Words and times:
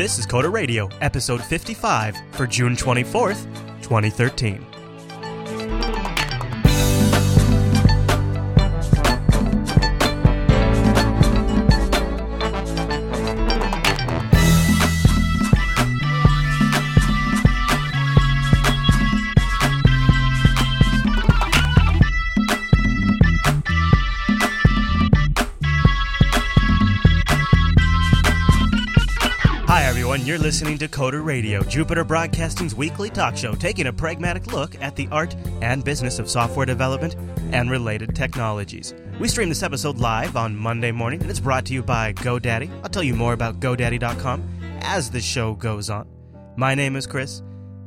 This 0.00 0.18
is 0.18 0.26
Coder 0.26 0.50
Radio, 0.50 0.88
episode 1.02 1.44
55 1.44 2.16
for 2.30 2.46
June 2.46 2.74
24th, 2.74 3.44
2013. 3.82 4.79
listening 30.50 30.76
to 30.76 30.88
Coder 30.88 31.24
Radio, 31.24 31.62
Jupiter 31.62 32.02
Broadcasting's 32.02 32.74
weekly 32.74 33.08
talk 33.08 33.36
show 33.36 33.52
taking 33.54 33.86
a 33.86 33.92
pragmatic 33.92 34.48
look 34.48 34.74
at 34.82 34.96
the 34.96 35.06
art 35.12 35.36
and 35.62 35.84
business 35.84 36.18
of 36.18 36.28
software 36.28 36.66
development 36.66 37.14
and 37.52 37.70
related 37.70 38.16
technologies. 38.16 38.92
We 39.20 39.28
stream 39.28 39.48
this 39.48 39.62
episode 39.62 39.98
live 39.98 40.34
on 40.34 40.56
Monday 40.56 40.90
morning, 40.90 41.20
and 41.20 41.30
it's 41.30 41.38
brought 41.38 41.66
to 41.66 41.72
you 41.72 41.84
by 41.84 42.14
GoDaddy. 42.14 42.68
I'll 42.82 42.90
tell 42.90 43.04
you 43.04 43.14
more 43.14 43.32
about 43.32 43.60
GoDaddy.com 43.60 44.42
as 44.80 45.08
the 45.08 45.20
show 45.20 45.54
goes 45.54 45.88
on. 45.88 46.08
My 46.56 46.74
name 46.74 46.96
is 46.96 47.06
Chris, 47.06 47.44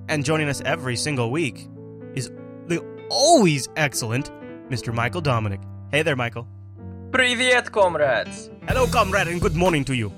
and 0.07 0.23
joining 0.23 0.47
us 0.47 0.61
every 0.61 0.95
single 0.95 1.31
week 1.31 1.67
is 2.15 2.31
the 2.67 2.79
always 3.09 3.67
excellent 3.75 4.31
Mr. 4.69 4.93
Michael 4.93 5.19
Dominick. 5.19 5.59
Hey 5.91 6.01
there, 6.01 6.15
Michael. 6.15 6.47
Привет, 7.11 7.73
comrades! 7.73 8.49
Hello, 8.69 8.87
comrade, 8.87 9.27
and 9.27 9.41
good 9.41 9.53
morning 9.53 9.83
to 9.83 9.93
you. 9.93 10.13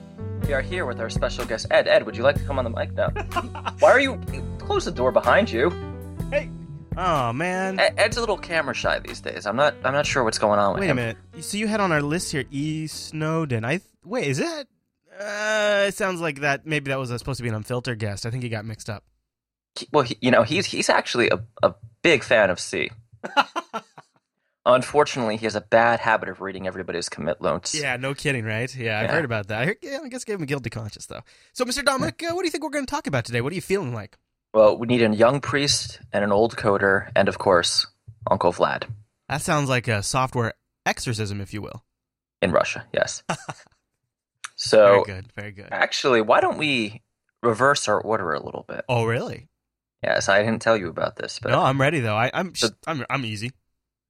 We 0.47 0.53
are 0.53 0.61
here 0.61 0.85
with 0.85 0.99
our 0.99 1.09
special 1.09 1.43
guest, 1.45 1.65
Ed. 1.71 1.87
Ed, 1.87 2.05
would 2.05 2.15
you 2.15 2.23
like 2.23 2.35
to 2.37 2.43
come 2.43 2.59
on 2.59 2.65
the 2.65 2.69
mic 2.69 2.93
now? 2.93 3.09
Why 3.79 3.89
are 3.91 3.99
you... 3.99 4.21
Close 4.59 4.85
the 4.85 4.91
door 4.91 5.11
behind 5.11 5.49
you. 5.51 5.69
Hey. 6.29 6.49
Oh, 6.97 7.33
man. 7.33 7.79
Ed, 7.79 7.95
Ed's 7.97 8.17
a 8.17 8.19
little 8.19 8.37
camera 8.37 8.73
shy 8.75 8.99
these 8.99 9.21
days. 9.21 9.45
I'm 9.45 9.55
not 9.55 9.75
I'm 9.83 9.93
not 9.93 10.05
sure 10.05 10.23
what's 10.23 10.37
going 10.39 10.59
on 10.59 10.73
with 10.73 10.81
Wait 10.81 10.87
a 10.87 10.91
him. 10.91 10.95
minute. 10.97 11.17
So 11.41 11.57
you 11.57 11.67
had 11.67 11.79
on 11.79 11.91
our 11.91 12.01
list 12.01 12.31
here 12.31 12.45
E. 12.51 12.87
Snowden. 12.87 13.63
I 13.65 13.77
th- 13.77 13.83
wait. 14.03 14.27
Is 14.27 14.37
that? 14.37 14.67
Uh, 15.19 15.85
it 15.87 15.93
sounds 15.95 16.19
like 16.21 16.41
that. 16.41 16.65
Maybe 16.65 16.89
that 16.89 16.97
was 16.99 17.11
uh, 17.11 17.17
supposed 17.17 17.37
to 17.37 17.43
be 17.43 17.49
an 17.49 17.55
unfiltered 17.55 17.99
guest. 17.99 18.25
I 18.25 18.31
think 18.31 18.43
he 18.43 18.49
got 18.49 18.65
mixed 18.65 18.89
up. 18.89 19.03
He- 19.77 19.87
Well, 19.91 20.03
he, 20.03 20.17
you 20.21 20.31
know, 20.31 20.43
he's 20.43 20.65
he's 20.65 20.89
actually 20.89 21.29
a, 21.29 21.43
a 21.63 21.75
big 22.01 22.23
fan 22.23 22.49
of 22.49 22.59
C. 22.59 22.89
Unfortunately, 24.65 25.37
he 25.37 25.45
has 25.45 25.55
a 25.55 25.61
bad 25.61 25.99
habit 25.99 26.27
of 26.27 26.41
reading 26.41 26.65
everybody's 26.65 27.07
commit 27.07 27.39
notes. 27.41 27.75
Yeah, 27.79 27.97
no 27.97 28.13
kidding, 28.15 28.45
right? 28.45 28.73
Yeah, 28.75 28.99
I've 28.99 29.05
Yeah. 29.05 29.11
heard 29.11 29.25
about 29.25 29.47
that. 29.49 29.61
I, 29.61 29.65
heard, 29.67 29.77
yeah, 29.81 29.99
I 30.03 30.07
guess 30.09 30.23
gave 30.23 30.37
him 30.37 30.43
a 30.43 30.47
guilty 30.47 30.69
conscience 30.71 31.05
though. 31.05 31.21
So, 31.53 31.65
Mr. 31.65 31.85
Dominick, 31.85 32.23
uh, 32.23 32.33
what 32.33 32.41
do 32.41 32.47
you 32.47 32.51
think 32.51 32.63
we're 32.63 32.71
going 32.71 32.85
to 32.85 32.89
talk 32.91 33.05
about 33.07 33.25
today? 33.25 33.41
What 33.41 33.51
are 33.51 33.55
you 33.55 33.61
feeling 33.61 33.93
like? 33.93 34.17
Well, 34.53 34.77
we 34.77 34.87
need 34.87 35.03
a 35.03 35.13
young 35.13 35.39
priest 35.41 35.99
and 36.13 36.23
an 36.23 36.31
old 36.31 36.55
coder, 36.55 37.11
and 37.15 37.27
of 37.29 37.37
course, 37.37 37.85
Uncle 38.31 38.53
Vlad 38.53 38.85
That 39.29 39.41
sounds 39.41 39.69
like 39.69 39.87
a 39.87 40.01
software 40.01 40.53
exorcism, 40.85 41.41
if 41.41 41.53
you 41.53 41.61
will. 41.61 41.83
in 42.41 42.51
Russia. 42.51 42.85
Yes. 42.93 43.21
so, 44.55 44.77
very 44.85 45.03
good, 45.03 45.25
very 45.35 45.51
good. 45.51 45.67
actually, 45.71 46.21
why 46.21 46.39
don't 46.39 46.57
we 46.57 47.01
reverse 47.43 47.87
our 47.87 47.99
order 47.99 48.33
a 48.33 48.43
little 48.43 48.65
bit? 48.67 48.85
Oh, 48.89 49.05
really? 49.05 49.47
Yes, 50.03 50.29
I 50.29 50.41
didn't 50.43 50.61
tell 50.61 50.77
you 50.77 50.87
about 50.89 51.15
this, 51.17 51.39
but 51.39 51.51
No, 51.51 51.61
I'm 51.61 51.79
ready 51.81 51.99
though. 51.99 52.15
I, 52.15 52.31
I'm, 52.33 52.55
So- 52.55 52.69
I'm, 52.87 53.05
I'm 53.09 53.25
easy. 53.25 53.51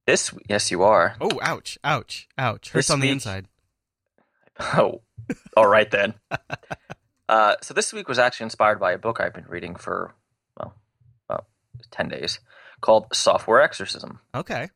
This 0.06 0.32
yes, 0.48 0.70
you 0.70 0.82
are. 0.82 1.16
Oh, 1.20 1.38
ouch, 1.42 1.78
ouch, 1.84 2.28
ouch. 2.38 2.70
Hurts 2.70 2.86
This 2.88 2.90
on 2.90 3.00
the 3.00 3.06
week- 3.06 3.12
inside. 3.14 3.46
Oh, 4.58 5.02
all 5.56 5.66
right 5.66 5.90
then. 5.90 6.14
Uh, 7.28 7.56
so 7.60 7.74
this 7.74 7.92
week 7.92 8.06
was 8.08 8.20
actually 8.20 8.44
inspired 8.44 8.78
by 8.78 8.92
a 8.92 8.98
book 8.98 9.20
I've 9.20 9.34
been 9.34 9.46
reading 9.48 9.74
for 9.74 10.14
well, 10.56 10.76
about 11.28 11.46
ten 11.90 12.06
days, 12.08 12.38
called 12.80 13.06
Software 13.12 13.60
Exorcism, 13.60 14.20
Okay. 14.32 14.68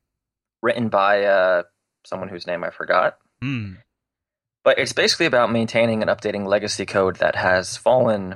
written 0.60 0.88
by 0.88 1.22
uh, 1.26 1.62
someone 2.04 2.28
whose 2.28 2.48
name 2.48 2.64
I 2.64 2.70
forgot. 2.70 3.18
Hmm. 3.40 3.74
But 4.64 4.80
it's 4.80 4.92
basically 4.92 5.26
about 5.26 5.52
maintaining 5.52 6.02
and 6.02 6.10
updating 6.10 6.44
legacy 6.44 6.86
code 6.86 7.18
that 7.18 7.36
has 7.36 7.76
fallen 7.76 8.34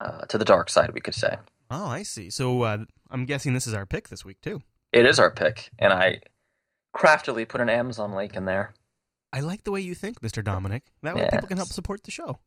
uh, 0.00 0.24
to 0.26 0.38
the 0.38 0.44
dark 0.44 0.70
side, 0.70 0.92
we 0.94 1.00
could 1.00 1.16
say. 1.16 1.38
Oh, 1.72 1.86
I 1.88 2.04
see. 2.04 2.30
So 2.30 2.62
uh, 2.62 2.78
I'm 3.10 3.24
guessing 3.26 3.52
this 3.52 3.66
is 3.66 3.74
our 3.74 3.84
pick 3.84 4.10
this 4.10 4.24
week 4.24 4.40
too. 4.42 4.62
It 4.92 5.06
is 5.06 5.18
our 5.18 5.30
pick, 5.30 5.70
and 5.78 5.92
I 5.92 6.20
craftily 6.92 7.44
put 7.44 7.60
an 7.60 7.68
Amazon 7.68 8.12
link 8.12 8.34
in 8.34 8.44
there. 8.44 8.74
I 9.32 9.40
like 9.40 9.64
the 9.64 9.70
way 9.70 9.80
you 9.80 9.94
think, 9.94 10.20
Mr. 10.20 10.42
Dominick. 10.42 10.84
That 11.02 11.14
way 11.14 11.28
people 11.30 11.48
can 11.48 11.58
help 11.58 11.68
support 11.68 12.04
the 12.04 12.10
show. 12.10 12.38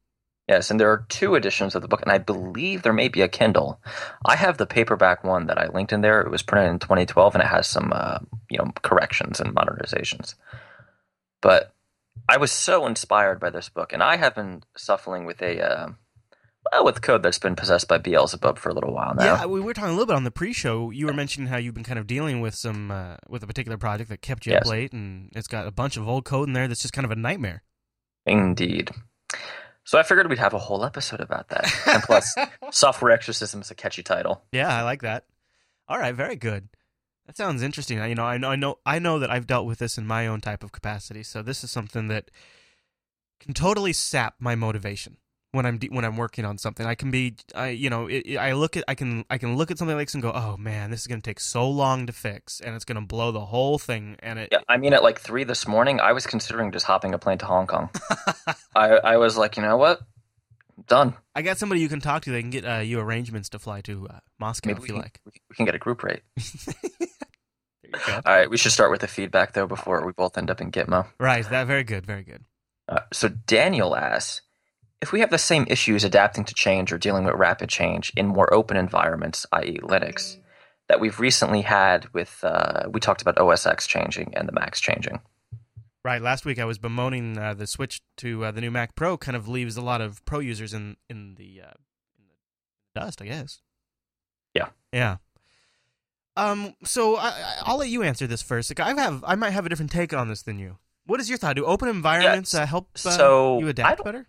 Yes, 0.48 0.72
and 0.72 0.80
there 0.80 0.92
are 0.92 1.06
two 1.08 1.36
editions 1.36 1.76
of 1.76 1.82
the 1.82 1.88
book, 1.88 2.02
and 2.02 2.12
I 2.12 2.18
believe 2.18 2.82
there 2.82 2.94
may 2.94 3.08
be 3.08 3.22
a 3.22 3.28
Kindle. 3.28 3.80
I 4.26 4.36
have 4.36 4.58
the 4.58 4.66
paperback 4.66 5.24
one 5.24 5.46
that 5.46 5.60
I 5.60 5.68
linked 5.68 5.94
in 5.94 6.02
there. 6.02 6.20
It 6.22 6.32
was 6.32 6.42
printed 6.42 6.72
in 6.72 6.80
2012, 6.80 7.36
and 7.36 7.44
it 7.44 7.48
has 7.48 7.68
some, 7.68 7.94
uh, 7.94 8.20
you 8.50 8.58
know, 8.58 8.72
corrections 8.82 9.40
and 9.40 9.56
modernizations. 9.56 10.36
But 11.42 11.74
I 12.28 12.38
was 12.38 12.52
so 12.52 12.88
inspired 12.88 13.40
by 13.40 13.52
this 13.52 13.70
book, 13.70 13.94
and 13.94 14.02
I 14.02 14.18
have 14.18 14.36
been 14.36 14.64
suffering 14.76 15.26
with 15.26 15.42
a, 15.42 15.62
uh, 15.62 15.88
well, 16.72 16.84
with 16.86 17.02
code 17.02 17.24
that's 17.24 17.40
been 17.40 17.56
possessed 17.56 17.88
by 17.88 17.98
Beelzebub 17.98 18.58
for 18.60 18.70
a 18.70 18.74
little 18.74 18.94
while 18.94 19.16
now. 19.16 19.24
Yeah, 19.24 19.46
we 19.46 19.60
were 19.62 19.74
talking 19.74 19.90
a 19.90 19.94
little 19.94 20.06
bit 20.06 20.16
on 20.16 20.24
the 20.26 20.32
pre-show. 20.32 20.92
You 20.92 21.08
were 21.08 21.14
mentioning 21.14 21.48
how 21.48 21.58
you've 21.58 21.74
been 21.74 21.84
kind 21.84 21.98
of 22.00 22.06
dealing 22.08 22.42
with 22.42 22.54
some 22.56 22.92
uh, 22.92 23.16
with 23.28 23.42
a 23.44 23.48
particular 23.48 23.78
project 23.78 24.10
that 24.10 24.22
kept 24.22 24.46
you 24.46 24.54
up 24.54 24.66
late, 24.66 24.94
and 24.94 25.32
it's 25.36 25.48
got 25.48 25.66
a 25.68 25.72
bunch 25.72 25.98
of 25.98 26.08
old 26.08 26.26
code 26.26 26.48
in 26.48 26.54
there 26.54 26.68
that's 26.68 26.82
just 26.82 26.94
kind 26.94 27.06
of 27.06 27.12
a 27.12 27.16
nightmare. 27.16 27.64
Indeed. 28.26 28.92
So 29.84 29.98
I 29.98 30.04
figured 30.04 30.30
we'd 30.30 30.38
have 30.38 30.54
a 30.54 30.60
whole 30.60 30.86
episode 30.86 31.20
about 31.22 31.50
that. 31.50 31.66
And 31.88 32.04
plus, 32.04 32.36
Software 32.72 33.12
Exorcism 33.12 33.62
is 33.62 33.72
a 33.72 33.76
catchy 33.76 34.04
title. 34.04 34.44
Yeah, 34.52 34.68
I 34.76 34.84
like 34.84 35.02
that. 35.02 35.26
All 35.88 35.98
right, 35.98 36.14
very 36.14 36.36
good. 36.36 36.70
That 37.26 37.36
sounds 37.36 37.64
interesting. 37.64 38.00
I- 38.00 38.08
You 38.08 38.16
know, 38.16 38.24
I 38.24 38.38
know, 38.38 38.50
I 38.52 38.56
know, 38.56 38.78
I 38.86 39.00
know 39.00 39.18
that 39.20 39.32
I've 39.32 39.48
dealt 39.48 39.66
with 39.66 39.80
this 39.80 39.98
in 39.98 40.06
my 40.06 40.28
own 40.28 40.40
type 40.42 40.64
of 40.64 40.72
capacity. 40.72 41.24
So 41.24 41.42
this 41.42 41.64
is 41.64 41.72
something 41.72 42.08
that 42.10 42.30
can 43.40 43.54
totally 43.56 43.92
sap 43.92 44.36
my 44.40 44.54
motivation 44.54 45.18
when 45.54 45.66
I'm 45.66 45.78
de- 45.78 45.90
when 45.90 46.06
I'm 46.06 46.18
working 46.18 46.46
on 46.46 46.58
something. 46.58 46.86
I 46.86 46.96
can 46.96 47.12
be, 47.12 47.36
I 47.56 47.70
you 47.70 47.90
know, 47.90 48.08
it, 48.08 48.24
it- 48.26 48.38
I 48.38 48.54
look 48.54 48.78
at, 48.78 48.84
I 48.88 48.96
can, 48.96 49.26
I 49.30 49.38
can 49.38 49.56
look 49.58 49.70
at 49.72 49.78
something 49.78 49.96
like 49.98 50.08
this 50.08 50.14
and 50.14 50.24
go, 50.24 50.32
oh 50.34 50.56
man, 50.58 50.92
this 50.92 51.02
is 51.02 51.08
going 51.08 51.22
to 51.22 51.30
take 51.30 51.40
so 51.40 51.70
long 51.70 52.08
to 52.08 52.14
fix, 52.14 52.60
and 52.62 52.76
it's 52.76 52.86
going 52.86 53.00
to 53.00 53.06
blow 53.06 53.32
the 53.32 53.46
whole 53.46 53.78
thing. 53.78 54.16
And 54.20 54.40
it, 54.40 54.50
Yeah, 54.52 54.60
I 54.70 54.78
mean, 54.78 54.94
at 54.94 55.04
like 55.04 55.20
three 55.20 55.44
this 55.44 55.68
morning, 55.68 56.00
I 56.00 56.14
was 56.14 56.26
considering 56.26 56.72
just 56.72 56.86
hopping 56.86 57.14
a 57.14 57.20
plane 57.20 57.38
to 57.40 57.46
Hong 57.46 57.68
Kong. 57.68 57.90
I, 58.76 58.90
I 58.98 59.18
was 59.18 59.38
like, 59.38 59.58
you 59.58 59.64
know 59.64 59.78
what? 59.78 60.00
Done. 60.88 61.14
I 61.36 61.42
got 61.44 61.58
somebody 61.58 61.82
you 61.82 61.90
can 61.90 62.00
talk 62.02 62.24
to. 62.24 62.32
They 62.32 62.42
can 62.42 62.50
get 62.50 62.66
uh, 62.66 62.78
you 62.80 63.00
arrangements 63.00 63.50
to 63.50 63.60
fly 63.60 63.82
to 63.82 64.08
uh, 64.08 64.20
Moscow 64.40 64.70
Maybe 64.70 64.78
if 64.78 64.82
we 64.84 64.88
you 64.88 64.94
can, 64.96 65.02
like. 65.04 65.20
we 65.50 65.56
can 65.56 65.66
get 65.66 65.76
a 65.76 65.80
group 65.80 66.02
rate. 66.04 66.22
there 66.66 66.76
you 67.84 67.92
go. 68.08 68.14
All 68.14 68.22
right, 68.26 68.50
we 68.50 68.58
should 68.58 68.72
start 68.72 68.90
with 68.90 69.02
the 69.02 69.08
feedback 69.08 69.54
though 69.54 69.68
before 69.68 70.04
we 70.06 70.12
both 70.12 70.38
end 70.38 70.50
up 70.50 70.60
in 70.62 70.72
Gitmo. 70.72 71.06
Right, 71.20 71.48
that 71.50 71.68
very 71.68 71.84
good, 71.84 72.06
very 72.06 72.24
good. 72.24 72.46
Uh, 72.90 73.02
so 73.14 73.28
Daniel 73.30 73.96
asks 73.96 74.42
if 75.02 75.12
we 75.12 75.20
have 75.22 75.30
the 75.32 75.38
same 75.38 75.66
issues 75.70 76.04
adapting 76.04 76.46
to 76.46 76.54
change 76.54 76.92
or 76.94 76.98
dealing 76.98 77.24
with 77.24 77.36
rapid 77.36 77.70
change 77.70 78.12
in 78.16 78.28
more 78.28 78.54
open 78.54 78.78
environments, 78.78 79.46
i.e., 79.54 79.80
Linux, 79.82 80.38
that 80.88 81.00
we've 81.00 81.20
recently 81.20 81.62
had 81.62 82.08
with 82.14 82.40
uh, 82.44 82.84
we 82.92 83.00
talked 83.00 83.22
about 83.22 83.38
OS 83.38 83.66
X 83.66 83.88
changing 83.88 84.34
and 84.36 84.48
the 84.48 84.52
Macs 84.52 84.80
changing. 84.80 85.20
Right. 86.04 86.22
Last 86.22 86.46
week 86.46 86.60
I 86.60 86.66
was 86.66 86.78
bemoaning 86.80 87.38
uh, 87.38 87.54
the 87.54 87.68
switch 87.68 88.02
to 88.18 88.46
uh, 88.46 88.52
the 88.52 88.62
new 88.62 88.72
Mac 88.72 88.96
Pro 88.96 89.18
kind 89.18 89.36
of 89.38 89.48
leaves 89.48 89.78
a 89.78 89.82
lot 89.82 90.02
of 90.02 90.24
pro 90.26 90.40
users 90.40 90.74
in 90.74 90.98
in 91.10 91.36
the 91.36 91.62
uh, 91.62 91.74
in 92.18 92.26
the 92.28 93.00
dust, 93.00 93.22
I 93.22 93.26
guess. 93.26 93.62
Yeah. 94.54 94.70
Yeah. 94.92 95.18
Um. 96.36 96.76
So 96.84 97.18
I, 97.18 97.28
I- 97.28 97.58
I'll 97.64 97.78
let 97.78 97.90
you 97.90 98.04
answer 98.04 98.26
this 98.28 98.42
first. 98.42 98.78
I 98.80 98.94
have 98.96 99.24
I 99.28 99.36
might 99.36 99.52
have 99.52 99.66
a 99.66 99.70
different 99.70 99.92
take 99.92 100.14
on 100.14 100.28
this 100.28 100.42
than 100.42 100.58
you. 100.60 100.78
What 101.06 101.20
is 101.20 101.30
your 101.30 101.38
thought? 101.38 101.56
Do 101.56 101.66
open 101.66 101.88
environments 101.90 102.54
uh, 102.56 102.66
help 102.66 102.90
uh, 102.96 103.10
so 103.10 103.60
you 103.60 103.68
adapt 103.68 104.04
better? 104.04 104.28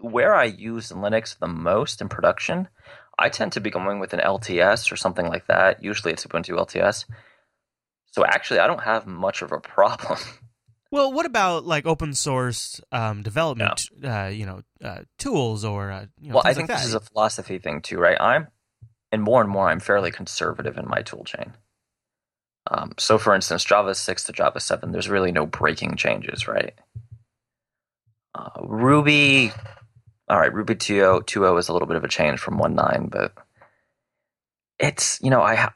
Where 0.00 0.34
I 0.34 0.44
use 0.44 0.90
Linux 0.90 1.38
the 1.38 1.48
most 1.48 2.00
in 2.00 2.08
production, 2.08 2.68
I 3.18 3.28
tend 3.28 3.52
to 3.52 3.60
be 3.60 3.70
going 3.70 4.00
with 4.00 4.12
an 4.12 4.20
LTS 4.20 4.90
or 4.90 4.96
something 4.96 5.26
like 5.26 5.46
that. 5.46 5.82
Usually 5.82 6.12
it's 6.12 6.26
Ubuntu 6.26 6.56
LTS. 6.56 7.04
So 8.06 8.24
actually, 8.24 8.60
I 8.60 8.66
don't 8.66 8.82
have 8.82 9.06
much 9.06 9.42
of 9.42 9.52
a 9.52 9.60
problem. 9.60 10.18
Well, 10.92 11.10
what 11.10 11.24
about 11.24 11.64
like 11.64 11.86
open 11.86 12.12
source 12.12 12.78
um, 12.92 13.22
development? 13.22 13.88
Uh, 14.04 14.26
you 14.26 14.44
know, 14.44 14.60
uh, 14.84 14.98
tools 15.18 15.64
or 15.64 15.90
uh, 15.90 16.04
you 16.20 16.28
know, 16.28 16.34
well, 16.34 16.42
I 16.44 16.52
think 16.52 16.68
like 16.68 16.76
this 16.76 16.86
is 16.86 16.92
a 16.92 17.00
philosophy 17.00 17.58
thing 17.58 17.80
too, 17.80 17.96
right? 17.96 18.20
I'm, 18.20 18.48
and 19.10 19.22
more 19.22 19.40
and 19.40 19.48
more, 19.48 19.70
I'm 19.70 19.80
fairly 19.80 20.10
conservative 20.10 20.76
in 20.76 20.86
my 20.86 21.00
tool 21.00 21.24
chain. 21.24 21.54
Um, 22.70 22.92
so, 22.98 23.16
for 23.16 23.34
instance, 23.34 23.64
Java 23.64 23.94
6 23.94 24.24
to 24.24 24.32
Java 24.32 24.60
7, 24.60 24.92
there's 24.92 25.08
really 25.08 25.32
no 25.32 25.46
breaking 25.46 25.96
changes, 25.96 26.46
right? 26.46 26.74
Uh, 28.34 28.60
Ruby, 28.62 29.50
all 30.32 30.38
right, 30.40 30.52
Ruby 30.52 30.74
2.0, 30.74 31.24
2.0 31.26 31.58
is 31.58 31.68
a 31.68 31.72
little 31.74 31.86
bit 31.86 31.96
of 31.98 32.04
a 32.04 32.08
change 32.08 32.40
from 32.40 32.58
1.9, 32.58 33.10
but 33.10 33.34
it's, 34.78 35.20
you 35.22 35.28
know, 35.30 35.42
I 35.42 35.54
ha- 35.56 35.74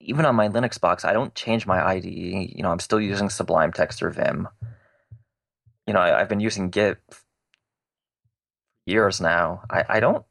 even 0.00 0.26
on 0.26 0.34
my 0.34 0.48
Linux 0.48 0.80
box, 0.80 1.04
I 1.04 1.12
don't 1.12 1.34
change 1.34 1.64
my 1.66 1.80
IDE. 1.86 2.04
You 2.04 2.62
know, 2.64 2.70
I'm 2.72 2.80
still 2.80 3.00
using 3.00 3.30
Sublime 3.30 3.72
Text 3.72 4.02
or 4.02 4.10
Vim. 4.10 4.48
You 5.86 5.94
know, 5.94 6.00
I, 6.00 6.20
I've 6.20 6.28
been 6.28 6.40
using 6.40 6.70
Git 6.70 6.98
years 8.86 9.20
now. 9.20 9.62
I, 9.70 9.84
I 9.88 10.00
don't. 10.00 10.24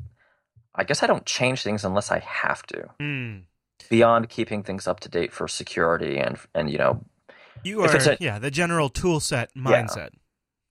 I 0.76 0.84
guess 0.84 1.02
I 1.04 1.08
don't 1.08 1.26
change 1.26 1.62
things 1.64 1.86
unless 1.86 2.12
I 2.12 2.20
have 2.20 2.64
to. 2.68 2.90
Mm. 3.00 3.44
Beyond 3.90 4.30
keeping 4.30 4.64
things 4.64 4.88
up 4.88 5.00
to 5.02 5.10
date 5.10 5.32
for 5.34 5.48
security 5.48 6.18
and 6.18 6.38
and 6.56 6.70
you 6.70 6.78
know 6.78 7.04
You 7.64 7.82
are, 7.82 7.96
a- 7.96 8.18
yeah, 8.20 8.40
the 8.40 8.50
general 8.52 8.90
tool 8.90 9.20
set 9.20 9.54
mindset. 9.56 10.12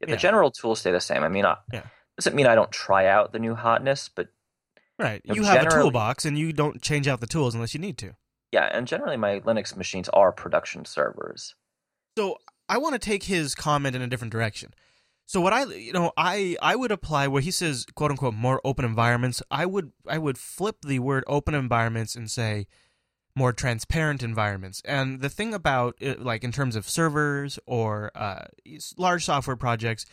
the 0.01 0.09
Yeah. 0.09 0.15
The 0.15 0.17
general 0.17 0.51
tools 0.51 0.81
stay 0.81 0.91
the 0.93 1.01
same. 1.01 1.23
I 1.23 1.29
mean, 1.29 1.45
I, 1.45 1.57
Yeah. 1.73 1.83
Doesn't 2.17 2.35
mean 2.35 2.47
I 2.47 2.55
don't 2.55 2.71
try 2.71 3.07
out 3.07 3.33
the 3.33 3.39
new 3.39 3.55
hotness, 3.55 4.09
but 4.09 4.29
Right. 4.99 5.23
You 5.25 5.43
have 5.43 5.67
a 5.67 5.71
toolbox 5.71 6.25
and 6.25 6.39
you 6.39 6.53
don't 6.53 6.81
change 6.81 7.09
out 7.09 7.21
the 7.21 7.27
tools 7.27 7.55
unless 7.55 7.75
you 7.75 7.81
need 7.81 7.99
to. 7.99 8.15
yeah, 8.53 8.69
and 8.73 8.87
generally 8.87 9.17
my 9.17 9.41
Linux 9.41 9.77
machines 9.77 10.09
are 10.11 10.31
production 10.31 10.85
servers. 10.85 11.55
So 12.17 12.37
I 12.69 12.79
want 12.79 12.95
to 12.95 12.99
take 12.99 13.25
his 13.25 13.55
comment 13.55 13.97
in 13.97 14.03
a 14.03 14.07
different 14.07 14.33
direction. 14.33 14.75
So 15.27 15.41
what 15.41 15.53
I 15.53 15.65
you 15.65 15.93
know 15.93 16.13
I 16.17 16.57
I 16.61 16.77
would 16.77 16.93
apply 16.93 17.27
where 17.29 17.43
he 17.43 17.51
says 17.51 17.87
quote 17.95 18.11
unquote 18.11 18.35
more 18.35 18.61
open 18.65 18.85
environments. 18.85 19.43
I 19.51 19.67
would 19.67 19.93
I 20.07 20.19
would 20.19 20.37
flip 20.37 20.77
the 20.87 20.99
word 20.99 21.25
open 21.27 21.55
environments 21.55 22.15
and 22.15 22.31
say 22.31 22.67
more 23.35 23.53
transparent 23.53 24.23
environments. 24.23 24.83
And 24.85 25.21
the 25.21 25.31
thing 25.31 25.55
about 25.55 25.97
it, 26.01 26.21
like 26.21 26.45
in 26.45 26.53
terms 26.53 26.77
of 26.77 26.89
servers 26.89 27.59
or 27.67 28.11
uh, 28.15 28.45
large 28.99 29.25
software 29.25 29.57
projects 29.57 30.05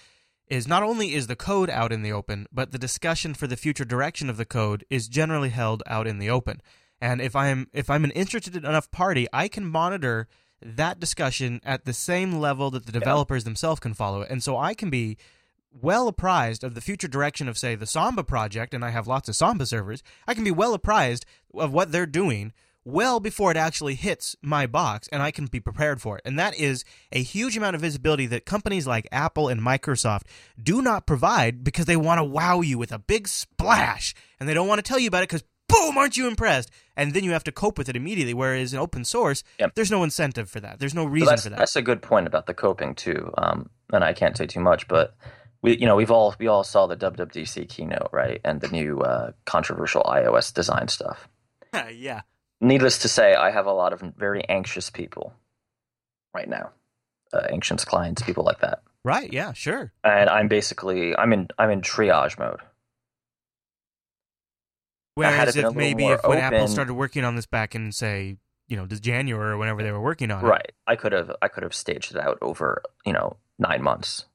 is 0.50 0.68
not 0.68 0.84
only 0.84 1.14
is 1.14 1.28
the 1.28 1.36
code 1.36 1.70
out 1.70 1.92
in 1.92 2.02
the 2.02 2.12
open, 2.12 2.48
but 2.52 2.72
the 2.72 2.80
discussion 2.80 3.34
for 3.34 3.48
the 3.48 3.58
future 3.58 3.86
direction 3.86 4.30
of 4.30 4.38
the 4.38 4.46
code 4.46 4.84
is 4.90 5.08
generally 5.08 5.50
held 5.50 5.84
out 5.86 6.08
in 6.08 6.20
the 6.20 6.30
open. 6.30 6.62
And 7.00 7.22
if 7.22 7.36
I'm 7.36 7.68
if 7.74 7.90
I'm 7.90 8.04
an 8.04 8.12
interested 8.12 8.56
enough 8.56 8.92
party, 8.92 9.28
I 9.32 9.48
can 9.48 9.66
monitor 9.66 10.28
that 10.62 11.00
discussion 11.00 11.62
at 11.64 11.86
the 11.86 11.94
same 11.94 12.40
level 12.40 12.70
that 12.72 12.86
the 12.86 12.92
developers 12.92 13.44
themselves 13.44 13.80
can 13.80 13.94
follow 13.94 14.22
it. 14.22 14.30
And 14.30 14.44
so 14.44 14.58
I 14.58 14.74
can 14.74 14.90
be 14.90 15.18
well 15.72 16.08
apprised 16.08 16.64
of 16.64 16.74
the 16.74 16.82
future 16.82 17.08
direction 17.08 17.48
of 17.48 17.58
say 17.58 17.76
the 17.76 17.86
Samba 17.86 18.24
project 18.24 18.74
and 18.74 18.84
I 18.84 18.90
have 18.90 19.08
lots 19.08 19.30
of 19.30 19.36
Samba 19.36 19.66
servers. 19.66 20.04
I 20.28 20.34
can 20.34 20.44
be 20.44 20.52
well 20.52 20.74
apprised 20.74 21.26
of 21.54 21.72
what 21.72 21.92
they're 21.92 22.06
doing 22.06 22.54
well 22.92 23.20
before 23.20 23.52
it 23.52 23.58
actually 23.58 23.96
hits 23.96 24.36
my 24.42 24.66
box 24.68 25.08
and 25.12 25.22
I 25.22 25.32
can 25.32 25.46
be 25.46 25.60
prepared 25.60 26.02
for 26.02 26.18
it. 26.18 26.24
And 26.26 26.38
that 26.40 26.56
is 26.60 26.84
a 27.12 27.22
huge 27.22 27.56
amount 27.58 27.76
of 27.76 27.82
visibility 27.82 28.26
that 28.28 28.46
companies 28.46 28.86
like 28.88 29.08
Apple 29.12 29.48
and 29.48 29.62
Microsoft 29.62 30.24
do 30.62 30.82
not 30.82 31.06
provide 31.08 31.64
because 31.64 31.86
they 31.86 31.96
want 31.96 32.20
to 32.20 32.24
wow 32.24 32.62
you 32.62 32.78
with 32.78 32.92
a 32.92 33.00
big 33.00 33.28
splash 33.28 34.14
and 34.40 34.48
they 34.48 34.54
don't 34.54 34.68
want 34.68 34.80
to 34.80 34.88
tell 34.88 35.00
you 35.00 35.08
about 35.08 35.24
it 35.24 35.30
because 35.30 35.44
boom, 35.68 35.98
aren't 35.98 36.18
you 36.18 36.28
impressed? 36.28 36.72
And 36.98 37.14
then 37.14 37.24
you 37.24 37.32
have 37.32 37.44
to 37.44 37.52
cope 37.52 37.78
with 37.78 37.90
it 37.90 37.96
immediately. 37.96 38.34
Whereas 38.34 38.74
in 38.74 38.80
open 38.80 39.06
source, 39.06 39.44
Yep. 39.60 39.76
there's 39.76 39.92
no 39.92 40.04
incentive 40.04 40.50
for 40.50 40.60
that. 40.60 40.80
There's 40.80 40.96
no 40.96 41.06
reason 41.06 41.38
for 41.38 41.50
that. 41.50 41.60
that's 41.60 41.76
a 41.76 41.82
good 41.84 42.02
point 42.02 42.26
about 42.28 42.48
the 42.48 42.54
coping 42.56 42.96
too. 42.96 43.32
Um, 43.38 43.70
and 43.94 44.04
I 44.04 44.14
can't 44.14 44.36
say 44.36 44.48
too 44.48 44.60
much, 44.62 44.88
but 44.88 45.16
we 45.62 45.78
you 45.78 45.86
know 45.86 45.96
we've 45.96 46.10
all 46.12 46.34
we 46.40 46.48
all 46.48 46.64
saw 46.64 46.88
the 46.88 46.96
WWDC 46.98 47.68
keynote 47.70 48.10
right, 48.12 48.40
and 48.46 48.62
the 48.62 48.70
new 48.70 49.02
uh, 49.02 49.32
controversial 49.46 50.02
iOS 50.04 50.54
design 50.54 50.88
stuff. 50.88 51.28
yeah. 51.94 52.22
Needless 52.62 52.98
to 53.00 53.08
say, 53.08 53.36
I 53.36 53.52
have 53.52 53.66
a 53.66 53.72
lot 53.72 53.94
of 53.94 54.02
very 54.18 54.44
anxious 54.50 54.90
people 54.90 55.34
right 56.34 56.48
now, 56.50 56.72
uh, 57.34 57.48
anxious 57.50 57.86
clients, 57.86 58.22
people 58.22 58.44
like 58.44 58.60
that, 58.60 58.82
Right. 59.04 59.32
Yeah. 59.32 59.54
Sure. 59.54 59.92
and 60.04 60.30
I'm 60.30 60.48
basically 60.50 61.16
I'm 61.16 61.32
in 61.32 61.48
I'm 61.58 61.70
in 61.72 61.82
triage 61.82 62.38
mode. 62.38 62.60
Whereas 65.16 65.56
it 65.56 65.62
been 65.62 65.66
a 65.66 65.70
if 65.70 65.76
maybe 65.76 66.06
if 66.08 66.24
when 66.26 66.38
Apple 66.38 66.68
started 66.68 66.94
working 66.94 67.24
on 67.26 67.36
this 67.36 67.46
back 67.46 67.76
in 67.76 67.92
say 67.92 68.38
you 68.68 68.78
know 68.78 68.86
this 68.86 69.00
January 69.00 69.52
or 69.54 69.58
whenever 69.58 69.82
they 69.84 69.92
were 69.92 70.02
working 70.02 70.32
on 70.32 70.44
it, 70.46 70.48
Right. 70.48 70.72
I 70.86 70.96
could 70.96 71.12
have 71.14 71.32
I 71.42 71.48
could 71.48 71.64
have 71.64 71.74
staged 71.74 72.12
it 72.16 72.18
out 72.22 72.38
over, 72.42 72.82
you 73.06 73.14
know, 73.14 73.38
9 73.58 73.82
months. 73.82 74.26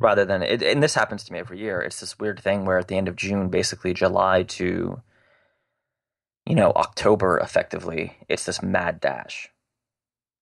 Rather 0.00 0.24
than 0.24 0.42
it, 0.44 0.62
and 0.62 0.80
this 0.80 0.94
happens 0.94 1.24
to 1.24 1.32
me 1.32 1.40
every 1.40 1.58
year. 1.58 1.80
It's 1.80 1.98
this 1.98 2.18
weird 2.20 2.38
thing 2.40 2.64
where 2.64 2.78
at 2.78 2.86
the 2.86 2.96
end 2.96 3.08
of 3.08 3.16
June, 3.16 3.48
basically 3.48 3.92
July 3.94 4.44
to 4.44 5.02
you 6.48 6.54
know, 6.54 6.72
October 6.74 7.38
effectively, 7.38 8.16
it's 8.28 8.44
this 8.46 8.62
mad 8.62 9.00
dash. 9.00 9.50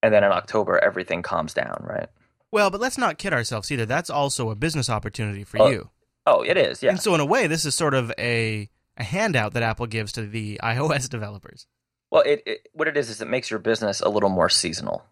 And 0.03 0.15
then 0.15 0.23
in 0.23 0.31
October 0.31 0.79
everything 0.79 1.23
calms 1.23 1.53
down, 1.53 1.85
right? 1.85 2.09
Well, 2.53 2.71
but 2.71 2.81
let's 2.81 2.97
not 2.97 3.19
kid 3.19 3.33
ourselves 3.33 3.71
either. 3.73 3.87
That's 3.87 4.09
also 4.09 4.51
a 4.51 4.55
business 4.55 4.89
opportunity 4.89 5.43
for 5.43 5.61
Oh, 5.61 5.69
you. 5.69 5.91
Oh, 6.25 6.43
it 6.43 6.57
is. 6.57 6.83
Yeah. 6.83 6.91
And 6.91 7.01
so 7.01 7.15
in 7.15 7.21
a 7.21 7.27
way, 7.27 7.47
this 7.49 7.65
is 7.65 7.75
sort 7.75 7.95
of 7.95 8.13
a 8.19 8.69
a 8.97 9.03
handout 9.03 9.53
that 9.55 9.63
Apple 9.63 9.87
gives 9.87 10.13
to 10.13 10.27
the 10.27 10.61
iOS 10.63 11.09
developers. 11.09 11.67
Well, 12.11 12.23
it, 12.23 12.43
it 12.47 12.69
what 12.73 12.89
it 12.89 12.97
is 12.97 13.11
is 13.11 13.21
it 13.21 13.29
makes 13.29 13.51
your 13.51 13.59
business 13.59 14.01
a 14.01 14.09
little 14.09 14.31
more 14.31 14.49
seasonal. 14.49 15.05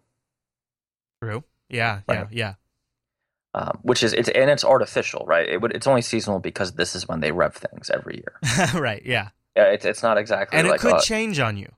True. 1.21 1.43
Yeah. 1.69 2.01
Yeah. 2.07 2.15
Right. 2.15 2.27
Yeah. 2.31 2.53
Um, 3.53 3.79
which 3.83 4.01
is 4.03 4.13
it's 4.13 4.29
and 4.29 4.49
it's 4.49 4.63
artificial, 4.65 5.25
right? 5.25 5.47
It 5.47 5.61
would 5.61 5.73
it's 5.75 5.87
only 5.87 6.01
seasonal 6.01 6.39
because 6.39 6.73
this 6.73 6.95
is 6.95 7.07
when 7.07 7.19
they 7.19 7.31
rev 7.31 7.53
things 7.55 7.89
every 7.89 8.15
year. 8.15 8.79
right. 8.79 9.01
Yeah. 9.05 9.29
Yeah, 9.55 9.65
it's 9.65 9.85
it's 9.85 10.03
not 10.03 10.17
exactly 10.17 10.57
And 10.57 10.67
like 10.67 10.79
it 10.79 10.81
could 10.81 10.95
uh, 10.95 11.01
change 11.01 11.39
on 11.39 11.57
you. 11.57 11.71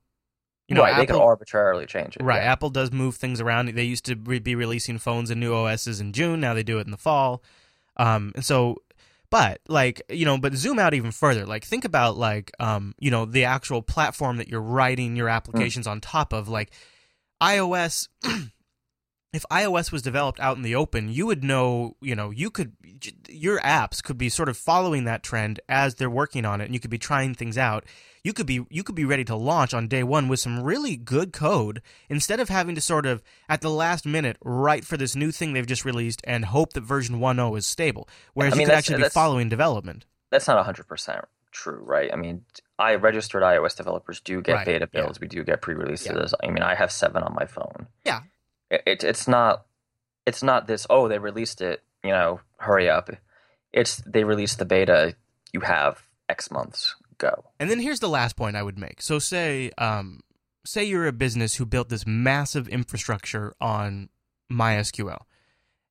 You 0.67 0.75
know, 0.75 0.81
right, 0.81 0.97
they 0.97 1.05
could 1.05 1.15
Apple, 1.15 1.27
arbitrarily 1.27 1.85
change 1.85 2.17
it. 2.17 2.23
right. 2.23 2.41
yeah. 2.41 2.51
Apple 2.51 2.69
does 2.69 2.91
move 2.91 3.15
things 3.15 3.39
around. 3.39 3.69
They 3.69 3.83
used 3.83 4.03
to 4.05 4.15
be 4.15 4.53
releasing 4.53 4.97
phones 4.97 5.29
and 5.29 5.39
new 5.39 5.53
OSs 5.53 6.01
in 6.01 6.11
June. 6.11 6.41
Now 6.41 6.53
they 6.53 6.63
do 6.63 6.77
it 6.79 6.85
in 6.85 6.91
the 6.91 6.97
fall. 6.97 7.41
Um, 7.95 8.33
and 8.35 8.43
so, 8.43 8.81
but 9.29 9.61
like 9.69 10.01
you 10.09 10.25
know, 10.25 10.37
but 10.37 10.55
zoom 10.55 10.77
out 10.77 10.93
even 10.93 11.11
further. 11.11 11.45
Like 11.45 11.63
think 11.63 11.85
about 11.85 12.17
like 12.17 12.51
um, 12.59 12.95
you 12.99 13.11
know, 13.11 13.23
the 13.25 13.45
actual 13.45 13.81
platform 13.81 14.37
that 14.37 14.49
you're 14.49 14.61
writing 14.61 15.15
your 15.15 15.29
applications 15.29 15.87
on 15.87 16.01
top 16.01 16.33
of. 16.33 16.49
Like 16.49 16.71
iOS. 17.41 18.09
if 19.37 19.45
iOS 19.51 19.91
was 19.91 20.01
developed 20.01 20.39
out 20.39 20.57
in 20.57 20.63
the 20.63 20.73
open, 20.73 21.09
you 21.09 21.27
would 21.27 21.43
know, 21.43 21.95
you 22.01 22.15
know, 22.15 22.31
you 22.31 22.49
could 22.49 22.73
your 23.29 23.59
apps 23.59 24.01
could 24.01 24.17
be 24.17 24.29
sort 24.29 24.49
of 24.49 24.57
following 24.57 25.03
that 25.03 25.21
trend 25.21 25.59
as 25.69 25.93
they're 25.95 26.09
working 26.09 26.43
on 26.43 26.59
it 26.59 26.65
and 26.65 26.73
you 26.73 26.79
could 26.79 26.89
be 26.89 26.97
trying 26.97 27.35
things 27.35 27.55
out. 27.55 27.85
You 28.23 28.33
could 28.33 28.47
be 28.47 28.65
you 28.71 28.83
could 28.83 28.95
be 28.95 29.05
ready 29.05 29.23
to 29.25 29.35
launch 29.35 29.75
on 29.75 29.87
day 29.87 30.01
1 30.01 30.27
with 30.27 30.39
some 30.39 30.63
really 30.63 30.97
good 30.97 31.31
code 31.33 31.83
instead 32.09 32.39
of 32.39 32.49
having 32.49 32.73
to 32.73 32.81
sort 32.81 33.05
of 33.05 33.21
at 33.47 33.61
the 33.61 33.69
last 33.69 34.07
minute 34.07 34.37
write 34.43 34.83
for 34.83 34.97
this 34.97 35.15
new 35.15 35.31
thing 35.31 35.53
they've 35.53 35.67
just 35.67 35.85
released 35.85 36.21
and 36.25 36.45
hope 36.45 36.73
that 36.73 36.81
version 36.81 37.19
1.0 37.19 37.57
is 37.57 37.67
stable. 37.67 38.09
Whereas 38.33 38.53
I 38.53 38.57
mean, 38.57 38.61
you 38.61 38.67
could 38.67 38.75
actually 38.75 39.03
be 39.03 39.09
following 39.09 39.49
development. 39.49 40.07
That's 40.31 40.47
not 40.47 40.65
hundred 40.65 40.87
percent 40.87 41.25
true, 41.51 41.81
right? 41.83 42.11
I 42.13 42.15
mean, 42.15 42.43
I 42.77 42.95
registered 42.95 43.43
iOS 43.43 43.75
developers 43.75 44.19
do 44.19 44.41
get 44.41 44.53
Right, 44.53 44.65
beta 44.65 44.89
yeah. 44.91 45.01
builds. 45.01 45.19
We 45.19 45.27
do 45.27 45.43
get 45.43 45.61
pre-releases. 45.61 46.33
Yeah. 46.41 46.47
I 46.47 46.51
mean, 46.51 46.63
I 46.63 46.75
have 46.75 46.91
seven 46.91 47.23
on 47.23 47.33
my 47.33 47.45
phone. 47.45 47.87
Yeah. 48.05 48.21
It, 48.69 48.83
it 48.85 49.03
it's 49.03 49.27
not 49.27 49.65
it's 50.25 50.43
not 50.43 50.67
this. 50.67 50.85
Oh, 50.89 51.07
they 51.07 51.19
released 51.19 51.61
it. 51.61 51.83
You 52.03 52.11
know, 52.11 52.41
hurry 52.57 52.89
up. 52.89 53.09
It's 53.73 53.97
they 54.05 54.23
released 54.23 54.59
the 54.59 54.65
beta. 54.65 55.15
You 55.53 55.61
have 55.61 56.03
X 56.29 56.51
months. 56.51 56.95
Go. 57.17 57.45
And 57.59 57.69
then 57.69 57.79
here's 57.79 57.99
the 57.99 58.09
last 58.09 58.35
point 58.35 58.55
I 58.55 58.63
would 58.63 58.77
make. 58.77 59.01
So 59.01 59.19
say 59.19 59.71
um 59.77 60.21
say 60.65 60.83
you're 60.83 61.07
a 61.07 61.13
business 61.13 61.55
who 61.55 61.65
built 61.65 61.89
this 61.89 62.05
massive 62.05 62.67
infrastructure 62.67 63.53
on 63.59 64.09
MySQL. 64.51 65.21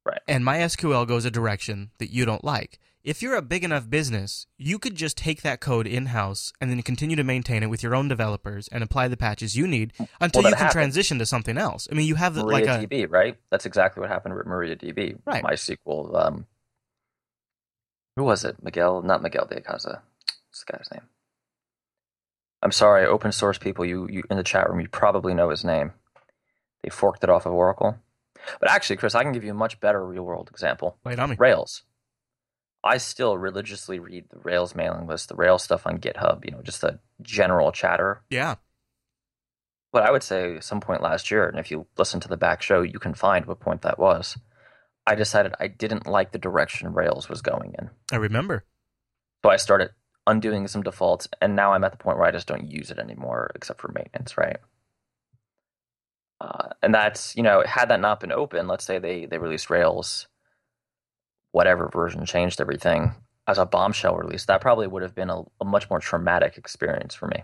Right. 0.04 0.20
And 0.28 0.44
MySQL 0.44 1.06
goes 1.08 1.24
a 1.24 1.30
direction 1.30 1.90
that 1.98 2.10
you 2.10 2.24
don't 2.24 2.44
like. 2.44 2.78
If 3.06 3.22
you're 3.22 3.36
a 3.36 3.42
big 3.42 3.62
enough 3.62 3.88
business, 3.88 4.48
you 4.58 4.80
could 4.80 4.96
just 4.96 5.16
take 5.16 5.42
that 5.42 5.60
code 5.60 5.86
in-house 5.86 6.52
and 6.60 6.68
then 6.68 6.82
continue 6.82 7.14
to 7.14 7.22
maintain 7.22 7.62
it 7.62 7.70
with 7.70 7.80
your 7.80 7.94
own 7.94 8.08
developers 8.08 8.66
and 8.72 8.82
apply 8.82 9.06
the 9.06 9.16
patches 9.16 9.54
you 9.54 9.68
need 9.68 9.92
until 10.20 10.42
that 10.42 10.48
you 10.48 10.54
can 10.56 10.64
happened. 10.64 10.72
transition 10.72 11.20
to 11.20 11.24
something 11.24 11.56
else. 11.56 11.86
I 11.88 11.94
mean, 11.94 12.08
you 12.08 12.16
have 12.16 12.34
the, 12.34 12.44
like 12.44 12.64
a 12.64 12.66
MariaDB, 12.66 13.06
right? 13.08 13.36
That's 13.48 13.64
exactly 13.64 14.00
what 14.00 14.10
happened 14.10 14.34
with 14.34 14.44
MariaDB. 14.44 15.20
Right. 15.24 15.44
MySQL. 15.44 16.20
Um, 16.20 16.46
who 18.16 18.24
was 18.24 18.44
it? 18.44 18.56
Miguel? 18.60 19.02
Not 19.02 19.22
Miguel 19.22 19.46
de 19.46 19.60
Icaza. 19.60 20.00
What's 20.48 20.64
the 20.66 20.72
guy's 20.72 20.88
name? 20.92 21.08
I'm 22.62 22.72
sorry, 22.72 23.06
open 23.06 23.30
source 23.30 23.56
people. 23.56 23.84
You, 23.84 24.08
you 24.10 24.24
in 24.28 24.36
the 24.36 24.42
chat 24.42 24.68
room, 24.68 24.80
you 24.80 24.88
probably 24.88 25.32
know 25.32 25.50
his 25.50 25.64
name. 25.64 25.92
They 26.82 26.90
forked 26.90 27.22
it 27.22 27.30
off 27.30 27.46
of 27.46 27.52
Oracle. 27.52 27.98
But 28.58 28.68
actually, 28.68 28.96
Chris, 28.96 29.14
I 29.14 29.22
can 29.22 29.30
give 29.30 29.44
you 29.44 29.52
a 29.52 29.54
much 29.54 29.78
better 29.78 30.04
real 30.04 30.24
world 30.24 30.48
example. 30.50 30.98
wait 31.04 31.20
on 31.20 31.30
me. 31.30 31.36
Rails. 31.38 31.84
I 32.86 32.98
still 32.98 33.36
religiously 33.36 33.98
read 33.98 34.26
the 34.30 34.38
Rails 34.38 34.74
mailing 34.74 35.06
list, 35.06 35.28
the 35.28 35.34
Rails 35.34 35.62
stuff 35.62 35.86
on 35.86 35.98
GitHub. 35.98 36.44
You 36.44 36.52
know, 36.52 36.62
just 36.62 36.80
the 36.80 37.00
general 37.22 37.72
chatter. 37.72 38.22
Yeah. 38.30 38.56
But 39.92 40.04
I 40.04 40.10
would 40.10 40.22
say 40.22 40.60
some 40.60 40.80
point 40.80 41.02
last 41.02 41.30
year, 41.30 41.48
and 41.48 41.58
if 41.58 41.70
you 41.70 41.86
listen 41.96 42.20
to 42.20 42.28
the 42.28 42.36
back 42.36 42.62
show, 42.62 42.82
you 42.82 42.98
can 42.98 43.14
find 43.14 43.46
what 43.46 43.60
point 43.60 43.82
that 43.82 43.98
was. 43.98 44.36
I 45.06 45.14
decided 45.14 45.54
I 45.60 45.68
didn't 45.68 46.06
like 46.06 46.32
the 46.32 46.38
direction 46.38 46.92
Rails 46.92 47.28
was 47.28 47.40
going 47.40 47.74
in. 47.78 47.90
I 48.12 48.16
remember. 48.16 48.64
So 49.44 49.50
I 49.50 49.56
started 49.56 49.90
undoing 50.26 50.66
some 50.66 50.82
defaults, 50.82 51.28
and 51.40 51.54
now 51.54 51.72
I'm 51.72 51.84
at 51.84 51.92
the 51.92 51.98
point 51.98 52.18
where 52.18 52.26
I 52.26 52.32
just 52.32 52.48
don't 52.48 52.70
use 52.70 52.90
it 52.90 52.98
anymore 52.98 53.52
except 53.54 53.80
for 53.80 53.88
maintenance, 53.88 54.36
right? 54.36 54.58
Uh, 56.40 56.70
and 56.82 56.92
that's, 56.92 57.36
you 57.36 57.42
know, 57.42 57.62
had 57.64 57.88
that 57.88 58.00
not 58.00 58.20
been 58.20 58.32
open, 58.32 58.66
let's 58.66 58.84
say 58.84 58.98
they, 58.98 59.26
they 59.26 59.38
released 59.38 59.70
Rails, 59.70 60.26
whatever 61.52 61.88
version 61.88 62.26
changed 62.26 62.60
everything 62.60 63.14
as 63.46 63.58
a 63.58 63.66
bombshell 63.66 64.16
release, 64.16 64.44
that 64.46 64.60
probably 64.60 64.86
would 64.86 65.02
have 65.02 65.14
been 65.14 65.30
a, 65.30 65.42
a 65.60 65.64
much 65.64 65.88
more 65.88 66.00
traumatic 66.00 66.56
experience 66.58 67.14
for 67.14 67.26
me. 67.28 67.42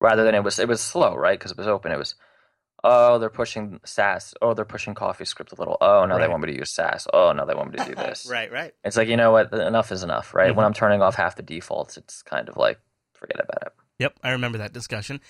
Rather 0.00 0.24
than 0.24 0.34
it 0.34 0.42
was, 0.42 0.58
it 0.58 0.68
was 0.68 0.80
slow, 0.80 1.14
right? 1.14 1.38
Because 1.38 1.52
it 1.52 1.58
was 1.58 1.68
open. 1.68 1.92
It 1.92 1.98
was, 1.98 2.14
Oh, 2.84 3.20
they're 3.20 3.30
pushing 3.30 3.78
Sass. 3.84 4.34
Oh, 4.42 4.54
they're 4.54 4.64
pushing 4.64 4.94
CoffeeScript 4.96 5.52
a 5.52 5.54
little. 5.60 5.76
Oh, 5.80 6.04
now 6.04 6.14
Right. 6.16 6.22
they 6.22 6.28
want 6.28 6.42
me 6.42 6.52
to 6.52 6.58
use 6.58 6.72
Sass. 6.74 7.06
Oh, 7.12 7.30
now 7.32 7.44
they 7.44 7.54
want 7.54 7.70
me 7.70 7.78
to 7.78 7.84
do 7.84 7.94
this. 7.94 8.26
right, 8.30 8.50
right. 8.50 8.74
It's 8.82 8.96
like 8.96 9.06
you 9.06 9.16
know 9.16 9.30
what? 9.30 9.52
Enough 9.52 9.92
is 9.92 10.02
enough, 10.02 10.34
right? 10.34 10.50
Mhm. 10.52 10.56
When 10.56 10.66
I'm 10.66 10.72
turning 10.72 11.00
off 11.00 11.14
half 11.14 11.36
the 11.36 11.44
defaults, 11.44 11.96
it's 11.96 12.22
kind 12.22 12.48
of 12.48 12.56
like 12.56 12.80
forget 13.12 13.38
about 13.38 13.62
it. 13.66 13.72
Yep, 14.00 14.18
I 14.24 14.30
remember 14.30 14.58
that 14.58 14.72
discussion. 14.72 15.20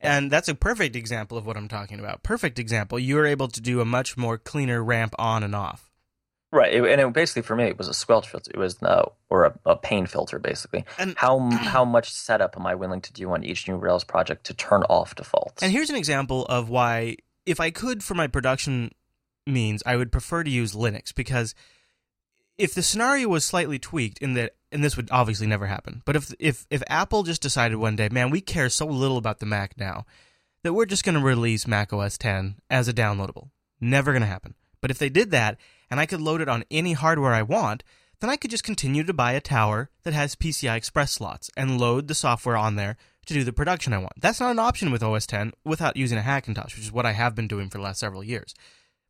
And 0.00 0.30
that's 0.30 0.48
a 0.48 0.54
perfect 0.54 0.96
example 0.96 1.36
of 1.36 1.44
what 1.44 1.56
I'm 1.58 1.68
talking 1.68 2.00
about. 2.00 2.22
Perfect 2.22 2.58
example. 2.58 2.98
You 2.98 3.16
were 3.16 3.26
able 3.26 3.48
to 3.48 3.60
do 3.60 3.80
a 3.82 3.84
much 3.84 4.16
more 4.16 4.38
cleaner 4.38 4.82
ramp 4.82 5.14
on 5.18 5.42
and 5.42 5.54
off. 5.54 5.91
Right, 6.52 6.74
it, 6.74 6.84
and 6.84 7.00
it 7.00 7.12
basically 7.14 7.42
for 7.42 7.56
me 7.56 7.64
it 7.64 7.78
was 7.78 7.88
a 7.88 7.94
squelch 7.94 8.28
filter. 8.28 8.50
It 8.52 8.58
was 8.58 8.82
no, 8.82 9.12
or 9.30 9.44
a, 9.46 9.58
a 9.64 9.76
pain 9.76 10.06
filter 10.06 10.38
basically. 10.38 10.84
And 10.98 11.14
How 11.16 11.40
how 11.50 11.84
much 11.84 12.12
setup 12.12 12.56
am 12.58 12.66
I 12.66 12.74
willing 12.74 13.00
to 13.00 13.12
do 13.12 13.32
on 13.32 13.42
each 13.42 13.66
new 13.66 13.76
Rails 13.76 14.04
project 14.04 14.44
to 14.46 14.54
turn 14.54 14.82
off 14.84 15.14
defaults? 15.14 15.62
And 15.62 15.72
here's 15.72 15.88
an 15.88 15.96
example 15.96 16.44
of 16.46 16.68
why, 16.68 17.16
if 17.46 17.58
I 17.58 17.70
could 17.70 18.04
for 18.04 18.14
my 18.14 18.26
production 18.26 18.92
means, 19.46 19.82
I 19.86 19.96
would 19.96 20.12
prefer 20.12 20.44
to 20.44 20.50
use 20.50 20.74
Linux 20.74 21.14
because 21.14 21.54
if 22.58 22.74
the 22.74 22.82
scenario 22.82 23.28
was 23.28 23.44
slightly 23.44 23.78
tweaked 23.78 24.18
in 24.18 24.34
that, 24.34 24.54
and 24.70 24.84
this 24.84 24.96
would 24.96 25.08
obviously 25.10 25.46
never 25.46 25.66
happen, 25.66 26.02
but 26.04 26.16
if 26.16 26.34
if 26.38 26.66
if 26.70 26.82
Apple 26.86 27.22
just 27.22 27.40
decided 27.40 27.76
one 27.76 27.96
day, 27.96 28.10
man, 28.10 28.28
we 28.28 28.42
care 28.42 28.68
so 28.68 28.86
little 28.86 29.16
about 29.16 29.40
the 29.40 29.46
Mac 29.46 29.78
now 29.78 30.04
that 30.62 30.74
we're 30.74 30.86
just 30.86 31.02
going 31.02 31.14
to 31.14 31.20
release 31.20 31.66
Mac 31.66 31.92
OS 31.92 32.18
10 32.18 32.56
as 32.70 32.88
a 32.88 32.92
downloadable, 32.92 33.50
never 33.80 34.12
going 34.12 34.22
to 34.22 34.28
happen. 34.28 34.54
But 34.80 34.90
if 34.90 34.98
they 34.98 35.08
did 35.08 35.30
that, 35.30 35.58
and 35.92 36.00
I 36.00 36.06
could 36.06 36.22
load 36.22 36.40
it 36.40 36.48
on 36.48 36.64
any 36.70 36.94
hardware 36.94 37.34
I 37.34 37.42
want, 37.42 37.84
then 38.20 38.30
I 38.30 38.36
could 38.36 38.50
just 38.50 38.64
continue 38.64 39.04
to 39.04 39.12
buy 39.12 39.32
a 39.32 39.42
tower 39.42 39.90
that 40.04 40.14
has 40.14 40.34
PCI 40.34 40.74
Express 40.74 41.12
slots 41.12 41.50
and 41.54 41.78
load 41.78 42.08
the 42.08 42.14
software 42.14 42.56
on 42.56 42.76
there 42.76 42.96
to 43.26 43.34
do 43.34 43.44
the 43.44 43.52
production 43.52 43.92
I 43.92 43.98
want. 43.98 44.14
That's 44.18 44.40
not 44.40 44.52
an 44.52 44.58
option 44.58 44.90
with 44.90 45.02
OS 45.02 45.26
10 45.26 45.52
without 45.66 45.98
using 45.98 46.16
a 46.16 46.22
Hackintosh, 46.22 46.74
which 46.74 46.86
is 46.86 46.92
what 46.92 47.04
I 47.04 47.12
have 47.12 47.34
been 47.34 47.46
doing 47.46 47.68
for 47.68 47.76
the 47.76 47.84
last 47.84 48.00
several 48.00 48.24
years. 48.24 48.54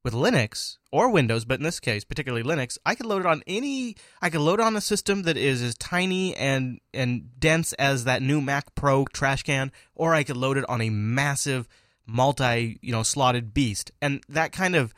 With 0.03 0.13
Linux 0.13 0.79
or 0.91 1.09
Windows, 1.09 1.45
but 1.45 1.61
in 1.61 1.63
this 1.63 1.79
case, 1.79 2.03
particularly 2.03 2.43
Linux, 2.43 2.79
I 2.85 2.97
could 2.97 3.07
load 3.07 3.21
it 3.21 3.27
on 3.27 3.45
any 3.47 3.95
I 4.21 4.29
could 4.29 4.41
load 4.41 4.59
on 4.59 4.75
a 4.75 4.81
system 4.81 5.23
that 5.23 5.37
is 5.37 5.63
as 5.63 5.77
tiny 5.77 6.35
and 6.35 6.81
and 6.93 7.39
dense 7.39 7.75
as 7.75 8.03
that 8.07 8.23
new 8.23 8.41
Mac 8.41 8.75
Pro 8.75 9.05
trash 9.05 9.45
can, 9.45 9.71
or 9.95 10.17
I 10.17 10.25
could 10.25 10.37
load 10.37 10.57
it 10.57 10.69
on 10.69 10.81
a 10.81 10.91
massive 10.91 11.69
multi, 12.09 12.81
you 12.83 12.91
know, 12.91 13.05
slotted 13.05 13.55
beast. 13.55 13.93
And 14.03 14.25
that 14.29 14.51
kind 14.51 14.75
of 14.75 14.93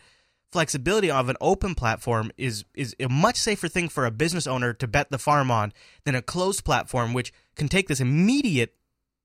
flexibility 0.55 1.11
of 1.11 1.29
an 1.29 1.37
open 1.41 1.75
platform 1.75 2.31
is 2.37 2.65
is 2.75 2.95
a 3.01 3.09
much 3.09 3.37
safer 3.37 3.67
thing 3.67 3.89
for 3.89 4.07
a 4.07 4.11
business 4.13 4.47
owner 4.47 4.73
to 4.73 4.87
bet 4.87 5.11
the 5.11 5.19
farm 5.19 5.51
on 5.51 5.73
than 6.05 6.15
a 6.15 6.23
closed 6.23 6.65
platform 6.65 7.13
which 7.13 7.33
can 7.57 7.67
take 7.67 7.89
this 7.89 7.99
immediate 7.99 8.73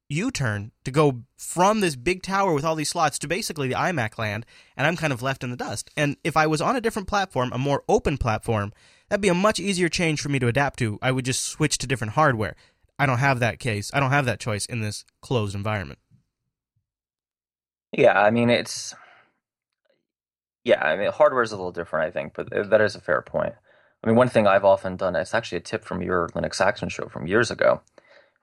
U-turn 0.10 0.72
to 0.86 0.90
go 0.90 1.22
from 1.38 1.82
this 1.82 1.96
big 1.96 2.24
tower 2.24 2.52
with 2.52 2.66
all 2.66 2.74
these 2.74 2.90
slots 2.90 3.20
to 3.20 3.28
basically 3.28 3.68
the 3.68 3.76
iMac 3.76 4.18
land 4.18 4.44
and 4.76 4.88
I'm 4.88 4.98
kind 4.98 5.14
of 5.14 5.22
left 5.22 5.44
in 5.44 5.52
the 5.52 5.56
dust. 5.56 5.92
And 5.96 6.18
if 6.24 6.36
I 6.36 6.48
was 6.48 6.62
on 6.62 6.76
a 6.76 6.82
different 6.82 7.08
platform, 7.08 7.52
a 7.54 7.60
more 7.60 7.84
open 7.88 8.18
platform, 8.18 8.74
that'd 9.08 9.22
be 9.22 9.28
a 9.28 9.36
much 9.36 9.60
easier 9.60 9.88
change 9.88 10.22
for 10.22 10.30
me 10.30 10.40
to 10.40 10.48
adapt 10.48 10.80
to. 10.80 10.98
I 11.00 11.12
would 11.12 11.26
just 11.26 11.44
switch 11.46 11.78
to 11.78 11.86
different 11.86 12.14
hardware. 12.14 12.56
I 12.98 13.06
don't 13.06 13.20
have 13.20 13.40
that 13.40 13.60
case. 13.60 13.92
I 13.94 14.00
don't 14.00 14.10
have 14.10 14.26
that 14.26 14.40
choice 14.40 14.66
in 14.66 14.82
this 14.82 15.06
closed 15.22 15.54
environment. 15.54 16.00
yeah, 17.92 18.20
I 18.20 18.32
mean 18.32 18.50
it's 18.50 18.96
yeah, 20.70 20.82
I 20.84 20.96
mean 20.96 21.12
hardware 21.12 21.44
is 21.44 21.52
a 21.52 21.58
little 21.58 21.72
different, 21.72 22.08
I 22.08 22.12
think, 22.12 22.34
but 22.36 22.50
that 22.70 22.82
is 22.82 22.96
a 22.96 23.02
fair 23.02 23.22
point. 23.22 23.54
I 24.04 24.08
mean, 24.08 24.16
one 24.16 24.30
thing 24.30 24.48
I've 24.48 24.64
often 24.66 24.96
done, 24.96 25.16
it's 25.16 25.34
actually 25.34 25.58
a 25.58 25.62
tip 25.62 25.84
from 25.84 26.02
your 26.02 26.30
Linux 26.30 26.62
Action 26.62 26.88
show 26.90 27.08
from 27.10 27.28
years 27.28 27.52
ago, 27.52 27.82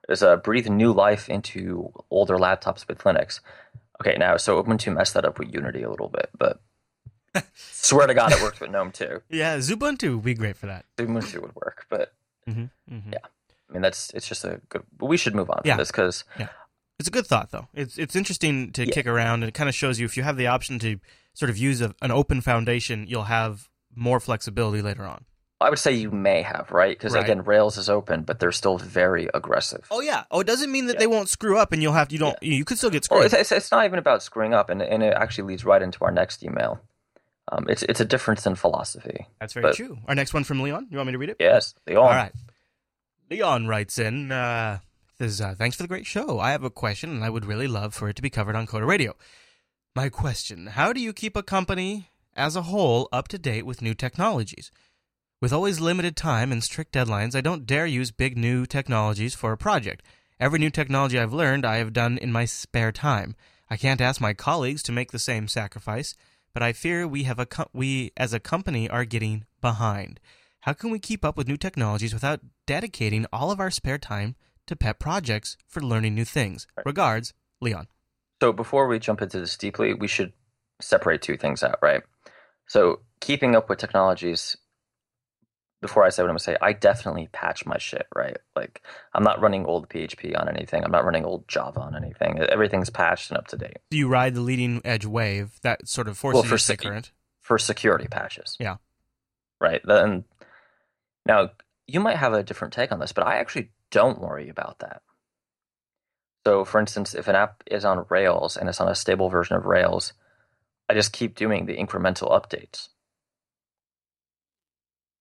is 0.07 0.21
uh, 0.21 0.35
breathe 0.37 0.67
new 0.67 0.91
life 0.93 1.27
into 1.29 1.91
older 2.11 2.37
laptops 2.37 2.87
with 2.87 2.99
Linux. 2.99 3.39
Okay, 3.99 4.15
now, 4.19 4.37
so 4.37 4.61
Ubuntu 4.61 4.93
messed 4.93 5.15
that 5.15 5.25
up 5.25 5.39
with 5.39 5.51
Unity 5.51 5.81
a 5.81 5.89
little 5.89 6.09
bit, 6.09 6.29
but 6.37 6.59
swear 7.55 8.05
to 8.07 8.13
God 8.13 8.31
it 8.31 8.41
works 8.41 8.59
with 8.59 8.69
GNOME 8.71 8.91
too. 8.91 9.21
Yeah, 9.29 9.57
Ubuntu 9.57 10.15
would 10.15 10.23
be 10.23 10.33
great 10.35 10.57
for 10.57 10.67
that. 10.67 10.85
Ubuntu 10.97 11.41
would 11.41 11.55
work, 11.55 11.85
but 11.89 12.13
Mm-hmm, 12.47 12.95
mm-hmm. 12.95 13.11
Yeah. 13.11 13.17
I 13.69 13.73
mean, 13.73 13.81
that's 13.81 14.09
it's 14.13 14.25
just 14.25 14.45
a 14.45 14.61
good. 14.69 14.83
But 14.97 15.07
we 15.07 15.17
should 15.17 15.35
move 15.35 15.49
on 15.49 15.61
Yeah. 15.65 15.73
from 15.73 15.79
this 15.79 15.91
because 15.91 16.23
yeah. 16.39 16.47
It's 16.97 17.09
a 17.09 17.11
good 17.11 17.27
thought, 17.27 17.51
though. 17.51 17.67
It's 17.73 17.97
it's 17.97 18.15
interesting 18.15 18.71
to 18.71 18.85
Yeah. 18.85 18.93
kick 18.93 19.05
around, 19.05 19.43
and 19.43 19.49
it 19.49 19.53
kind 19.53 19.67
of 19.67 19.75
shows 19.75 19.99
you 19.99 20.05
if 20.05 20.15
you 20.15 20.23
have 20.23 20.37
the 20.37 20.47
option 20.47 20.79
to 20.79 20.97
sort 21.37 21.51
of 21.51 21.57
use 21.57 21.81
a, 21.81 21.93
an 22.01 22.09
open 22.09 22.41
foundation, 22.41 23.05
you'll 23.07 23.23
have 23.29 23.69
more 23.95 24.19
flexibility 24.19 24.81
later 24.81 25.03
on. 25.05 25.23
I 25.61 25.69
would 25.69 25.79
say 25.79 25.91
you 25.93 26.09
may 26.11 26.41
have 26.41 26.71
right 26.71 26.97
because 26.97 27.13
Right. 27.13 27.23
again, 27.23 27.43
Rails 27.43 27.77
is 27.77 27.89
open, 27.89 28.23
but 28.23 28.39
they're 28.39 28.51
still 28.51 28.77
very 28.77 29.27
aggressive. 29.33 29.85
Oh 29.91 30.01
yeah. 30.01 30.23
Oh, 30.31 30.39
it 30.39 30.47
doesn't 30.47 30.71
mean 30.71 30.85
that 30.87 30.93
Yeah. 30.93 30.99
they 31.01 31.07
won't 31.07 31.29
screw 31.29 31.57
up, 31.57 31.71
and 31.73 31.81
you'll 31.81 31.93
have 31.93 32.11
you 32.11 32.19
don't 32.19 32.37
you 32.41 32.65
could 32.65 32.77
still 32.77 32.89
get 32.89 33.07
Well, 33.09 33.19
screwed. 33.21 33.33
it's, 33.33 33.51
it's, 33.51 33.51
it's 33.51 33.71
not 33.71 33.85
even 33.85 33.99
about 33.99 34.21
screwing 34.23 34.53
up, 34.53 34.69
and, 34.69 34.81
and 34.81 35.01
it 35.03 35.13
actually 35.13 35.45
leads 35.49 35.63
right 35.65 35.81
into 35.81 36.03
our 36.05 36.11
next 36.11 36.43
email. 36.43 36.79
Um, 37.51 37.65
it's 37.69 37.81
it's 37.83 37.99
a 37.99 38.05
difference 38.05 38.45
in 38.45 38.55
philosophy. 38.55 39.25
That's 39.39 39.53
very 39.53 39.63
but- 39.63 39.75
true. 39.75 39.97
Our 40.07 40.15
next 40.15 40.33
one 40.33 40.43
from 40.43 40.61
Leon. 40.61 40.87
You 40.91 40.97
want 40.97 41.07
me 41.07 41.13
to 41.13 41.17
read 41.19 41.29
it? 41.29 41.37
Yes, 41.39 41.73
all. 41.89 41.97
All 41.99 42.09
right. 42.09 42.31
Leon 43.29 43.67
writes 43.67 43.97
in, 43.99 44.31
uh, 44.31 44.79
says, 45.17 45.41
uh, 45.41 45.53
thanks 45.57 45.75
for 45.75 45.83
the 45.83 45.87
great 45.89 46.05
show. 46.05 46.39
I 46.39 46.51
have 46.51 46.63
a 46.63 46.69
question, 46.69 47.09
and 47.11 47.23
I 47.23 47.29
would 47.29 47.45
really 47.45 47.67
love 47.67 47.93
for 47.93 48.09
it 48.09 48.15
to 48.17 48.21
be 48.21 48.29
covered 48.29 48.55
on 48.55 48.67
Coder 48.67 48.87
Radio. 48.87 49.15
My 49.97 50.09
question 50.09 50.67
How 50.67 50.93
do 50.93 51.01
you 51.01 51.11
keep 51.11 51.35
a 51.35 51.41
company 51.41 52.11
as 52.35 52.55
a 52.55 52.69
whole 52.69 53.09
up 53.11 53.27
to 53.29 53.39
date 53.39 53.65
with 53.65 53.81
new 53.81 53.95
technologies? 53.95 54.69
With 55.41 55.51
always 55.51 55.79
limited 55.79 56.15
time 56.15 56.51
and 56.51 56.63
strict 56.63 56.93
deadlines, 56.93 57.33
I 57.33 57.41
don't 57.41 57.65
dare 57.65 57.87
use 57.87 58.11
big 58.11 58.37
new 58.37 58.67
technologies 58.67 59.33
for 59.33 59.51
a 59.51 59.57
project. 59.57 60.03
Every 60.39 60.59
new 60.59 60.69
technology 60.69 61.17
I've 61.17 61.33
learned, 61.33 61.65
I 61.65 61.77
have 61.77 61.93
done 61.93 62.19
in 62.19 62.31
my 62.31 62.45
spare 62.45 62.91
time. 62.91 63.35
I 63.71 63.75
can't 63.75 63.99
ask 63.99 64.21
my 64.21 64.35
colleagues 64.35 64.83
to 64.83 64.91
make 64.91 65.11
the 65.11 65.17
same 65.17 65.47
sacrifice, 65.47 66.13
but 66.53 66.61
I 66.61 66.73
fear 66.73 67.07
we 67.07 67.23
have 67.23 67.39
a 67.39 67.47
co- 67.47 67.71
we 67.73 68.11
as 68.15 68.33
a 68.33 68.39
company 68.39 68.87
are 68.87 69.03
getting 69.03 69.45
behind. 69.61 70.19
How 70.59 70.73
can 70.73 70.91
we 70.91 70.99
keep 70.99 71.25
up 71.25 71.35
with 71.35 71.47
new 71.47 71.57
technologies 71.57 72.13
without 72.13 72.41
dedicating 72.67 73.25
all 73.33 73.49
of 73.49 73.59
our 73.59 73.71
spare 73.71 73.97
time 73.97 74.35
to 74.67 74.75
pet 74.75 74.99
projects 74.99 75.57
for 75.67 75.81
learning 75.81 76.13
new 76.13 76.25
things? 76.25 76.67
Regards, 76.85 77.33
Leon. 77.59 77.87
So 78.41 78.53
before 78.53 78.87
we 78.87 78.99
jump 78.99 79.21
into 79.21 79.39
this 79.39 79.57
deeply, 79.57 79.93
we 79.93 80.07
should 80.07 80.33
separate 80.79 81.21
two 81.21 81.37
things 81.37 81.63
out, 81.63 81.79
right? 81.81 82.03
So 82.67 82.99
keeping 83.19 83.55
up 83.55 83.69
with 83.69 83.79
technologies. 83.79 84.57
Before 85.79 86.03
I 86.03 86.09
say 86.09 86.23
what 86.23 86.29
I'm 86.29 86.33
gonna 86.33 86.39
say, 86.39 86.57
I 86.59 86.73
definitely 86.73 87.29
patch 87.31 87.63
my 87.67 87.77
shit, 87.77 88.07
right? 88.15 88.37
Like 88.55 88.81
I'm 89.13 89.23
not 89.23 89.41
running 89.41 89.63
old 89.65 89.89
PHP 89.89 90.39
on 90.39 90.49
anything. 90.49 90.83
I'm 90.83 90.91
not 90.91 91.05
running 91.05 91.23
old 91.23 91.47
Java 91.47 91.81
on 91.81 91.95
anything. 91.95 92.39
Everything's 92.39 92.89
patched 92.89 93.29
and 93.29 93.37
up 93.37 93.47
to 93.49 93.57
date 93.57 93.77
Do 93.91 93.97
you 93.97 94.07
ride 94.07 94.33
the 94.33 94.41
leading 94.41 94.81
edge 94.83 95.05
wave 95.05 95.59
that 95.61 95.87
sort 95.87 96.07
of 96.07 96.17
forces 96.17 96.35
Well, 96.35 96.43
you 96.45 96.49
for 96.49 96.57
sec- 96.57 96.81
current? 96.81 97.11
for 97.41 97.59
security 97.59 98.07
patches. 98.07 98.57
Yeah. 98.59 98.77
Right. 99.61 99.81
Then 99.85 100.25
now 101.27 101.51
you 101.85 101.99
might 101.99 102.17
have 102.17 102.33
a 102.33 102.41
different 102.43 102.73
take 102.73 102.91
on 102.91 102.99
this, 102.99 103.11
but 103.11 103.27
I 103.27 103.37
actually 103.37 103.69
don't 103.91 104.19
worry 104.19 104.49
about 104.49 104.79
that. 104.79 105.03
So, 106.47 106.63
for 106.63 106.79
instance, 106.79 107.13
if 107.13 107.27
an 107.27 107.35
app 107.35 107.61
is 107.69 107.83
on 107.83 108.05
Rails 108.07 108.55
and 108.55 108.69
it's 108.69 108.79
on 108.79 108.87
a 108.87 108.95
stable 108.95 109.27
version 109.27 109.57
of 109.57 109.65
Rails, 109.65 110.13
I 110.87 110.93
just 110.93 111.11
keep 111.11 111.35
doing 111.35 111.65
the 111.65 111.75
incremental 111.75 112.31
updates. 112.31 112.87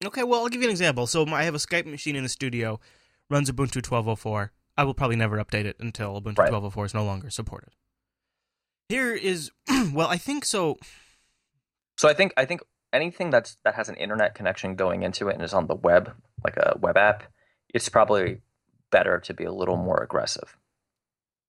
Okay, 0.04 0.23
well, 0.23 0.42
I'll 0.42 0.49
give 0.49 0.62
you 0.62 0.68
an 0.68 0.71
example. 0.71 1.09
So 1.09 1.26
I 1.26 1.42
have 1.42 1.56
a 1.56 1.59
Skype 1.59 1.85
machine 1.85 2.14
in 2.14 2.23
the 2.23 2.28
studio, 2.28 2.78
runs 3.28 3.50
Ubuntu 3.50 3.83
12.04. 3.83 4.50
I 4.76 4.85
will 4.85 4.95
probably 4.95 5.16
never 5.16 5.42
update 5.42 5.64
it 5.64 5.75
until 5.80 6.21
Ubuntu 6.21 6.38
Right. 6.38 6.52
12.04 6.52 6.87
is 6.87 6.95
no 6.95 7.04
longer 7.04 7.28
supported. 7.28 7.71
Here 8.88 9.12
is, 9.12 9.50
well, 9.92 10.06
I 10.06 10.18
think 10.18 10.45
so. 10.45 10.76
So 11.99 12.09
I 12.09 12.14
think 12.14 12.35
I 12.37 12.45
think 12.45 12.61
anything 12.92 13.30
that's 13.30 13.56
that 13.64 13.75
has 13.75 13.88
an 13.88 13.97
internet 13.97 14.37
connection 14.37 14.76
going 14.76 15.02
into 15.02 15.28
it 15.28 15.35
and 15.35 15.42
is 15.42 15.52
on 15.52 15.66
the 15.66 15.75
web, 15.75 16.12
like 16.45 16.56
a 16.56 16.78
web 16.80 16.97
app, 16.97 17.25
it's 17.75 17.88
probably 17.88 18.42
better 18.92 19.18
to 19.18 19.35
be 19.35 19.42
a 19.42 19.52
little 19.52 19.76
more 19.76 20.00
aggressive. 20.00 20.56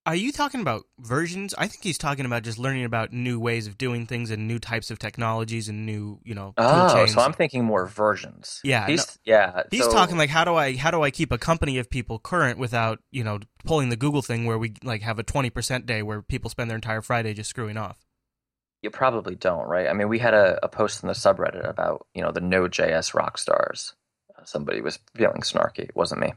Are 0.08 0.16
you 0.16 0.32
talking 0.32 0.62
about 0.62 0.86
versions? 1.00 1.54
I 1.58 1.68
think 1.68 1.84
he's 1.84 1.98
talking 1.98 2.26
about 2.26 2.44
just 2.44 2.58
learning 2.58 2.86
about 2.86 3.12
new 3.12 3.40
ways 3.42 3.68
of 3.68 3.78
doing 3.78 4.06
things 4.08 4.32
and 4.32 4.48
new 4.48 4.58
types 4.58 4.90
of 4.90 5.00
technologies 5.00 5.68
and 5.68 5.86
new, 5.86 6.20
you 6.24 6.34
know, 6.34 6.54
Oh, 6.58 6.94
chains. 6.96 7.14
so 7.14 7.20
I'm 7.20 7.34
thinking 7.34 7.66
more 7.66 7.86
versions. 7.88 8.62
Yeah, 8.64 8.88
He's, 8.88 9.20
yeah. 9.26 9.64
He's 9.70 9.84
so- 9.84 9.92
talking 9.92 10.18
like 10.18 10.30
how 10.30 10.46
do 10.46 10.56
I 10.56 10.78
how 10.78 10.92
do 10.92 11.04
I 11.04 11.12
keep 11.12 11.32
a 11.34 11.38
company 11.38 11.78
of 11.78 11.90
people 11.90 12.20
current 12.20 12.58
without 12.58 13.00
you 13.12 13.24
know 13.26 13.40
pulling 13.66 13.90
the 13.90 13.98
Google 13.98 14.22
thing 14.22 14.46
where 14.46 14.58
we 14.58 14.74
like 14.82 15.02
have 15.02 15.20
a 15.20 15.24
twenty 15.24 15.50
percent 15.50 15.86
day 15.86 16.02
where 16.02 16.22
people 16.22 16.50
spend 16.50 16.70
their 16.70 16.78
entire 16.78 17.02
Friday 17.02 17.34
just 17.34 17.50
screwing 17.50 17.76
off. 17.78 17.98
You 18.82 18.90
probably 18.92 19.36
don't, 19.36 19.68
right? 19.68 19.88
I 19.88 19.94
mean, 19.94 20.08
we 20.08 20.20
had 20.20 20.34
a, 20.34 20.58
a 20.64 20.70
post 20.70 21.04
in 21.04 21.08
the 21.08 21.14
subreddit 21.16 21.68
about, 21.68 22.06
you 22.14 22.22
know, 22.22 22.32
the 22.32 22.40
Node.js 22.42 23.14
rock 23.14 23.38
stars. 23.40 23.94
Somebody 24.46 24.80
was 24.82 25.00
feeling 25.16 25.42
snarky. 25.42 25.80
It 25.80 25.96
wasn't 25.96 26.22
me. 26.22 26.34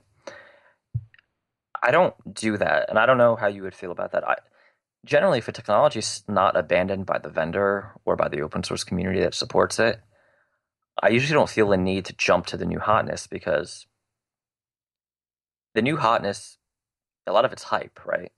I 1.83 1.91
don't 1.91 2.15
do 2.33 2.57
that, 2.57 2.89
and 2.89 2.99
I 2.99 3.07
don't 3.07 3.19
know 3.19 3.37
how 3.37 3.47
you 3.47 3.63
would 3.63 3.75
feel 3.75 3.93
about 3.93 4.13
that. 4.13 4.27
I, 4.29 4.37
generally, 5.05 5.39
if 5.39 5.49
a 5.49 5.53
technology 5.53 6.01
is 6.01 6.23
not 6.29 6.57
abandoned 6.57 7.07
by 7.07 7.19
the 7.19 7.31
vendor 7.31 7.93
or 8.05 8.17
by 8.17 8.29
the 8.29 8.43
open 8.43 8.63
source 8.63 8.85
community 8.85 9.21
that 9.21 9.35
supports 9.35 9.79
it, 9.79 10.01
I 11.03 11.09
usually 11.09 11.35
don't 11.35 11.49
feel 11.49 11.69
the 11.69 11.77
need 11.77 12.05
to 12.07 12.13
jump 12.13 12.47
to 12.47 12.57
the 12.57 12.67
new 12.67 12.79
hotness 12.79 13.27
because 13.27 13.87
the 15.75 15.83
new 15.83 15.97
hotness, 15.97 16.59
a 17.27 17.33
lot 17.33 17.45
of 17.45 17.53
it's 17.53 17.65
hype, 17.65 18.05
right? 18.05 18.33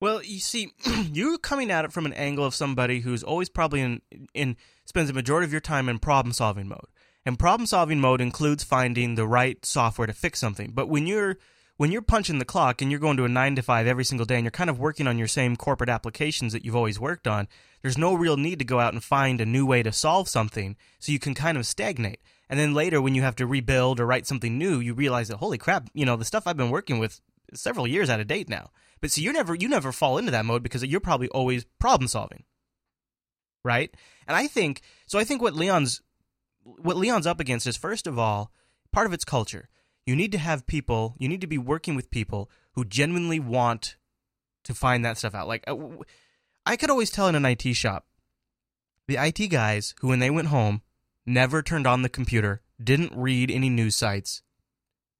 Well, 0.00 0.22
you 0.22 0.38
see, 0.38 0.72
you're 1.12 1.38
coming 1.38 1.70
at 1.70 1.84
it 1.84 1.92
from 1.92 2.06
an 2.06 2.12
angle 2.12 2.44
of 2.44 2.54
somebody 2.54 3.00
who's 3.00 3.22
always 3.22 3.48
probably 3.48 3.80
in, 3.80 4.00
in 4.32 4.56
spends 4.84 5.08
the 5.08 5.14
majority 5.14 5.44
of 5.44 5.52
your 5.52 5.60
time 5.60 5.88
in 5.88 5.98
problem 5.98 6.32
solving 6.32 6.68
mode. 6.68 6.86
And 7.26 7.38
problem 7.38 7.66
solving 7.66 8.00
mode 8.00 8.20
includes 8.20 8.64
finding 8.64 9.14
the 9.14 9.26
right 9.26 9.62
software 9.66 10.06
to 10.06 10.12
fix 10.12 10.38
something. 10.38 10.70
But 10.72 10.88
when 10.88 11.06
you're 11.06 11.36
when 11.78 11.92
you're 11.92 12.02
punching 12.02 12.38
the 12.38 12.44
clock 12.44 12.82
and 12.82 12.90
you're 12.90 13.00
going 13.00 13.16
to 13.16 13.24
a 13.24 13.28
9 13.28 13.56
to 13.56 13.62
5 13.62 13.86
every 13.86 14.04
single 14.04 14.26
day 14.26 14.34
and 14.34 14.44
you're 14.44 14.50
kind 14.50 14.68
of 14.68 14.80
working 14.80 15.06
on 15.06 15.16
your 15.16 15.28
same 15.28 15.56
corporate 15.56 15.88
applications 15.88 16.52
that 16.52 16.64
you've 16.64 16.76
always 16.76 16.98
worked 16.98 17.26
on, 17.26 17.46
there's 17.82 17.96
no 17.96 18.14
real 18.14 18.36
need 18.36 18.58
to 18.58 18.64
go 18.64 18.80
out 18.80 18.92
and 18.92 19.02
find 19.02 19.40
a 19.40 19.46
new 19.46 19.64
way 19.64 19.84
to 19.84 19.92
solve 19.92 20.28
something 20.28 20.76
so 20.98 21.12
you 21.12 21.20
can 21.20 21.34
kind 21.34 21.56
of 21.56 21.64
stagnate. 21.64 22.20
And 22.50 22.58
then 22.58 22.74
later 22.74 23.00
when 23.00 23.14
you 23.14 23.22
have 23.22 23.36
to 23.36 23.46
rebuild 23.46 24.00
or 24.00 24.06
write 24.06 24.26
something 24.26 24.58
new, 24.58 24.80
you 24.80 24.92
realize 24.92 25.28
that 25.28 25.36
holy 25.36 25.56
crap, 25.56 25.88
you 25.94 26.04
know, 26.04 26.16
the 26.16 26.24
stuff 26.24 26.44
I've 26.46 26.56
been 26.56 26.70
working 26.70 26.98
with 26.98 27.20
several 27.54 27.86
years 27.86 28.10
out 28.10 28.20
of 28.20 28.26
date 28.26 28.48
now. 28.48 28.70
But 29.00 29.12
see, 29.12 29.22
you 29.22 29.32
never 29.32 29.54
you 29.54 29.68
never 29.68 29.92
fall 29.92 30.18
into 30.18 30.32
that 30.32 30.44
mode 30.44 30.64
because 30.64 30.84
you're 30.84 30.98
probably 30.98 31.28
always 31.28 31.64
problem 31.78 32.08
solving. 32.08 32.42
Right? 33.64 33.94
And 34.26 34.36
I 34.36 34.48
think 34.48 34.82
so 35.06 35.18
I 35.18 35.24
think 35.24 35.40
what 35.40 35.54
Leon's 35.54 36.02
what 36.64 36.96
Leon's 36.96 37.26
up 37.26 37.38
against 37.38 37.68
is 37.68 37.76
first 37.76 38.08
of 38.08 38.18
all, 38.18 38.50
part 38.92 39.06
of 39.06 39.12
its 39.12 39.24
culture. 39.24 39.68
You 40.08 40.16
need 40.16 40.32
to 40.32 40.38
have 40.38 40.66
people, 40.66 41.14
you 41.18 41.28
need 41.28 41.42
to 41.42 41.46
be 41.46 41.58
working 41.58 41.94
with 41.94 42.10
people 42.10 42.50
who 42.72 42.86
genuinely 42.86 43.38
want 43.38 43.96
to 44.64 44.72
find 44.72 45.04
that 45.04 45.18
stuff 45.18 45.34
out. 45.34 45.46
Like 45.46 45.64
uh, 45.68 45.76
I 46.64 46.76
could 46.76 46.88
always 46.88 47.10
tell 47.10 47.28
in 47.28 47.34
an 47.34 47.44
IT 47.44 47.74
shop, 47.74 48.06
the 49.06 49.18
IT 49.18 49.48
guys 49.48 49.94
who 50.00 50.08
when 50.08 50.18
they 50.18 50.30
went 50.30 50.48
home 50.48 50.80
never 51.26 51.60
turned 51.60 51.86
on 51.86 52.00
the 52.00 52.08
computer, 52.08 52.62
didn't 52.82 53.12
read 53.14 53.50
any 53.50 53.68
news 53.68 53.96
sites, 53.96 54.40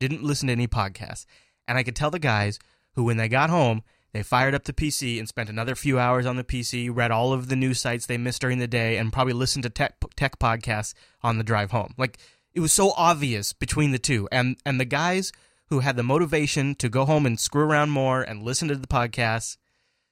didn't 0.00 0.22
listen 0.22 0.46
to 0.46 0.52
any 0.52 0.66
podcasts. 0.66 1.26
And 1.66 1.76
I 1.76 1.82
could 1.82 1.94
tell 1.94 2.10
the 2.10 2.18
guys 2.18 2.58
who, 2.94 3.04
when 3.04 3.18
they 3.18 3.28
got 3.28 3.50
home, 3.50 3.82
they 4.14 4.22
fired 4.22 4.54
up 4.54 4.64
the 4.64 4.72
PC 4.72 5.18
and 5.18 5.28
spent 5.28 5.50
another 5.50 5.74
few 5.74 5.98
hours 5.98 6.24
on 6.24 6.36
the 6.36 6.44
PC, 6.44 6.88
read 6.90 7.10
all 7.10 7.34
of 7.34 7.50
the 7.50 7.56
news 7.56 7.78
sites 7.78 8.06
they 8.06 8.16
missed 8.16 8.40
during 8.40 8.58
the 8.58 8.66
day, 8.66 8.96
and 8.96 9.12
probably 9.12 9.34
listened 9.34 9.64
to 9.64 9.68
tech, 9.68 9.96
tech 10.16 10.38
podcasts 10.38 10.94
on 11.22 11.36
the 11.36 11.44
drive 11.44 11.72
home. 11.72 11.92
Like 11.98 12.16
it 12.58 12.60
was 12.60 12.72
so 12.72 12.92
obvious 12.96 13.52
between 13.52 13.92
the 13.92 14.00
two, 14.00 14.28
and 14.32 14.56
and 14.66 14.80
the 14.80 14.84
guys 14.84 15.30
who 15.68 15.78
had 15.78 15.94
the 15.94 16.02
motivation 16.02 16.74
to 16.74 16.88
go 16.88 17.04
home 17.04 17.24
and 17.24 17.38
screw 17.38 17.62
around 17.62 17.90
more 17.90 18.20
and 18.20 18.42
listen 18.42 18.66
to 18.66 18.74
the 18.74 18.88
podcasts, 18.88 19.56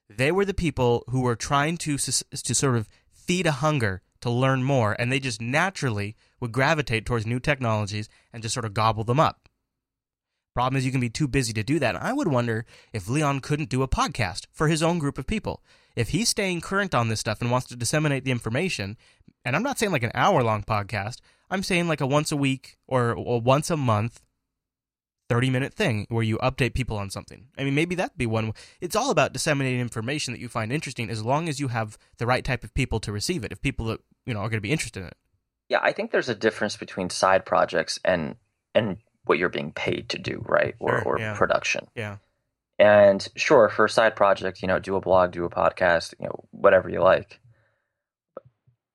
they 0.09 0.31
were 0.31 0.45
the 0.45 0.53
people 0.53 1.03
who 1.09 1.19
were 1.19 1.35
trying 1.35 1.75
to 1.75 1.97
to 1.97 2.55
sort 2.55 2.77
of 2.77 2.87
feed 3.11 3.45
a 3.45 3.59
hunger 3.59 4.01
to 4.21 4.29
learn 4.29 4.63
more, 4.63 4.95
and 4.97 5.11
they 5.11 5.19
just 5.19 5.41
naturally 5.41 6.15
would 6.39 6.53
gravitate 6.53 7.05
towards 7.05 7.25
new 7.27 7.41
technologies 7.41 8.07
and 8.31 8.41
just 8.41 8.53
sort 8.53 8.65
of 8.65 8.73
gobble 8.73 9.03
them 9.03 9.19
up. 9.19 9.49
Problem 10.53 10.77
is, 10.77 10.85
you 10.85 10.91
can 10.93 11.01
be 11.01 11.09
too 11.09 11.27
busy 11.27 11.51
to 11.51 11.63
do 11.63 11.79
that. 11.79 12.01
I 12.01 12.13
would 12.13 12.29
wonder 12.29 12.65
if 12.93 13.09
Leon 13.09 13.41
couldn't 13.41 13.69
do 13.69 13.83
a 13.83 13.89
podcast 13.89 14.45
for 14.53 14.69
his 14.69 14.81
own 14.81 14.99
group 14.99 15.17
of 15.17 15.27
people. 15.27 15.61
If 15.97 16.09
he's 16.09 16.29
staying 16.29 16.61
current 16.61 16.95
on 16.95 17.09
this 17.09 17.19
stuff 17.19 17.41
and 17.41 17.51
wants 17.51 17.67
to 17.67 17.75
disseminate 17.75 18.23
the 18.23 18.31
information, 18.31 18.95
and 19.43 19.53
I'm 19.53 19.63
not 19.63 19.77
saying 19.77 19.91
like 19.91 20.03
an 20.03 20.11
hour 20.13 20.41
long 20.43 20.63
podcast, 20.63 21.17
I'm 21.49 21.63
saying 21.63 21.87
like 21.87 22.01
a 22.01 22.07
once 22.07 22.31
a 22.31 22.37
week 22.37 22.77
or 22.87 23.11
a 23.11 23.37
once 23.37 23.69
a 23.69 23.77
month 23.77 24.21
30 25.29 25.49
minute 25.49 25.73
thing 25.73 26.05
where 26.09 26.23
you 26.23 26.37
update 26.37 26.73
people 26.73 26.97
on 26.97 27.09
something. 27.09 27.47
I 27.57 27.63
mean, 27.63 27.75
maybe 27.75 27.95
that'd 27.95 28.17
be 28.17 28.25
one. 28.25 28.53
It's 28.79 28.95
all 28.95 29.11
about 29.11 29.33
disseminating 29.33 29.79
information 29.79 30.33
that 30.33 30.39
you 30.39 30.47
find 30.47 30.71
interesting 30.71 31.09
as 31.09 31.23
long 31.23 31.49
as 31.49 31.59
you 31.59 31.67
have 31.67 31.97
the 32.17 32.25
right 32.25 32.43
type 32.43 32.63
of 32.63 32.73
people 32.73 32.99
to 33.01 33.11
receive 33.11 33.43
it, 33.43 33.51
if 33.51 33.61
people 33.61 33.87
that, 33.87 33.99
you 34.25 34.33
know, 34.33 34.39
are 34.39 34.49
going 34.49 34.57
to 34.57 34.61
be 34.61 34.71
interested 34.71 35.01
in 35.01 35.07
it. 35.07 35.17
Yeah, 35.69 35.79
I 35.81 35.91
think 35.91 36.11
there's 36.11 36.29
a 36.29 36.35
difference 36.35 36.77
between 36.77 37.09
side 37.09 37.45
projects 37.45 37.99
and 38.05 38.35
and 38.73 38.97
what 39.25 39.37
you're 39.37 39.49
being 39.49 39.73
paid 39.73 40.07
to 40.09 40.17
do, 40.17 40.41
right? 40.47 40.75
Or, 40.79 41.01
Sure, 41.01 41.15
or 41.15 41.19
yeah. 41.19 41.35
production. 41.35 41.87
Yeah. 41.95 42.17
And 42.79 43.27
sure, 43.35 43.67
for 43.69 43.85
a 43.85 43.89
side 43.89 44.15
project, 44.15 44.61
you 44.61 44.67
know, 44.67 44.79
do 44.79 44.95
a 44.95 45.01
blog, 45.01 45.31
do 45.31 45.43
a 45.43 45.49
podcast, 45.49 46.13
you 46.19 46.27
know, 46.27 46.45
whatever 46.51 46.89
you 46.89 47.01
like. 47.01 47.39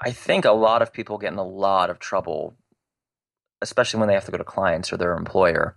I 0.03 0.13
think 0.13 0.45
a 0.45 0.53
lot 0.53 0.83
of 0.83 0.93
people 0.93 1.19
get 1.19 1.33
in 1.33 1.39
a 1.39 1.45
lot 1.45 1.91
of 1.91 1.99
trouble, 1.99 2.57
especially 3.61 4.01
when 4.01 4.09
they 4.09 4.15
have 4.15 4.25
to 4.27 4.33
go 4.33 4.39
to 4.39 4.45
clients 4.45 4.93
or 4.93 4.97
their 4.97 5.15
employer, 5.15 5.77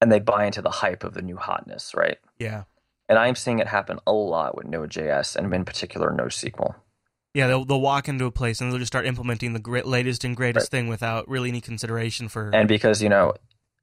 and 0.00 0.10
they 0.10 0.20
buy 0.20 0.46
into 0.46 0.62
the 0.62 0.70
hype 0.70 1.04
of 1.04 1.14
the 1.14 1.22
new 1.22 1.36
hotness, 1.36 1.94
right? 1.94 2.18
Yeah. 2.38 2.64
And 3.08 3.18
I'm 3.18 3.34
seeing 3.34 3.58
it 3.58 3.66
happen 3.66 3.98
a 4.06 4.12
lot 4.12 4.56
with 4.56 4.66
Node.js 4.66 5.36
and 5.36 5.52
in 5.52 5.64
particular 5.64 6.10
NoSQL. 6.10 6.76
Yeah, 7.34 7.46
they'll, 7.46 7.64
they'll 7.64 7.80
walk 7.80 8.08
into 8.08 8.24
a 8.24 8.30
place 8.30 8.60
and 8.60 8.70
they'll 8.70 8.78
just 8.78 8.92
start 8.92 9.06
implementing 9.06 9.52
the 9.52 9.60
great, 9.60 9.86
latest 9.86 10.24
and 10.24 10.36
greatest 10.36 10.70
thing 10.70 10.88
without 10.88 11.28
really 11.28 11.48
any 11.48 11.60
consideration 11.60 12.28
for. 12.28 12.50
And 12.52 12.66
because, 12.66 13.02
you 13.02 13.08
know, 13.08 13.34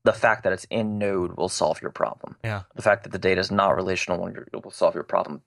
the 0.03 0.13
fact 0.13 0.43
that 0.43 0.53
it's 0.53 0.65
in 0.69 0.97
Node 0.97 1.37
will 1.37 1.49
solve 1.49 1.81
your 1.81 1.91
problem. 1.91 2.37
yeah. 2.43 2.63
the 2.75 2.81
fact 2.81 3.03
that 3.03 3.11
the 3.11 3.19
data 3.19 3.39
is 3.39 3.51
not 3.51 3.75
relational 3.75 4.31
will 4.53 4.71
solve 4.71 4.95
your 4.95 5.03
problem. 5.03 5.41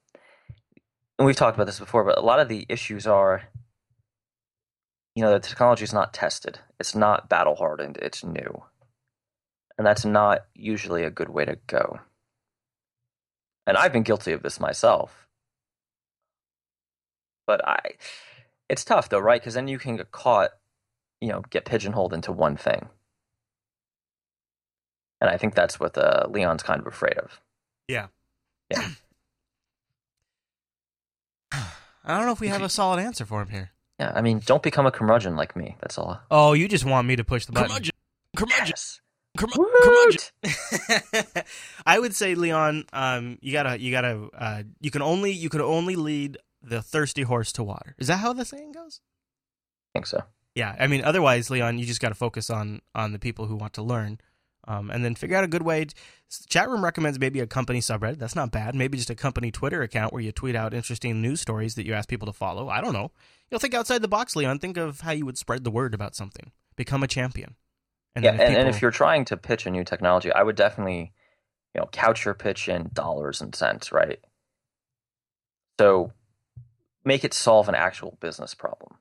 And 1.19 1.27
we've 1.27 1.37
talked 1.37 1.57
about 1.57 1.67
this 1.67 1.79
before, 1.79 2.05
but 2.05 2.19
a 2.19 2.23
lot 2.23 2.41
of 2.41 2.49
the 2.49 2.65
issues 2.69 3.07
are, 3.07 3.43
you 5.15 5.23
know, 5.23 5.33
the 5.33 5.41
technology 5.41 5.85
is 5.85 5.93
not 5.93 6.15
tested. 6.15 6.59
It's 6.79 6.95
not 6.95 7.29
battle 7.29 7.57
hardened. 7.57 7.99
It's 8.01 8.25
new, 8.25 8.63
and 9.77 9.87
that's 9.87 10.05
not 10.05 10.47
usually 10.55 11.05
a 11.05 11.11
good 11.11 11.29
way 11.29 11.45
to 11.45 11.59
go. 11.67 12.01
And 13.67 13.77
I've 13.77 13.93
been 13.93 14.03
guilty 14.03 14.33
of 14.33 14.43
this 14.43 14.59
myself. 14.59 15.29
But 17.47 17.67
I, 17.67 17.79
it's 18.69 18.85
tough 18.85 19.09
though, 19.09 19.19
right? 19.19 19.41
Because 19.41 19.55
then 19.55 19.69
you 19.69 19.79
can 19.79 19.97
get 19.97 20.13
caught, 20.13 20.51
you 21.21 21.29
know, 21.29 21.43
get 21.51 21.65
pigeonholed 21.65 22.13
into 22.13 22.33
one 22.33 22.57
thing. 22.57 22.89
And 25.21 25.29
I 25.29 25.37
think 25.37 25.55
that's 25.55 25.79
what 25.79 25.99
uh, 25.99 26.27
Leon's 26.29 26.63
kind 26.63 26.81
of 26.81 26.87
afraid 26.87 27.19
of. 27.19 27.41
Yeah. 27.89 28.07
Yeah. 28.71 28.89
I 31.53 32.17
don't 32.17 32.27
know 32.27 32.33
if 32.33 32.41
we 32.41 32.49
have 32.49 32.63
a 32.63 32.69
solid 32.69 33.01
answer 33.01 33.27
for 33.27 33.43
him 33.43 33.49
here. 33.49 33.73
Yeah, 34.01 34.13
I 34.15 34.23
mean, 34.23 34.41
don't 34.47 34.63
become 34.63 34.87
a 34.87 34.91
curmudgeon 34.91 35.37
like 35.37 35.55
me. 35.55 35.77
That's 35.81 35.99
all. 35.99 36.19
Oh, 36.31 36.55
you 36.55 36.69
just 36.69 36.87
want 36.87 37.07
me 37.07 37.17
to 37.17 37.23
push 37.23 37.45
the 37.45 37.53
button. 37.53 37.69
Curmudgeon. 37.69 37.93
Curmudgeon. 38.35 38.67
Yes. 38.69 39.01
Curmu- 39.37 39.67
curmudgeon. 39.83 41.45
I 41.87 41.99
would 41.99 42.15
say, 42.15 42.35
Leon, 42.35 42.87
um, 42.95 43.37
you 43.43 43.53
gotta, 43.53 43.79
you 43.79 43.91
gotta, 43.91 44.29
uh, 44.33 44.63
you 44.81 44.91
can 44.91 45.03
only, 45.03 45.33
you 45.33 45.51
can 45.51 45.61
only 45.61 45.97
lead 45.97 46.39
the 46.63 46.81
thirsty 46.81 47.23
horse 47.23 47.53
to 47.53 47.63
water. 47.63 47.95
Is 47.99 48.07
that 48.09 48.17
how 48.17 48.33
the 48.33 48.47
saying 48.47 48.73
goes? 48.73 49.03
I 49.95 49.99
think 49.99 50.07
so. 50.07 50.23
Yeah, 50.55 50.75
I 50.81 50.87
mean, 50.87 51.05
otherwise, 51.05 51.51
Leon, 51.51 51.79
you 51.79 51.85
just 51.85 52.01
got 52.01 52.09
to 52.09 52.15
focus 52.15 52.49
on 52.49 52.81
on 52.95 53.13
the 53.13 53.19
people 53.19 53.47
who 53.47 53.55
want 53.55 53.75
to 53.75 53.83
learn, 53.83 54.19
um, 54.67 54.91
and 54.91 55.05
then 55.05 55.15
figure 55.15 55.37
out 55.37 55.45
a 55.45 55.49
good 55.49 55.63
way. 55.63 55.87
Chat 56.49 56.69
room 56.69 56.85
recommends 56.85 57.19
maybe 57.19 57.41
a 57.41 57.47
company 57.47 57.81
subreddit. 57.81 58.19
That's 58.19 58.37
not 58.37 58.51
bad. 58.53 58.75
Maybe 58.75 58.97
just 58.97 59.11
a 59.11 59.15
company 59.15 59.51
Twitter 59.51 59.83
account 59.83 60.13
where 60.13 60.23
you 60.23 60.33
tweet 60.33 60.55
out 60.55 60.75
interesting 60.75 61.21
news 61.21 61.41
stories 61.41 61.75
that 61.75 61.87
you 61.87 61.95
ask 61.95 62.09
people 62.09 62.27
to 62.27 62.33
follow. 62.33 62.69
I 62.69 62.81
don't 62.81 62.93
know. 62.93 63.11
You'll 63.51 63.61
think 63.61 63.75
outside 63.75 64.03
the 64.03 64.09
box, 64.09 64.37
Leon. 64.37 64.59
Think 64.61 64.77
of 64.77 65.01
how 65.01 65.13
you 65.13 65.27
would 65.27 65.39
spread 65.39 65.65
the 65.65 65.71
word 65.71 65.93
about 65.95 66.15
something. 66.15 66.53
Become 66.77 67.03
a 67.03 67.09
champion. 67.09 67.57
yeah, 68.17 68.31
then 68.33 68.41
and, 68.41 68.41
and 68.41 68.57
people- 68.57 68.69
if 68.71 68.83
you're 68.83 68.91
trying 68.91 69.25
to 69.27 69.37
pitch 69.37 69.67
a 69.67 69.71
new 69.71 69.83
technology, 69.85 70.33
I 70.33 70.43
would 70.43 70.57
definitely, 70.57 71.13
you 71.75 71.81
know, 71.81 71.89
couch 71.91 72.25
your 72.25 72.35
pitch 72.35 72.69
in 72.69 72.91
dollars 72.93 73.41
and 73.41 73.55
cents, 73.55 73.91
right? 73.91 74.21
So 75.81 76.13
make 77.05 77.25
it 77.25 77.35
solve 77.35 77.69
an 77.69 77.75
actual 77.75 78.19
business 78.21 78.55
problem. 78.55 78.97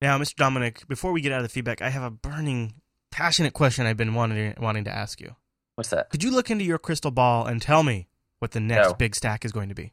Now, 0.00 0.18
Mr. 0.18 0.36
Dominick, 0.36 0.86
before 0.88 1.12
we 1.12 1.20
get 1.20 1.32
out 1.32 1.38
of 1.40 1.44
the 1.44 1.48
feedback, 1.48 1.82
I 1.82 1.88
have 1.88 2.02
a 2.02 2.10
burning, 2.10 2.74
passionate 3.10 3.52
question 3.54 3.86
I've 3.86 3.96
been 3.96 4.14
wanting 4.14 4.54
wanting 4.58 4.84
to 4.84 4.90
ask 4.94 5.20
you. 5.20 5.36
What's 5.74 5.90
that? 5.90 6.10
Could 6.10 6.22
you 6.24 6.30
look 6.30 6.50
into 6.50 6.64
your 6.64 6.78
crystal 6.78 7.10
ball 7.10 7.46
and 7.46 7.60
tell 7.60 7.82
me 7.82 8.08
what 8.38 8.52
the 8.52 8.60
next 8.60 8.88
No. 8.88 8.94
big 8.94 9.14
stack 9.14 9.44
is 9.44 9.52
going 9.52 9.68
to 9.68 9.74
be? 9.74 9.92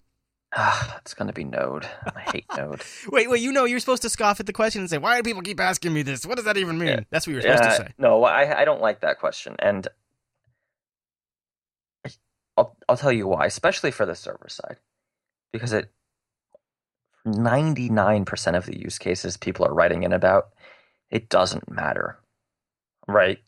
Ah, 0.56 0.98
it's 1.00 1.14
going 1.16 1.28
to 1.28 1.34
be 1.34 1.44
Node. 1.44 1.88
I 2.16 2.22
hate 2.32 2.46
Node. 2.58 2.84
Wait, 3.10 3.30
wait, 3.30 3.42
you 3.42 3.52
know 3.52 3.66
you're 3.66 3.80
supposed 3.80 4.04
to 4.04 4.10
scoff 4.10 4.40
at 4.40 4.46
the 4.46 4.54
question 4.54 4.82
and 4.82 4.90
say, 4.90 4.98
"Why 5.00 5.18
do 5.18 5.24
people 5.24 5.42
keep 5.42 5.60
asking 5.60 5.94
me 5.94 6.04
this? 6.04 6.26
What 6.26 6.36
does 6.36 6.46
that 6.46 6.58
even 6.58 6.78
mean?" 6.78 6.90
Yeah. 6.90 7.00
That's 7.10 7.26
what 7.26 7.32
you 7.32 7.38
were 7.38 7.42
supposed 7.42 7.64
to 7.64 7.76
say. 7.76 7.94
No, 7.98 8.24
I, 8.24 8.62
I 8.62 8.66
don't 8.66 8.82
like 8.82 9.00
that 9.02 9.20
question, 9.20 9.56
and 9.60 9.88
I'll 12.56 12.76
I'll 12.88 12.98
tell 12.98 13.12
you 13.12 13.28
why, 13.28 13.46
especially 13.48 13.90
for 13.92 14.06
the 14.06 14.14
server 14.16 14.48
side, 14.48 14.78
because 15.52 15.74
it 15.74 15.92
ninety 17.26 17.90
nine 17.90 18.26
percent 18.26 18.56
of 18.56 18.66
the 18.68 18.80
use 18.80 19.00
cases 19.00 19.38
people 19.38 19.66
are 19.66 19.74
writing 19.74 20.04
in 20.04 20.14
about, 20.14 20.50
it 21.10 21.30
doesn't 21.30 21.72
matter, 21.72 22.20
right? 23.08 23.40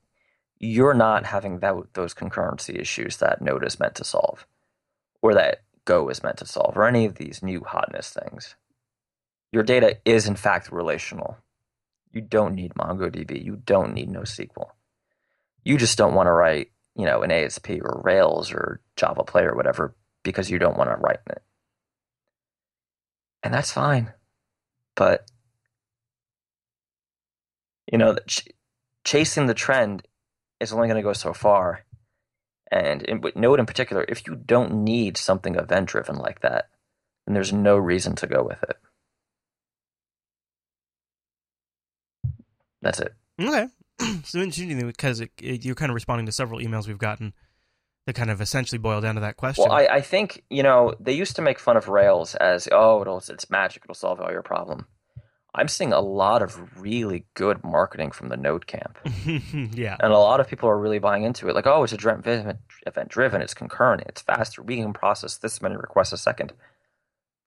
You're 0.57 0.93
not 0.93 1.25
having 1.25 1.59
that 1.59 1.75
those 1.93 2.13
concurrency 2.13 2.79
issues 2.79 3.17
that 3.17 3.41
Node 3.41 3.65
is 3.65 3.79
meant 3.79 3.95
to 3.95 4.03
solve, 4.03 4.47
or 5.21 5.33
that 5.33 5.63
Go 5.85 6.09
is 6.09 6.23
meant 6.23 6.37
to 6.37 6.45
solve, 6.45 6.77
or 6.77 6.87
any 6.87 7.05
of 7.05 7.15
these 7.15 7.43
new 7.43 7.61
hotness 7.61 8.09
things. 8.09 8.55
Your 9.51 9.63
data 9.63 9.97
is 10.05 10.27
in 10.27 10.35
fact 10.35 10.71
relational. 10.71 11.37
You 12.11 12.21
don't 12.21 12.55
need 12.55 12.73
MongoDB. 12.73 13.43
You 13.43 13.57
don't 13.57 13.93
need 13.93 14.09
NoSQL. 14.09 14.69
You 15.63 15.77
just 15.77 15.97
don't 15.97 16.13
want 16.13 16.27
to 16.27 16.31
write, 16.31 16.71
you 16.95 17.05
know, 17.05 17.21
an 17.21 17.31
ASP 17.31 17.69
or 17.81 18.01
Rails 18.03 18.51
or 18.51 18.79
Java 18.95 19.23
Play 19.23 19.43
or 19.43 19.55
whatever 19.55 19.95
because 20.23 20.49
you 20.49 20.59
don't 20.59 20.77
want 20.77 20.89
to 20.89 20.95
write 20.95 21.19
it. 21.29 21.43
And 23.43 23.53
that's 23.53 23.71
fine. 23.71 24.13
But, 24.95 25.29
you 27.91 27.97
know, 27.97 28.17
chasing 29.05 29.45
the 29.45 29.53
trend 29.53 30.05
is 30.59 30.73
only 30.73 30.87
going 30.87 30.97
to 30.97 31.07
go 31.07 31.13
so 31.13 31.33
far. 31.33 31.85
And 32.71 33.03
in, 33.03 33.21
with 33.21 33.35
Node 33.35 33.59
in 33.59 33.65
particular, 33.65 34.03
if 34.07 34.27
you 34.27 34.35
don't 34.35 34.83
need 34.83 35.17
something 35.17 35.55
event 35.55 35.87
driven 35.87 36.17
like 36.17 36.41
that, 36.41 36.69
then 37.25 37.33
there's 37.33 37.53
no 37.53 37.77
reason 37.77 38.15
to 38.15 38.27
go 38.27 38.43
with 38.43 38.61
it. 38.63 38.77
That's 42.81 42.99
it. 42.99 43.13
Okay. 43.39 43.67
so 44.23 44.39
interesting 44.39 44.85
because 44.85 45.21
it, 45.21 45.31
it, 45.41 45.63
you're 45.63 45.75
kind 45.75 45.89
of 45.89 45.95
responding 45.95 46.25
to 46.25 46.31
several 46.31 46.59
emails 46.59 46.87
we've 46.87 46.97
gotten 46.97 47.33
that 48.05 48.13
kind 48.13 48.29
of 48.29 48.41
essentially 48.41 48.77
boil 48.77 49.01
down 49.01 49.15
to 49.15 49.21
that 49.21 49.37
question. 49.37 49.65
Well, 49.67 49.73
I, 49.73 49.87
I 49.87 50.01
think 50.01 50.43
you 50.49 50.61
know 50.61 50.93
they 50.99 51.13
used 51.13 51.35
to 51.37 51.41
make 51.41 51.57
fun 51.57 51.77
of 51.77 51.87
Rails 51.87 52.35
as 52.35 52.67
oh 52.71 53.01
it'll 53.01 53.17
it's 53.17 53.49
magic 53.49 53.83
it'll 53.85 53.95
solve 53.95 54.19
all 54.19 54.31
your 54.31 54.43
problem. 54.43 54.85
I'm 55.55 55.67
seeing 55.69 55.93
a 55.93 56.01
lot 56.01 56.41
of 56.41 56.81
really 56.81 57.25
good 57.33 57.63
marketing 57.63 58.11
from 58.11 58.29
the 58.29 58.37
Node 58.37 58.67
camp, 58.67 58.97
yeah. 59.73 59.95
and 59.99 60.11
a 60.11 60.17
lot 60.17 60.39
of 60.39 60.47
people 60.47 60.69
are 60.69 60.77
really 60.77 60.99
buying 60.99 61.23
into 61.23 61.47
it. 61.47 61.55
Like 61.55 61.65
oh 61.65 61.83
it's 61.83 61.93
a 61.93 62.09
event 62.09 62.59
event 62.85 63.09
driven, 63.09 63.41
it's 63.41 63.53
concurrent, 63.53 64.03
it's 64.07 64.21
faster, 64.21 64.61
we 64.61 64.77
can 64.77 64.93
process 64.93 65.37
this 65.37 65.61
many 65.61 65.75
requests 65.75 66.13
a 66.13 66.17
second. 66.17 66.53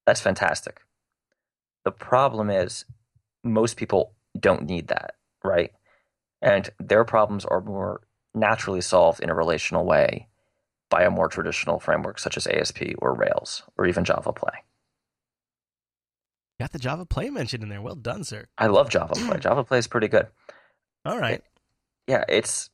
That's 0.06 0.20
fantastic. 0.20 0.80
The 1.84 1.92
problem 1.92 2.50
is 2.50 2.86
most 3.44 3.76
people 3.76 4.14
don't 4.38 4.64
need 4.64 4.88
that, 4.88 5.14
right? 5.44 5.72
And 6.40 6.70
their 6.78 7.04
problems 7.04 7.44
are 7.44 7.60
more 7.60 8.00
naturally 8.34 8.80
solved 8.80 9.20
in 9.20 9.30
a 9.30 9.34
relational 9.34 9.84
way 9.84 10.28
by 10.90 11.02
a 11.02 11.10
more 11.10 11.28
traditional 11.28 11.80
framework 11.80 12.18
such 12.18 12.36
as 12.36 12.46
ASP 12.46 12.82
or 12.98 13.14
Rails 13.14 13.62
or 13.76 13.86
even 13.86 14.04
Java 14.04 14.32
Play. 14.32 14.64
Got 16.60 16.72
the 16.72 16.78
Java 16.78 17.06
Play 17.06 17.30
mentioned 17.30 17.62
in 17.62 17.68
there. 17.68 17.80
Well 17.80 17.94
done, 17.94 18.24
sir. 18.24 18.46
I 18.58 18.66
love 18.66 18.90
Java 18.90 19.14
Play. 19.14 19.38
Java 19.40 19.62
Play 19.64 19.78
is 19.78 19.86
pretty 19.86 20.08
good. 20.08 20.26
All 21.04 21.18
right. 21.18 21.42
Yeah, 22.06 22.24
it's. 22.28 22.70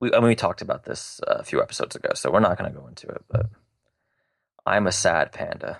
We, 0.00 0.12
I 0.12 0.18
mean, 0.18 0.28
we 0.28 0.34
talked 0.34 0.60
about 0.60 0.84
this 0.84 1.20
a 1.26 1.42
few 1.42 1.62
episodes 1.62 1.96
ago, 1.96 2.10
so 2.14 2.30
we're 2.30 2.40
not 2.40 2.58
going 2.58 2.70
to 2.70 2.78
go 2.78 2.86
into 2.86 3.06
it, 3.08 3.22
but 3.30 3.46
I'm 4.66 4.86
a 4.86 4.92
sad 4.92 5.32
panda. 5.32 5.78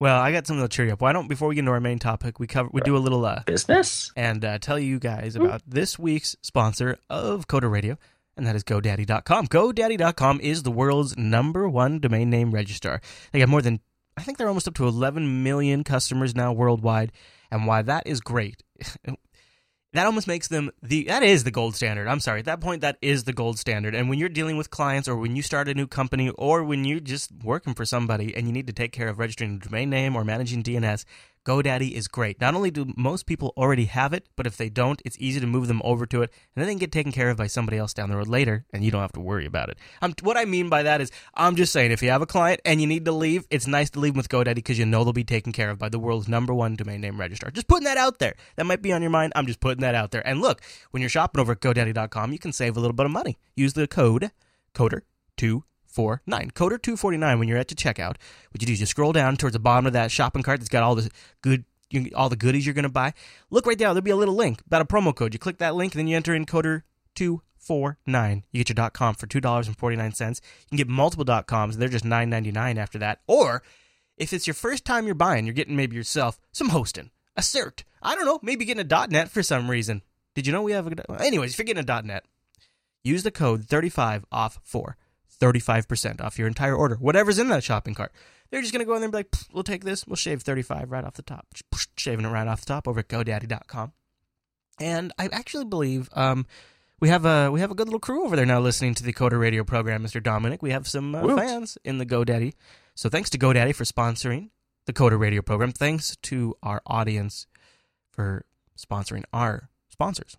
Well, 0.00 0.18
I 0.18 0.30
got 0.30 0.46
something 0.46 0.64
to 0.64 0.68
cheer 0.68 0.86
you 0.86 0.92
up. 0.92 1.00
Why 1.00 1.12
don't 1.12 1.28
before 1.28 1.48
we 1.48 1.56
get 1.56 1.60
into 1.60 1.72
our 1.72 1.80
main 1.80 1.98
topic, 1.98 2.38
we 2.38 2.46
cover 2.46 2.70
we 2.72 2.80
do 2.80 2.96
a 2.96 2.98
little 2.98 3.24
uh, 3.26 3.42
Business? 3.44 4.12
and 4.16 4.44
uh, 4.44 4.58
tell 4.58 4.78
you 4.78 4.98
guys 5.00 5.34
about 5.34 5.62
this 5.66 5.98
week's 5.98 6.36
sponsor 6.40 6.98
of 7.10 7.48
Coder 7.48 7.70
Radio, 7.70 7.98
and 8.36 8.46
that 8.46 8.54
is 8.54 8.62
GoDaddy.com. 8.62 9.48
GoDaddy.com 9.48 10.40
is 10.40 10.62
the 10.62 10.70
world's 10.70 11.16
number 11.18 11.68
one 11.68 11.98
domain 11.98 12.30
name 12.30 12.52
registrar. 12.52 13.00
They 13.32 13.40
have 13.40 13.48
more 13.48 13.60
than 13.60 13.80
I 14.18 14.22
think 14.22 14.36
they're 14.36 14.48
almost 14.48 14.66
up 14.66 14.74
to 14.74 14.88
11 14.88 15.44
million 15.44 15.84
customers 15.84 16.34
now 16.34 16.52
worldwide, 16.52 17.12
and 17.52 17.66
why 17.66 17.82
that 17.82 18.06
is 18.06 18.20
great. 18.20 18.64
that 19.92 20.06
almost 20.06 20.26
makes 20.26 20.48
them 20.48 20.72
the 20.82 21.04
that 21.04 21.22
is 21.22 21.44
the 21.44 21.52
gold 21.52 21.76
standard. 21.76 22.08
I'm 22.08 22.18
sorry. 22.18 22.40
At 22.40 22.46
that 22.46 22.60
point 22.60 22.80
that 22.80 22.98
is 23.00 23.24
the 23.24 23.32
gold 23.32 23.60
standard. 23.60 23.94
And 23.94 24.08
when 24.08 24.18
you're 24.18 24.28
dealing 24.28 24.56
with 24.56 24.70
clients 24.70 25.08
or 25.08 25.16
when 25.16 25.36
you 25.36 25.42
start 25.42 25.68
a 25.68 25.74
new 25.74 25.86
company 25.86 26.30
or 26.30 26.64
when 26.64 26.84
you're 26.84 27.00
just 27.00 27.30
working 27.44 27.74
for 27.74 27.84
somebody 27.84 28.34
and 28.34 28.46
you 28.46 28.52
need 28.52 28.66
to 28.66 28.72
take 28.72 28.92
care 28.92 29.08
of 29.08 29.20
registering 29.20 29.54
a 29.54 29.58
domain 29.58 29.88
name 29.88 30.16
or 30.16 30.24
managing 30.24 30.62
DNS, 30.64 31.04
GoDaddy 31.48 31.92
is 31.92 32.08
great. 32.08 32.42
Not 32.42 32.54
only 32.54 32.70
do 32.70 32.92
most 32.94 33.24
people 33.24 33.54
already 33.56 33.86
have 33.86 34.12
it, 34.12 34.28
but 34.36 34.46
if 34.46 34.58
they 34.58 34.68
don't, 34.68 35.00
it's 35.06 35.16
easy 35.18 35.40
to 35.40 35.46
move 35.46 35.66
them 35.66 35.80
over 35.82 36.04
to 36.04 36.20
it, 36.20 36.30
and 36.54 36.60
then 36.60 36.66
they 36.66 36.72
can 36.72 36.78
get 36.78 36.92
taken 36.92 37.10
care 37.10 37.30
of 37.30 37.38
by 37.38 37.46
somebody 37.46 37.78
else 37.78 37.94
down 37.94 38.10
the 38.10 38.18
road 38.18 38.28
later, 38.28 38.66
and 38.70 38.84
you 38.84 38.90
don't 38.90 39.00
have 39.00 39.12
to 39.12 39.20
worry 39.20 39.46
about 39.46 39.70
it. 39.70 39.78
Um, 40.02 40.12
what 40.20 40.36
I 40.36 40.44
mean 40.44 40.68
by 40.68 40.82
that 40.82 41.00
is, 41.00 41.10
I'm 41.32 41.56
just 41.56 41.72
saying, 41.72 41.90
if 41.90 42.02
you 42.02 42.10
have 42.10 42.20
a 42.20 42.26
client 42.26 42.60
and 42.66 42.82
you 42.82 42.86
need 42.86 43.06
to 43.06 43.12
leave, 43.12 43.46
it's 43.48 43.66
nice 43.66 43.88
to 43.90 43.98
leave 43.98 44.12
them 44.12 44.18
with 44.18 44.28
GoDaddy 44.28 44.56
because 44.56 44.78
you 44.78 44.84
know 44.84 45.04
they'll 45.04 45.14
be 45.14 45.24
taken 45.24 45.54
care 45.54 45.70
of 45.70 45.78
by 45.78 45.88
the 45.88 45.98
world's 45.98 46.28
number 46.28 46.52
one 46.52 46.76
domain 46.76 47.00
name 47.00 47.18
registrar. 47.18 47.50
Just 47.50 47.66
putting 47.66 47.84
that 47.84 47.96
out 47.96 48.18
there. 48.18 48.34
That 48.56 48.66
might 48.66 48.82
be 48.82 48.92
on 48.92 49.00
your 49.00 49.10
mind. 49.10 49.32
I'm 49.34 49.46
just 49.46 49.60
putting 49.60 49.80
that 49.80 49.94
out 49.94 50.10
there. 50.10 50.26
And 50.28 50.42
look, 50.42 50.60
when 50.90 51.00
you're 51.00 51.08
shopping 51.08 51.40
over 51.40 51.52
at 51.52 51.60
GoDaddy.com, 51.60 52.30
you 52.30 52.38
can 52.38 52.52
save 52.52 52.76
a 52.76 52.80
little 52.80 52.94
bit 52.94 53.06
of 53.06 53.12
money. 53.12 53.38
Use 53.56 53.72
the 53.72 53.86
code 53.86 54.32
CODER2 54.74 55.62
four 55.98 56.22
nine. 56.28 56.52
Coder 56.52 56.80
249 56.80 57.40
when 57.40 57.48
you're 57.48 57.58
at 57.58 57.66
the 57.66 57.74
checkout. 57.74 58.14
What 58.52 58.60
you 58.60 58.66
do 58.66 58.72
is 58.72 58.78
you 58.78 58.86
scroll 58.86 59.12
down 59.12 59.36
towards 59.36 59.54
the 59.54 59.58
bottom 59.58 59.84
of 59.84 59.94
that 59.94 60.12
shopping 60.12 60.44
cart 60.44 60.60
that's 60.60 60.68
got 60.68 60.84
all 60.84 60.94
the 60.94 61.10
good 61.42 61.64
you, 61.90 62.12
all 62.14 62.28
the 62.28 62.36
goodies 62.36 62.64
you're 62.64 62.74
going 62.74 62.84
to 62.84 62.88
buy. 62.88 63.14
Look 63.50 63.66
right 63.66 63.76
there 63.76 63.88
there'll 63.88 64.00
be 64.00 64.12
a 64.12 64.16
little 64.16 64.36
link 64.36 64.62
about 64.64 64.80
a 64.80 64.84
promo 64.84 65.12
code. 65.12 65.32
You 65.32 65.40
click 65.40 65.58
that 65.58 65.74
link 65.74 65.94
and 65.94 65.98
then 65.98 66.06
you 66.06 66.14
enter 66.14 66.36
in 66.36 66.46
coder 66.46 66.82
249 67.16 68.44
you 68.52 68.62
get 68.62 68.78
your 68.78 68.90
com 68.90 69.16
for 69.16 69.26
$2.49 69.26 70.30
you 70.30 70.68
can 70.68 70.76
get 70.76 70.86
multiple 70.86 71.42
coms 71.42 71.76
they're 71.76 71.88
just 71.88 72.04
$9.99 72.04 72.76
after 72.76 73.00
that. 73.00 73.18
Or 73.26 73.64
if 74.16 74.32
it's 74.32 74.46
your 74.46 74.54
first 74.54 74.84
time 74.84 75.04
you're 75.04 75.16
buying 75.16 75.46
you're 75.46 75.52
getting 75.52 75.74
maybe 75.74 75.96
yourself 75.96 76.38
some 76.52 76.68
hosting 76.68 77.10
a 77.36 77.40
cert. 77.40 77.82
I 78.04 78.14
don't 78.14 78.24
know 78.24 78.38
maybe 78.40 78.64
getting 78.64 78.88
a 78.88 79.06
net 79.08 79.32
for 79.32 79.42
some 79.42 79.68
reason. 79.68 80.02
Did 80.36 80.46
you 80.46 80.52
know 80.52 80.62
we 80.62 80.70
have 80.70 80.86
a 80.86 81.20
anyways 81.20 81.54
if 81.54 81.58
you're 81.58 81.64
getting 81.64 81.90
a 81.90 82.02
net. 82.02 82.24
Use 83.02 83.24
the 83.24 83.32
code 83.32 83.64
35 83.64 84.24
off 84.30 84.60
4 84.62 84.96
35% 85.40 86.20
off 86.20 86.38
your 86.38 86.48
entire 86.48 86.74
order, 86.74 86.96
whatever's 86.96 87.38
in 87.38 87.48
that 87.48 87.64
shopping 87.64 87.94
cart. 87.94 88.12
They're 88.50 88.60
just 88.60 88.72
going 88.72 88.80
to 88.80 88.86
go 88.86 88.94
in 88.94 89.00
there 89.00 89.06
and 89.06 89.12
be 89.12 89.18
like, 89.18 89.34
we'll 89.52 89.62
take 89.62 89.84
this, 89.84 90.06
we'll 90.06 90.16
shave 90.16 90.42
35 90.42 90.90
right 90.90 91.04
off 91.04 91.14
the 91.14 91.22
top. 91.22 91.46
Shaving 91.96 92.24
it 92.24 92.28
right 92.28 92.48
off 92.48 92.60
the 92.60 92.66
top 92.66 92.88
over 92.88 93.00
at 93.00 93.08
GoDaddy.com. 93.08 93.92
And 94.80 95.12
I 95.18 95.28
actually 95.32 95.64
believe 95.64 96.08
um, 96.12 96.46
we 97.00 97.08
have 97.08 97.24
a 97.24 97.50
we 97.50 97.60
have 97.60 97.70
a 97.70 97.74
good 97.74 97.88
little 97.88 98.00
crew 98.00 98.24
over 98.24 98.36
there 98.36 98.46
now 98.46 98.60
listening 98.60 98.94
to 98.94 99.02
the 99.02 99.12
Coder 99.12 99.38
Radio 99.38 99.64
program, 99.64 100.04
Mr. 100.04 100.22
Dominick. 100.22 100.62
We 100.62 100.70
have 100.70 100.86
some 100.86 101.14
uh, 101.14 101.36
fans 101.36 101.78
in 101.84 101.98
the 101.98 102.06
GoDaddy. 102.06 102.54
So 102.94 103.08
thanks 103.08 103.30
to 103.30 103.38
GoDaddy 103.38 103.74
for 103.74 103.84
sponsoring 103.84 104.50
the 104.86 104.92
Coder 104.92 105.18
Radio 105.18 105.42
program. 105.42 105.72
Thanks 105.72 106.16
to 106.22 106.56
our 106.62 106.80
audience 106.86 107.46
for 108.10 108.44
sponsoring 108.76 109.24
our 109.32 109.68
sponsors. 109.88 110.36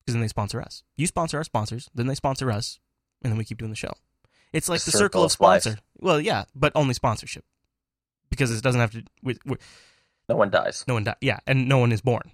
Because 0.00 0.14
then 0.14 0.20
they 0.22 0.28
sponsor 0.28 0.60
us. 0.60 0.82
You 0.96 1.06
sponsor 1.06 1.38
our 1.38 1.44
sponsors, 1.44 1.90
then 1.94 2.06
they 2.06 2.14
sponsor 2.14 2.50
us, 2.50 2.78
and 3.22 3.32
then 3.32 3.38
we 3.38 3.44
keep 3.44 3.58
doing 3.58 3.70
the 3.70 3.76
show. 3.76 3.92
It's 4.52 4.68
like 4.68 4.80
the, 4.82 4.90
circle 4.90 5.00
circle, 5.04 5.20
of 5.22 5.26
of 5.26 5.32
sponsor. 5.32 5.70
life. 5.70 5.82
Well, 5.98 6.20
yeah, 6.20 6.44
but 6.54 6.72
only 6.74 6.94
sponsorship 6.94 7.44
because 8.30 8.50
it 8.56 8.62
doesn't 8.62 8.80
have 8.80 8.92
to. 8.92 9.02
We, 9.22 9.36
we, 9.44 9.56
No 10.28 10.36
one 10.36 10.50
dies. 10.50 10.84
no 10.86 10.94
one, 10.94 11.04
dies. 11.04 11.16
yeah, 11.20 11.38
and 11.46 11.68
no 11.68 11.78
one 11.78 11.92
is 11.92 12.00
born. 12.00 12.32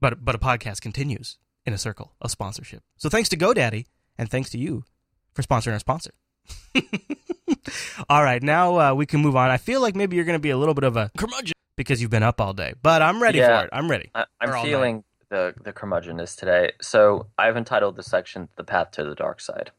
But 0.00 0.24
but 0.24 0.34
a 0.34 0.38
podcast 0.38 0.80
continues 0.80 1.38
in 1.64 1.72
a 1.72 1.78
circle 1.78 2.12
of 2.20 2.30
sponsorship. 2.30 2.82
So 2.96 3.08
thanks 3.08 3.28
to 3.30 3.36
GoDaddy 3.36 3.86
and 4.18 4.28
thanks 4.30 4.50
to 4.50 4.58
you 4.58 4.84
for 5.32 5.42
sponsoring 5.42 5.74
our 5.74 5.78
sponsor. 5.78 6.10
all 8.08 8.22
right, 8.22 8.42
now 8.42 8.78
uh, 8.78 8.94
we 8.94 9.06
can 9.06 9.20
move 9.20 9.36
on. 9.36 9.50
I 9.50 9.56
feel 9.58 9.80
like 9.80 9.94
maybe 9.94 10.16
you're 10.16 10.24
going 10.24 10.34
to 10.38 10.40
be 10.42 10.50
a 10.50 10.56
little 10.56 10.74
bit 10.74 10.84
of 10.84 10.96
a 10.96 11.10
curmudgeon 11.16 11.54
because 11.76 12.00
you've 12.02 12.10
been 12.10 12.22
up 12.22 12.40
all 12.40 12.52
day, 12.52 12.74
but 12.82 13.00
I'm 13.02 13.22
ready 13.22 13.38
Yeah. 13.38 13.60
for 13.60 13.64
it. 13.66 13.70
I'm 13.72 13.90
ready. 13.90 14.10
I, 14.14 14.24
I'm 14.40 14.52
all 14.54 14.64
feeling 14.64 15.04
the 15.28 15.54
the 15.62 15.72
curmudgeonness 15.72 16.36
today. 16.36 16.72
So 16.80 17.26
I've 17.38 17.56
entitled 17.56 17.96
the 17.96 18.02
section 18.02 18.48
"The 18.56 18.64
Path 18.64 18.90
to 18.92 19.04
the 19.04 19.14
Dark 19.14 19.40
Side," 19.40 19.70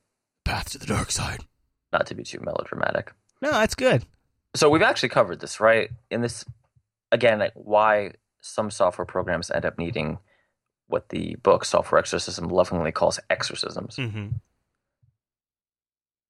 Path 0.45 0.71
to 0.71 0.77
the 0.77 0.86
dark 0.86 1.12
side. 1.12 1.41
not 1.91 2.08
to 2.08 2.15
be 2.15 2.23
too 2.23 2.39
melodramatic. 2.41 3.13
No, 3.41 3.51
that's 3.51 3.75
good. 3.75 4.03
So 4.56 4.69
we've 4.69 4.82
actually 4.82 5.10
covered 5.10 5.39
this, 5.39 5.60
right? 5.60 5.89
In 6.10 6.21
this, 6.21 6.43
again, 7.12 7.39
like 7.39 7.53
why 7.56 8.13
some 8.41 8.71
software 8.71 9.06
programs 9.06 9.49
end 9.51 9.65
up 9.65 9.77
needing 9.77 10.19
what 10.88 11.10
the 11.10 11.36
book 11.43 11.65
Software 11.65 11.99
Exorcism 11.99 12.49
lovingly 12.49 12.91
calls 12.91 13.19
exorcisms. 13.29 13.95
hmm 13.95 14.27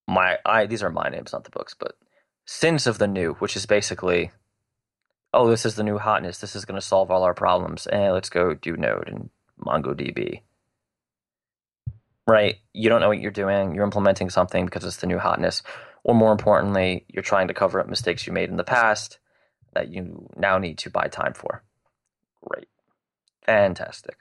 My, 0.08 0.38
I 0.46 0.66
these 0.66 0.84
are 0.84 0.90
my 0.92 1.10
names, 1.10 1.34
not 1.34 1.44
the 1.44 1.50
books, 1.50 1.74
but 1.78 1.96
Sins 2.46 2.88
of 2.88 2.98
the 2.98 3.08
New, 3.08 3.34
which 3.36 3.56
is 3.56 3.66
basically, 3.66 4.32
oh, 5.34 5.50
this 5.50 5.66
is 5.66 5.76
the 5.76 5.84
new 5.84 5.98
hotness. 5.98 6.40
This 6.40 6.56
is 6.56 6.66
going 6.66 6.80
to 6.80 6.86
solve 6.86 7.10
all 7.10 7.24
our 7.24 7.34
problems. 7.34 7.88
Eh, 7.92 8.12
let's 8.12 8.30
go 8.30 8.54
do 8.54 8.76
Node 8.76 9.08
and 9.08 9.30
MongoDB. 9.60 10.42
Right? 12.26 12.56
You 12.74 12.90
don't 12.90 13.02
know 13.02 13.10
what 13.10 13.20
you're 13.20 13.32
doing. 13.32 13.76
You're 13.76 13.84
implementing 13.84 14.30
something 14.30 14.66
because 14.66 14.86
it's 14.86 14.98
the 14.98 15.08
new 15.08 15.20
hotness. 15.20 15.62
Or 16.04 16.16
more 16.16 16.32
importantly, 16.32 17.06
you're 17.08 17.24
trying 17.24 17.48
to 17.48 17.54
cover 17.54 17.80
up 17.80 17.88
mistakes 17.88 18.26
you 18.26 18.34
made 18.34 18.50
in 18.50 18.58
the 18.58 18.64
past 18.64 19.20
that 19.74 19.90
you 19.90 20.30
now 20.38 20.58
need 20.58 20.78
to 20.80 20.90
buy 20.90 21.08
time 21.08 21.34
for. 21.34 21.64
Great. 22.44 22.68
Fantastic. 23.46 24.18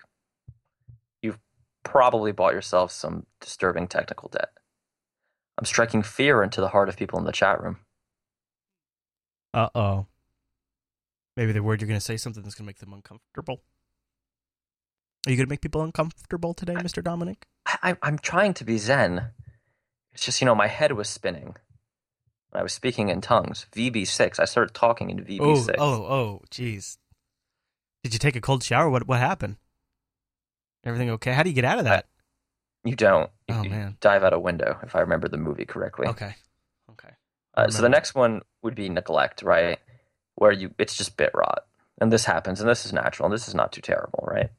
You've 1.23 1.39
probably 1.85 2.33
bought 2.33 2.55
yourself 2.55 2.91
some 2.93 3.27
disturbing 3.41 3.87
technical 3.87 4.29
debt. 4.29 4.51
I'm 5.59 5.65
striking 5.65 6.03
fear 6.03 6.43
into 6.43 6.61
the 6.61 6.69
heart 6.69 6.89
of 6.89 6.97
people 6.97 7.19
in 7.19 7.25
the 7.25 7.33
chat 7.33 7.63
room. 7.63 7.79
Uh 9.55 9.69
oh. 9.75 10.07
Maybe 11.37 11.53
the 11.53 11.63
word 11.63 11.81
you're 11.81 11.89
going 11.89 12.01
to 12.01 12.05
say 12.05 12.17
something 12.17 12.43
that's 12.43 12.55
going 12.55 12.65
to 12.65 12.69
make 12.69 12.79
them 12.79 12.93
uncomfortable. 12.93 13.63
Are 15.27 15.31
you 15.31 15.37
going 15.37 15.47
to 15.47 15.51
make 15.51 15.61
people 15.61 15.83
uncomfortable 15.83 16.53
today, 16.55 16.75
Mr. 16.75 17.03
Dominick? 17.03 17.47
I, 17.67 17.91
I, 17.93 17.97
I'm 18.03 18.19
trying 18.19 18.55
to 18.55 18.65
be 18.65 18.79
zen. 18.79 19.31
It's 20.13 20.25
just, 20.25 20.41
you 20.41 20.47
know, 20.47 20.55
my 20.55 20.67
head 20.67 20.93
was 20.93 21.09
spinning. 21.09 21.57
I 22.53 22.63
was 22.63 22.73
speaking 22.73 23.09
in 23.09 23.21
tongues. 23.21 23.67
VB6. 23.75 24.41
I 24.41 24.45
started 24.45 24.75
talking 24.75 25.11
in 25.11 25.21
Oh, 25.21 25.25
VB6. 25.25 25.75
oh, 25.79 25.85
oh, 25.95 26.05
oh, 26.13 26.43
jeez. 26.51 26.99
Did 28.03 28.13
you 28.13 28.19
take 28.19 28.37
a 28.37 28.41
cold 28.41 28.63
shower? 28.65 28.91
What 28.91 29.07
what 29.07 29.21
happened? 29.21 29.57
Everything 30.85 31.09
okay? 31.11 31.33
How 31.33 31.45
do 31.45 31.49
you 31.51 31.55
get 31.55 31.65
out 31.65 31.79
of 31.79 31.85
that? 31.85 32.07
You 32.85 32.97
don't. 32.97 33.31
You, 33.49 33.55
Oh, 33.55 33.63
man. 33.65 33.97
dive 34.01 34.25
out 34.25 34.33
a 34.33 34.41
window, 34.41 34.77
if 34.83 34.97
I 34.97 35.01
remember 35.01 35.29
the 35.29 35.37
movie 35.37 35.65
correctly. 35.65 36.09
Okay. 36.09 36.35
Okay. 36.91 37.11
Uh, 37.55 37.69
so 37.71 37.81
the 37.81 37.89
next 37.89 38.15
one 38.17 38.43
would 38.63 38.75
be 38.75 38.89
neglect, 38.89 39.43
right? 39.43 39.79
Where 40.35 40.51
you 40.51 40.75
it's 40.79 40.97
just 40.97 41.17
bit 41.17 41.31
rot, 41.33 41.65
and 42.01 42.13
this 42.13 42.25
happens, 42.25 42.61
and 42.61 42.69
this 42.69 42.85
is 42.85 42.93
natural, 42.93 43.27
and 43.27 43.33
this 43.33 43.47
is 43.47 43.55
not 43.55 43.71
too 43.73 43.81
terrible, 43.83 44.25
right? 44.27 44.51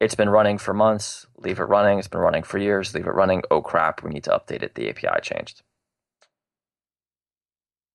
It's 0.00 0.14
been 0.14 0.28
running 0.30 0.58
for 0.58 0.72
months, 0.74 1.26
leave 1.38 1.58
it 1.58 1.64
running. 1.64 1.98
It's 1.98 2.08
been 2.08 2.20
running 2.20 2.42
for 2.44 2.58
years, 2.58 2.94
leave 2.94 3.06
it 3.06 3.14
running. 3.14 3.42
Oh 3.50 3.60
crap, 3.62 4.02
we 4.02 4.10
need 4.10 4.24
to 4.24 4.30
update 4.30 4.62
it. 4.62 4.74
The 4.74 4.88
API 4.88 5.20
changed. 5.22 5.62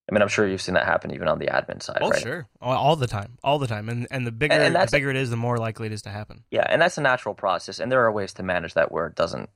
I 0.10 0.14
mean, 0.14 0.22
I'm 0.22 0.28
sure 0.28 0.46
you've 0.46 0.62
seen 0.62 0.76
that 0.76 0.86
happen 0.86 1.12
even 1.14 1.30
on 1.30 1.40
the 1.40 1.46
admin 1.48 1.82
side, 1.82 2.00
Oh, 2.02 2.10
right? 2.10 2.22
sure, 2.22 2.48
all, 2.62 2.98
the 2.98 3.08
time, 3.08 3.38
all 3.42 3.58
the 3.58 3.68
time, 3.68 3.88
and 3.88 4.06
and 4.12 4.28
the 4.28 4.34
bigger 4.34 4.54
And- 4.54 4.76
and 4.76 4.76
the 4.76 4.92
bigger 4.92 5.10
it 5.10 5.16
is, 5.16 5.30
the 5.30 5.38
more 5.38 5.58
likely 5.58 5.88
it 5.88 5.94
is 5.94 6.02
to 6.02 6.10
happen. 6.10 6.44
Yeah, 6.52 6.66
and 6.68 6.82
that's 6.82 6.98
a 6.98 7.02
natural 7.02 7.34
process, 7.34 7.80
and 7.80 7.90
there 7.90 8.04
are 8.04 8.12
ways 8.12 8.34
to 8.34 8.44
manage 8.44 8.74
that 8.74 8.92
where 8.92 9.08
it 9.08 9.16
doesn't, 9.16 9.50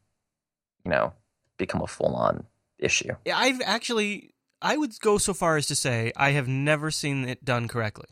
you 0.86 0.92
know, 0.92 1.14
become 1.58 1.82
a 1.82 1.88
full-on 1.88 2.46
issue. 2.80 3.14
Yeah, 3.26 3.38
I've 3.38 3.60
actually, 3.66 4.34
I 4.62 4.78
would 4.78 4.98
go 5.02 5.18
so 5.18 5.34
far 5.34 5.58
as 5.58 5.68
to 5.68 5.76
say 5.76 6.14
I 6.16 6.32
have 6.32 6.48
never 6.48 6.92
seen 6.92 7.28
it 7.28 7.44
done 7.44 7.68
correctly. 7.68 8.06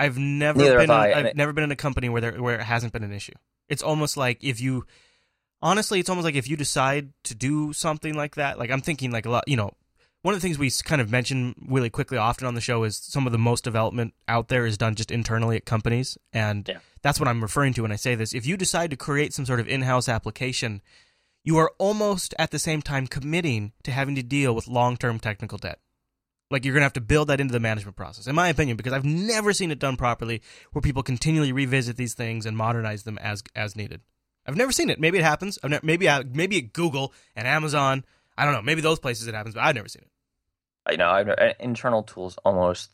I've 0.00 0.18
never 0.18 0.58
Neither 0.58 0.78
been. 0.78 0.90
I, 0.90 1.08
in, 1.08 1.14
I've 1.18 1.26
it- 1.26 1.36
never 1.36 1.52
been 1.52 1.64
in 1.64 1.70
a 1.70 1.76
company 1.76 2.08
where 2.08 2.20
there 2.20 2.42
where 2.42 2.58
it 2.58 2.64
hasn't 2.64 2.92
been 2.92 3.04
an 3.04 3.12
issue. 3.12 3.34
It's 3.68 3.82
almost 3.82 4.16
like 4.16 4.42
if 4.42 4.60
you, 4.60 4.84
honestly, 5.62 6.00
it's 6.00 6.08
almost 6.08 6.24
like 6.24 6.34
if 6.34 6.48
you 6.48 6.56
decide 6.56 7.12
to 7.24 7.34
do 7.34 7.72
something 7.72 8.14
like 8.14 8.34
that. 8.36 8.58
Like 8.58 8.70
I'm 8.70 8.80
thinking, 8.80 9.10
like 9.10 9.26
a 9.26 9.30
lot, 9.30 9.44
you 9.46 9.56
know, 9.56 9.70
one 10.22 10.34
of 10.34 10.40
the 10.40 10.46
things 10.46 10.58
we 10.58 10.70
kind 10.84 11.00
of 11.00 11.10
mention 11.10 11.54
really 11.68 11.90
quickly 11.90 12.18
often 12.18 12.46
on 12.46 12.54
the 12.54 12.60
show 12.60 12.82
is 12.84 12.96
some 12.96 13.26
of 13.26 13.32
the 13.32 13.38
most 13.38 13.62
development 13.64 14.14
out 14.28 14.48
there 14.48 14.66
is 14.66 14.76
done 14.76 14.94
just 14.94 15.10
internally 15.10 15.56
at 15.56 15.64
companies, 15.64 16.18
and 16.32 16.66
Yeah. 16.68 16.78
that's 17.02 17.18
what 17.20 17.28
I'm 17.28 17.42
referring 17.42 17.74
to 17.74 17.82
when 17.82 17.92
I 17.92 17.96
say 17.96 18.14
this. 18.14 18.34
If 18.34 18.46
you 18.46 18.56
decide 18.56 18.90
to 18.90 18.96
create 18.96 19.32
some 19.32 19.46
sort 19.46 19.60
of 19.60 19.68
in-house 19.68 20.08
application, 20.08 20.82
you 21.44 21.56
are 21.56 21.72
almost 21.78 22.34
at 22.38 22.50
the 22.50 22.58
same 22.58 22.82
time 22.82 23.06
committing 23.06 23.72
to 23.84 23.92
having 23.92 24.14
to 24.16 24.22
deal 24.22 24.54
with 24.54 24.68
long-term 24.68 25.20
technical 25.20 25.56
debt. 25.58 25.78
Like 26.50 26.64
you're 26.64 26.74
going 26.74 26.80
to 26.80 26.84
have 26.86 26.92
to 26.94 27.00
build 27.00 27.28
that 27.28 27.40
into 27.40 27.52
the 27.52 27.60
management 27.60 27.96
process, 27.96 28.26
in 28.26 28.34
my 28.34 28.48
opinion, 28.48 28.76
because 28.76 28.92
I've 28.92 29.04
never 29.04 29.52
seen 29.52 29.70
it 29.70 29.78
done 29.78 29.96
properly, 29.96 30.42
where 30.72 30.82
people 30.82 31.02
continually 31.04 31.52
revisit 31.52 31.96
these 31.96 32.14
things 32.14 32.44
and 32.44 32.56
modernize 32.56 33.04
them 33.04 33.18
as 33.18 33.42
as 33.54 33.76
needed. 33.76 34.00
I've 34.46 34.56
never 34.56 34.72
seen 34.72 34.90
it. 34.90 34.98
Maybe 34.98 35.18
it 35.18 35.22
happens. 35.24 35.58
I've 35.62 35.70
never, 35.70 35.86
maybe 35.86 36.08
I, 36.08 36.24
maybe 36.24 36.58
at 36.58 36.72
Google 36.72 37.12
and 37.36 37.46
Amazon. 37.46 38.04
I 38.36 38.44
don't 38.44 38.54
know. 38.54 38.62
Maybe 38.62 38.80
those 38.80 38.98
places 38.98 39.28
it 39.28 39.34
happens, 39.34 39.54
but 39.54 39.62
I've 39.62 39.74
never 39.76 39.88
seen 39.88 40.02
it. 40.02 40.92
You 40.92 40.96
know, 40.96 41.10
I've, 41.10 41.28
internal 41.60 42.02
tools 42.02 42.36
almost 42.44 42.90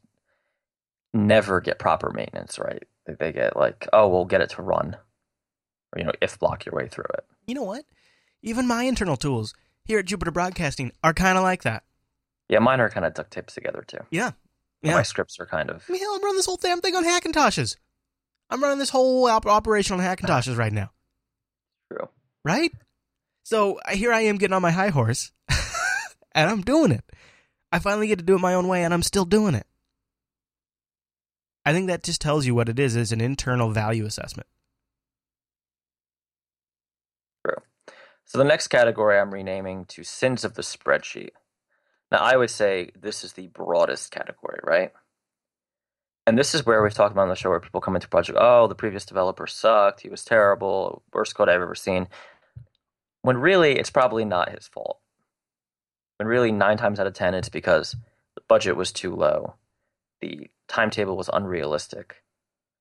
never 1.15 1.61
get 1.61 1.79
proper 1.79 2.11
maintenance, 2.11 2.59
right? 2.59 2.83
They- 3.07 3.15
They 3.15 3.33
get 3.33 3.57
like, 3.57 3.89
oh, 3.93 4.09
we'll 4.09 4.25
get 4.27 4.41
it 4.43 4.51
to 4.51 4.63
run, 4.63 4.97
or 5.95 5.99
you 5.99 6.05
know, 6.05 6.13
if 6.21 6.39
block 6.39 6.67
your 6.67 6.75
way 6.75 6.89
through 6.89 7.07
it. 7.15 7.25
You 7.47 7.55
know 7.55 7.63
what? 7.63 7.85
Even 8.43 8.67
my 8.67 8.83
internal 8.83 9.17
tools 9.17 9.55
here 9.85 10.01
at 10.01 10.05
Jupiter 10.07 10.31
Broadcasting 10.33 10.93
are 11.03 11.15
kind 11.15 11.39
of 11.39 11.45
like 11.45 11.63
that. 11.63 11.85
Yeah, 12.49 12.61
mine 12.61 12.81
are 12.81 12.89
kind 12.89 13.05
of 13.07 13.15
duct 13.15 13.33
taped 13.33 13.53
together 13.55 13.85
too. 13.87 13.99
Yeah. 14.11 14.33
Yeah. 14.83 14.95
My 14.95 15.03
scripts 15.03 15.41
are 15.41 15.47
kind 15.47 15.71
of 15.71 15.85
I 15.89 15.93
mean, 15.93 16.01
hell, 16.03 16.15
I'm 16.15 16.23
running 16.23 16.37
this 16.37 16.47
whole 16.47 16.59
damn 16.59 16.81
thing 16.81 16.95
on 16.95 17.05
Hackintoshes. 17.05 17.77
I'm 18.51 18.63
running 18.63 18.79
this 18.79 18.91
whole 18.91 19.27
op- 19.27 19.47
operation 19.47 19.99
on 19.99 20.05
Hackintoshes 20.05 20.57
right 20.57 20.73
now. 20.73 20.91
true. 21.93 22.09
right? 22.45 22.71
So 23.43 23.79
here 23.93 24.13
I 24.13 24.23
am 24.23 24.37
getting 24.37 24.55
on 24.55 24.63
my 24.63 24.71
high 24.71 24.89
horse, 24.91 25.33
and 26.35 26.51
I'm 26.51 26.63
doing 26.63 26.93
it. 26.93 27.05
I 27.73 27.79
finally 27.79 28.07
get 28.09 28.19
to 28.19 28.25
do 28.25 28.35
it 28.35 28.41
my 28.41 28.55
own 28.55 28.69
way, 28.69 28.85
and 28.85 28.93
I'm 28.95 29.03
still 29.03 29.25
doing 29.25 29.55
it. 29.55 29.67
I 31.65 31.73
think 31.73 31.89
that 31.89 32.03
just 32.05 32.21
tells 32.21 32.47
you 32.47 32.55
what 32.55 32.69
it 32.69 32.79
is: 32.79 32.97
is 32.97 33.13
an 33.13 33.21
internal 33.21 33.71
value 33.71 34.05
assessment. 34.07 34.49
True. 37.45 37.57
So 38.25 38.39
the 38.39 38.45
next 38.45 38.69
category 38.69 39.19
I'm 39.19 39.33
renaming 39.33 39.85
to 39.87 40.05
sins 40.05 40.45
of 40.45 40.55
the 40.55 40.63
spreadsheet. 40.63 41.31
Now 42.17 42.23
I 42.23 42.35
would 42.35 42.49
say 42.49 42.93
this 42.99 43.25
is 43.25 43.35
the 43.35 43.49
broadest 43.49 44.11
category, 44.11 44.59
right? 44.63 44.91
And 46.27 46.39
this 46.39 46.55
is 46.55 46.65
where 46.65 46.83
we've 46.83 46.95
talked 46.95 47.13
about 47.13 47.25
on 47.25 47.29
the 47.29 47.37
show 47.37 47.51
where 47.51 47.61
people 47.61 47.83
come 47.83 47.95
into 47.95 48.09
project, 48.09 48.39
oh, 48.41 48.69
the 48.69 48.75
previous 48.75 49.05
developer 49.05 49.47
sucked, 49.47 50.01
he 50.01 50.09
was 50.09 50.25
terrible, 50.25 51.03
worst 51.13 51.35
code 51.35 51.51
I've 51.51 51.61
ever 51.61 51.75
seen. 51.75 52.09
When 53.21 53.37
really 53.37 53.79
it's 53.79 53.91
probably 53.91 54.25
not 54.25 54.49
his 54.49 54.67
fault. 54.67 54.99
When 56.17 56.27
really 56.27 56.53
nine 56.53 56.79
times 56.79 56.99
out 56.99 57.07
of 57.07 57.13
ten 57.13 57.35
it's 57.35 57.51
because 57.51 57.95
the 58.35 58.41
budget 58.49 58.77
was 58.77 58.93
too 58.93 59.15
low, 59.15 59.57
the 60.23 60.49
timetable 60.69 61.19
was 61.19 61.29
unrealistic. 61.31 62.23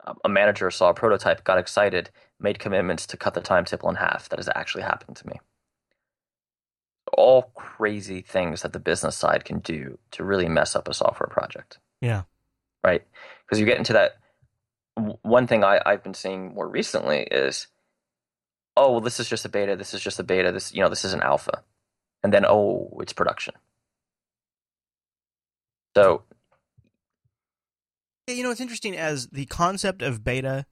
Um, 0.06 0.16
a 0.24 0.30
manager 0.30 0.72
saw 0.72 0.92
a 0.92 0.94
prototype, 0.94 1.44
got 1.44 1.58
excited, 1.58 2.10
made 2.40 2.58
commitments 2.58 3.06
to 3.08 3.18
cut 3.18 3.34
the 3.34 3.42
timetable 3.42 3.90
in 3.90 3.96
half. 3.96 4.30
That 4.30 4.40
has 4.40 4.48
actually 4.56 4.84
happened 4.84 5.18
to 5.18 5.28
me. 5.28 5.42
All 7.18 7.52
crazy 7.56 8.22
things 8.22 8.62
that 8.62 8.74
the 8.74 8.80
business 8.80 9.16
side 9.16 9.46
can 9.46 9.60
do 9.60 9.98
to 10.12 10.24
really 10.24 10.50
mess 10.50 10.76
up 10.76 10.88
a 10.88 10.94
software 10.94 11.30
project, 11.30 11.80
Yeah, 12.02 12.24
right? 12.84 13.04
Because 13.46 13.60
you 13.60 13.66
get 13.66 13.78
into 13.78 13.94
that. 13.94 14.18
One 15.22 15.48
thing 15.48 15.64
I, 15.64 15.82
I've 15.86 16.04
been 16.04 16.14
seeing 16.14 16.54
more 16.54 16.70
recently 16.70 17.24
is, 17.24 17.68
oh, 18.78 18.92
well, 18.92 19.02
this 19.02 19.20
is 19.20 19.28
just 19.28 19.46
a 19.46 19.50
beta. 19.50 19.76
This 19.76 19.94
is 19.94 20.02
just 20.02 20.20
a 20.20 20.24
beta. 20.24 20.52
This, 20.52 20.74
you 20.74 20.82
know, 20.82 20.90
this 20.90 21.04
is 21.04 21.14
an 21.14 21.22
alpha, 21.22 21.64
and 22.24 22.34
then 22.34 22.46
oh, 22.46 22.98
it's 23.02 23.14
production. 23.14 23.56
So 25.96 26.24
you 28.28 28.44
know 28.44 28.52
it's 28.52 28.62
interesting 28.62 28.98
as 28.98 29.28
the 29.28 29.46
concept 29.46 30.02
of 30.02 30.24
beta 30.24 30.66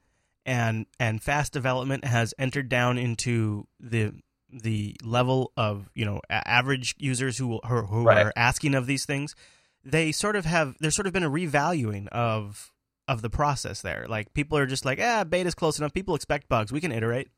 and 0.46 0.86
and 1.00 1.22
fast 1.22 1.54
development 1.54 2.06
has 2.06 2.34
entered 2.40 2.70
down 2.70 2.98
into 2.98 3.68
the 3.80 4.14
the 4.62 4.96
level 5.04 5.52
of 5.58 5.90
you 5.96 6.06
know 6.06 6.22
a- 6.30 6.48
average 6.48 6.96
users 6.98 7.38
who 7.38 7.60
who, 7.68 7.82
who 7.84 8.04
Right. 8.04 8.26
are 8.28 8.34
asking 8.36 8.76
of 8.76 8.86
these 8.86 9.06
things. 9.06 9.36
They 9.84 10.12
sort 10.12 10.36
of 10.36 10.46
have 10.46 10.76
there's 10.80 10.96
sort 10.96 11.08
of 11.08 11.14
been 11.14 11.24
a 11.24 11.30
revaluing 11.30 12.08
of 12.10 12.72
of 13.08 13.22
the 13.22 13.30
process 13.30 13.82
there. 13.82 14.06
Like 14.08 14.34
people 14.34 14.58
are 14.58 14.66
just 14.66 14.86
like, 14.86 15.00
ah, 15.02 15.24
beta's 15.26 15.56
close 15.56 15.78
enough. 15.78 15.94
People 15.94 16.16
expect 16.16 16.48
bugs. 16.48 16.72
We 16.72 16.80
can 16.80 16.92
iterate. 16.92 17.30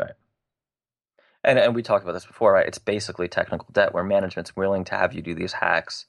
Right. 0.00 0.12
And 1.44 1.58
and 1.58 1.74
we 1.74 1.82
talked 1.82 2.04
about 2.04 2.12
this 2.12 2.26
before, 2.26 2.52
right? 2.52 2.66
It's 2.66 2.78
basically 2.78 3.28
technical 3.28 3.66
debt 3.72 3.92
where 3.92 4.04
management's 4.04 4.54
willing 4.54 4.84
to 4.84 4.94
have 4.94 5.12
you 5.12 5.22
do 5.22 5.34
these 5.34 5.54
hacks 5.54 6.06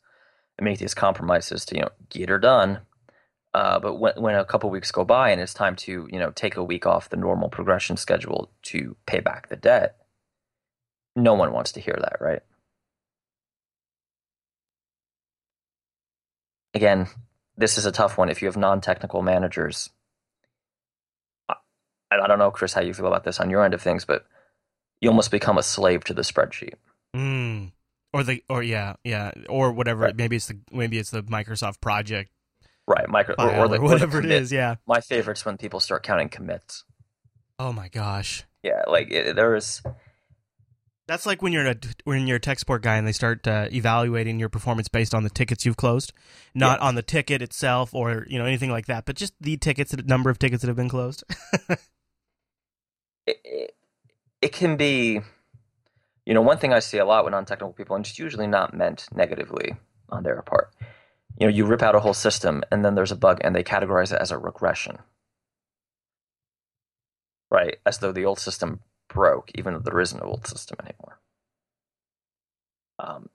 and 0.58 0.66
make 0.66 0.78
these 0.80 0.94
compromises 0.94 1.66
to 1.66 1.76
you 1.76 1.82
know 1.82 1.90
get 2.10 2.30
her 2.30 2.38
done. 2.40 2.82
Uh, 3.56 3.80
but 3.80 3.96
when 4.00 4.14
when 4.16 4.36
a 4.36 4.46
couple 4.46 4.70
weeks 4.70 4.92
go 4.92 5.04
by 5.04 5.30
and 5.32 5.42
it's 5.42 5.54
time 5.54 5.76
to 5.76 6.08
you 6.12 6.20
know 6.20 6.30
take 6.32 6.56
a 6.56 6.64
week 6.64 6.86
off 6.86 7.10
the 7.10 7.18
normal 7.18 7.50
progression 7.50 7.98
schedule 7.98 8.52
to 8.64 8.96
pay 9.08 9.20
back 9.20 9.50
the 9.50 9.56
debt, 9.56 9.98
no 11.16 11.34
one 11.34 11.52
wants 11.54 11.74
to 11.74 11.80
hear 11.80 11.98
that, 12.00 12.18
right? 12.20 12.42
Again, 16.74 17.08
this 17.56 17.78
is 17.78 17.86
a 17.86 17.92
tough 17.92 18.18
one 18.18 18.30
if 18.30 18.42
you 18.42 18.48
have 18.48 18.58
non-technical 18.58 19.22
managers. 19.22 19.90
I, 21.48 21.56
I 22.12 22.28
don't 22.28 22.40
know, 22.40 22.52
Chris, 22.52 22.74
how 22.74 22.82
you 22.82 22.94
feel 22.94 23.08
about 23.08 23.24
this 23.24 23.40
on 23.40 23.50
your 23.50 23.64
end 23.64 23.74
of 23.74 23.82
things, 23.82 24.06
but 24.06 24.26
you 25.00 25.10
almost 25.10 25.32
become 25.32 25.58
a 25.58 25.64
slave 25.64 26.04
to 26.06 26.14
the 26.14 26.24
spreadsheet. 26.24 26.76
Mm. 27.16 27.72
Or 28.12 28.24
the 28.24 28.44
or 28.48 28.62
yeah 28.62 28.96
yeah 29.04 29.32
or 29.50 29.72
whatever. 29.72 30.02
Right. 30.02 30.16
Maybe 30.16 30.36
it's 30.36 30.48
the 30.48 30.60
maybe 30.72 31.00
it's 31.00 31.10
the 31.10 31.24
Microsoft 31.24 31.82
project 31.82 32.30
Right, 32.86 33.08
micro 33.08 33.36
or, 33.40 33.46
or, 33.50 33.56
or, 33.56 33.68
the, 33.70 33.78
or 33.78 33.82
whatever 33.84 34.20
it 34.20 34.30
is. 34.30 34.52
Yeah. 34.52 34.76
My 34.86 35.00
favorite's 35.00 35.46
when 35.46 35.58
people 35.58 35.80
start 35.80 36.04
counting 36.04 36.30
commits. 36.30 36.84
Oh 37.58 37.72
my 37.72 37.88
gosh. 37.88 38.44
Yeah, 38.62 38.84
like 38.88 39.10
it, 39.10 39.36
there 39.36 39.56
is. 39.56 39.82
That's 41.08 41.26
like 41.26 41.42
when 41.42 41.52
you're 41.52 41.68
a 41.68 41.76
when 42.06 42.28
you're 42.28 42.38
a 42.38 42.40
tech 42.40 42.60
support 42.60 42.82
guy 42.82 42.96
and 42.96 43.06
they 43.06 43.12
start 43.12 43.46
uh, 43.48 43.68
evaluating 43.72 44.40
your 44.40 44.48
performance 44.50 44.88
based 44.88 45.14
on 45.14 45.24
the 45.24 45.30
tickets 45.30 45.66
you've 45.66 45.76
closed, 45.76 46.14
not 46.56 46.80
Yeah. 46.80 46.88
on 46.88 46.96
the 46.96 47.02
ticket 47.02 47.42
itself 47.42 47.94
or 47.94 48.26
you 48.30 48.40
know 48.40 48.46
anything 48.46 48.72
like 48.72 48.86
that, 48.86 49.06
but 49.06 49.18
just 49.18 49.34
the 49.42 49.58
tickets, 49.58 49.92
the 49.92 50.02
number 50.04 50.30
of 50.30 50.40
tickets 50.40 50.62
that 50.62 50.68
have 50.68 50.78
been 50.78 50.90
closed. 50.90 51.24
It, 53.26 53.74
it, 54.42 54.52
can 54.52 54.76
be, 54.76 55.22
you 56.26 56.34
know, 56.34 56.42
one 56.42 56.58
thing 56.58 56.74
I 56.74 56.80
see 56.80 56.98
a 56.98 57.06
lot 57.06 57.24
with 57.24 57.32
non-technical 57.32 57.72
people, 57.72 57.96
and 57.96 58.06
it's 58.06 58.20
usually 58.20 58.48
not 58.48 58.74
meant 58.74 59.08
negatively 59.14 59.78
on 60.10 60.24
their 60.24 60.42
part. 60.42 60.72
You 61.40 61.48
know, 61.48 61.54
you 61.54 61.66
rip 61.66 61.82
out 61.82 61.96
a 61.96 62.02
whole 62.02 62.14
system, 62.14 62.64
and 62.70 62.84
then 62.84 62.96
there's 62.96 63.14
a 63.14 63.16
bug, 63.16 63.40
and 63.42 63.56
they 63.56 63.64
categorize 63.64 64.12
it 64.14 64.20
as 64.20 64.32
a 64.32 64.38
regression, 64.38 64.98
right? 67.50 67.78
As 67.86 68.00
though 68.00 68.12
the 68.12 68.26
old 68.26 68.40
system 68.40 68.82
broke, 69.14 69.52
even 69.56 69.74
though 69.74 69.80
there 69.80 70.00
isn't 70.00 70.20
an 70.20 70.26
old 70.28 70.46
system 70.48 70.78
anymore. 70.84 71.20
Um, 73.00 73.30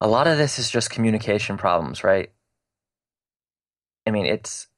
a 0.00 0.06
lot 0.08 0.26
of 0.26 0.38
this 0.38 0.58
is 0.58 0.70
just 0.70 0.90
communication 0.90 1.56
problems, 1.56 2.04
right? 2.04 2.30
I 4.06 4.10
mean, 4.10 4.26
it's 4.26 4.68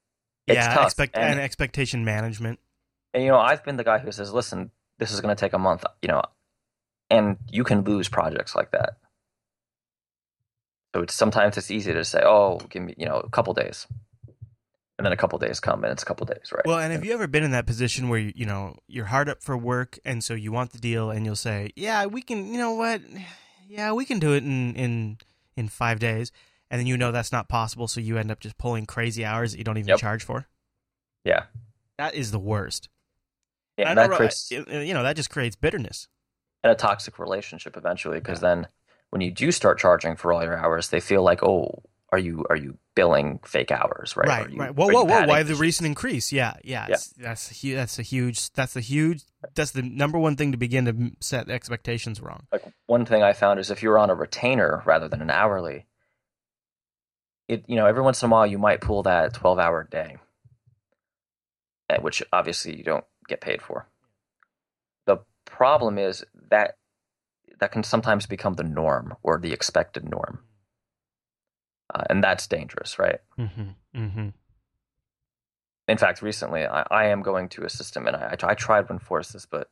it's 0.47 0.55
yeah, 0.55 0.73
tough. 0.73 0.85
expect 0.85 1.15
and- 1.15 1.31
and 1.33 1.39
expectation 1.39 2.03
management. 2.03 2.59
and 3.13 3.23
you 3.23 3.29
know, 3.29 3.37
I've 3.39 3.63
been 3.63 3.77
the 3.77 3.83
guy 3.83 3.99
who 3.99 4.11
says, 4.11 4.33
"Listen, 4.33 4.71
this 4.97 5.11
is 5.11 5.21
going 5.21 5.35
to 5.35 5.39
take 5.39 5.53
a 5.53 5.59
month," 5.59 5.83
you 6.01 6.07
know, 6.07 6.23
and 7.09 7.37
you 7.51 7.63
can 7.63 7.81
lose 7.83 8.09
projects 8.09 8.55
like 8.55 8.71
that. 8.71 8.97
So 10.95 11.03
it's 11.03 11.13
sometimes 11.13 11.57
it's 11.57 11.69
easy 11.71 11.93
to 11.93 12.03
say, 12.03 12.21
"Oh, 12.25 12.57
give 12.69 12.81
me, 12.83 12.95
you 12.97 13.05
know, 13.05 13.17
a 13.17 13.29
couple 13.29 13.53
days," 13.53 13.85
and 14.99 15.05
then 15.05 15.13
a 15.13 15.17
couple 15.17 15.39
days 15.39 15.61
come, 15.61 15.85
and 15.85 15.93
it's 15.93 16.03
a 16.03 16.05
couple 16.05 16.25
days, 16.25 16.51
right? 16.53 16.65
Well, 16.65 16.77
and 16.77 16.91
have 16.91 17.05
you 17.05 17.13
ever 17.13 17.25
been 17.25 17.41
in 17.43 17.51
that 17.51 17.65
position 17.65 18.09
where 18.09 18.19
you, 18.19 18.33
you 18.35 18.45
know 18.45 18.75
you're 18.85 19.05
hard 19.05 19.29
up 19.29 19.41
for 19.41 19.57
work, 19.57 19.97
and 20.03 20.21
so 20.21 20.33
you 20.33 20.51
want 20.51 20.73
the 20.73 20.77
deal, 20.77 21.09
and 21.09 21.25
you'll 21.25 21.37
say, 21.37 21.71
"Yeah, 21.77 22.05
we 22.05 22.21
can." 22.21 22.51
You 22.53 22.59
know 22.59 22.73
what? 22.73 23.01
Yeah, 23.69 23.93
we 23.93 24.03
can 24.03 24.19
do 24.19 24.33
it 24.33 24.43
in 24.43 24.75
in 24.75 25.17
in 25.55 25.69
five 25.69 25.99
days, 25.99 26.33
and 26.69 26.79
then 26.79 26.85
you 26.85 26.97
know 26.97 27.13
that's 27.13 27.31
not 27.31 27.47
possible, 27.47 27.87
so 27.87 28.01
you 28.01 28.17
end 28.17 28.29
up 28.29 28.41
just 28.41 28.57
pulling 28.57 28.85
crazy 28.85 29.23
hours 29.23 29.53
that 29.53 29.57
you 29.57 29.63
don't 29.63 29.77
even 29.77 29.87
Yep. 29.89 29.99
charge 29.99 30.23
for. 30.25 30.47
yeah, 31.23 31.45
That 31.97 32.13
is 32.13 32.31
the 32.31 32.39
worst. 32.39 32.89
Yeah, 33.77 33.93
that 33.93 34.11
creates 34.11 34.51
you 34.51 34.93
know 34.93 35.03
that 35.03 35.15
just 35.15 35.29
creates 35.29 35.55
bitterness. 35.55 36.09
and 36.61 36.73
a 36.73 36.75
toxic 36.75 37.17
relationship 37.19 37.77
eventually 37.77 38.19
because 38.19 38.41
then 38.41 38.67
when 39.11 39.21
you 39.21 39.31
do 39.31 39.49
start 39.53 39.79
charging 39.79 40.17
for 40.17 40.33
all 40.33 40.43
your 40.43 40.57
hours, 40.57 40.89
they 40.89 40.99
feel 40.99 41.23
like, 41.23 41.41
oh, 41.41 41.83
are 42.11 42.17
you 42.17 42.45
are 42.49 42.55
you 42.55 42.77
billing 42.95 43.39
fake 43.45 43.71
hours, 43.71 44.15
right? 44.17 44.27
Right, 44.27 44.49
you- 44.49 44.59
right. 44.59 44.75
Whoa, 44.75 44.87
whoa, 44.87 45.03
whoa! 45.03 45.25
Why 45.25 45.43
the 45.43 45.55
recent 45.55 45.85
increase? 45.87 46.31
Yeah, 46.31 46.53
yeah. 46.63 46.87
Yeah. 46.89 46.97
That's 47.17 47.51
a 47.51 47.53
huge. 47.53 47.75
That's 47.75 47.99
a 47.99 48.01
huge. 48.01 48.51
That's 48.53 48.75
a 48.75 48.81
huge. 48.81 49.23
That's 49.55 49.71
the 49.71 49.81
number 49.83 50.17
one 50.19 50.35
thing 50.35 50.51
to 50.51 50.57
begin 50.57 50.85
to 50.85 51.11
set 51.19 51.49
expectations 51.49 52.19
wrong. 52.21 52.47
Like 52.51 52.63
one 52.87 53.05
thing 53.05 53.23
I 53.23 53.33
found 53.33 53.59
is 53.59 53.69
if 53.71 53.81
you're 53.83 53.97
on 53.99 54.09
a 54.09 54.15
retainer 54.15 54.81
rather 54.85 55.07
than 55.07 55.21
an 55.21 55.29
hourly, 55.29 55.85
it 57.47 57.63
you 57.67 57.75
know 57.75 57.85
every 57.85 58.01
once 58.01 58.21
in 58.23 58.29
a 58.29 58.31
while 58.31 58.47
you 58.47 58.57
might 58.57 58.81
pull 58.81 59.03
that 59.03 59.33
12 59.33 59.59
hour 59.59 59.83
day, 59.89 60.17
eh, 61.89 61.97
which 61.99 62.23
obviously 62.33 62.75
you 62.77 62.83
don't 62.83 63.05
get 63.27 63.41
paid 63.41 63.61
for. 63.61 63.87
The 65.05 65.19
problem 65.45 65.97
is 65.97 66.23
that 66.49 66.75
that 67.59 67.71
can 67.71 67.83
sometimes 67.83 68.25
become 68.25 68.53
the 68.55 68.63
norm 68.63 69.15
or 69.23 69.37
the 69.39 69.51
expected 69.53 70.09
norm, 70.09 70.39
uh, 71.93 72.03
and 72.09 72.23
that's 72.23 72.47
dangerous, 72.47 72.99
right? 72.99 73.19
Mm-hmm. 73.37 73.69
Mm-hmm. 73.95 74.29
in 75.87 75.97
fact, 75.97 76.21
recently 76.21 76.65
I, 76.65 76.85
I 76.91 77.05
am 77.05 77.21
going 77.21 77.49
to 77.49 77.65
a 77.65 77.69
system, 77.69 78.07
and 78.07 78.15
I, 78.15 78.35
I 78.43 78.53
tried 78.53 78.87
to 78.87 78.93
enforce 78.93 79.31
this, 79.31 79.45
but 79.45 79.69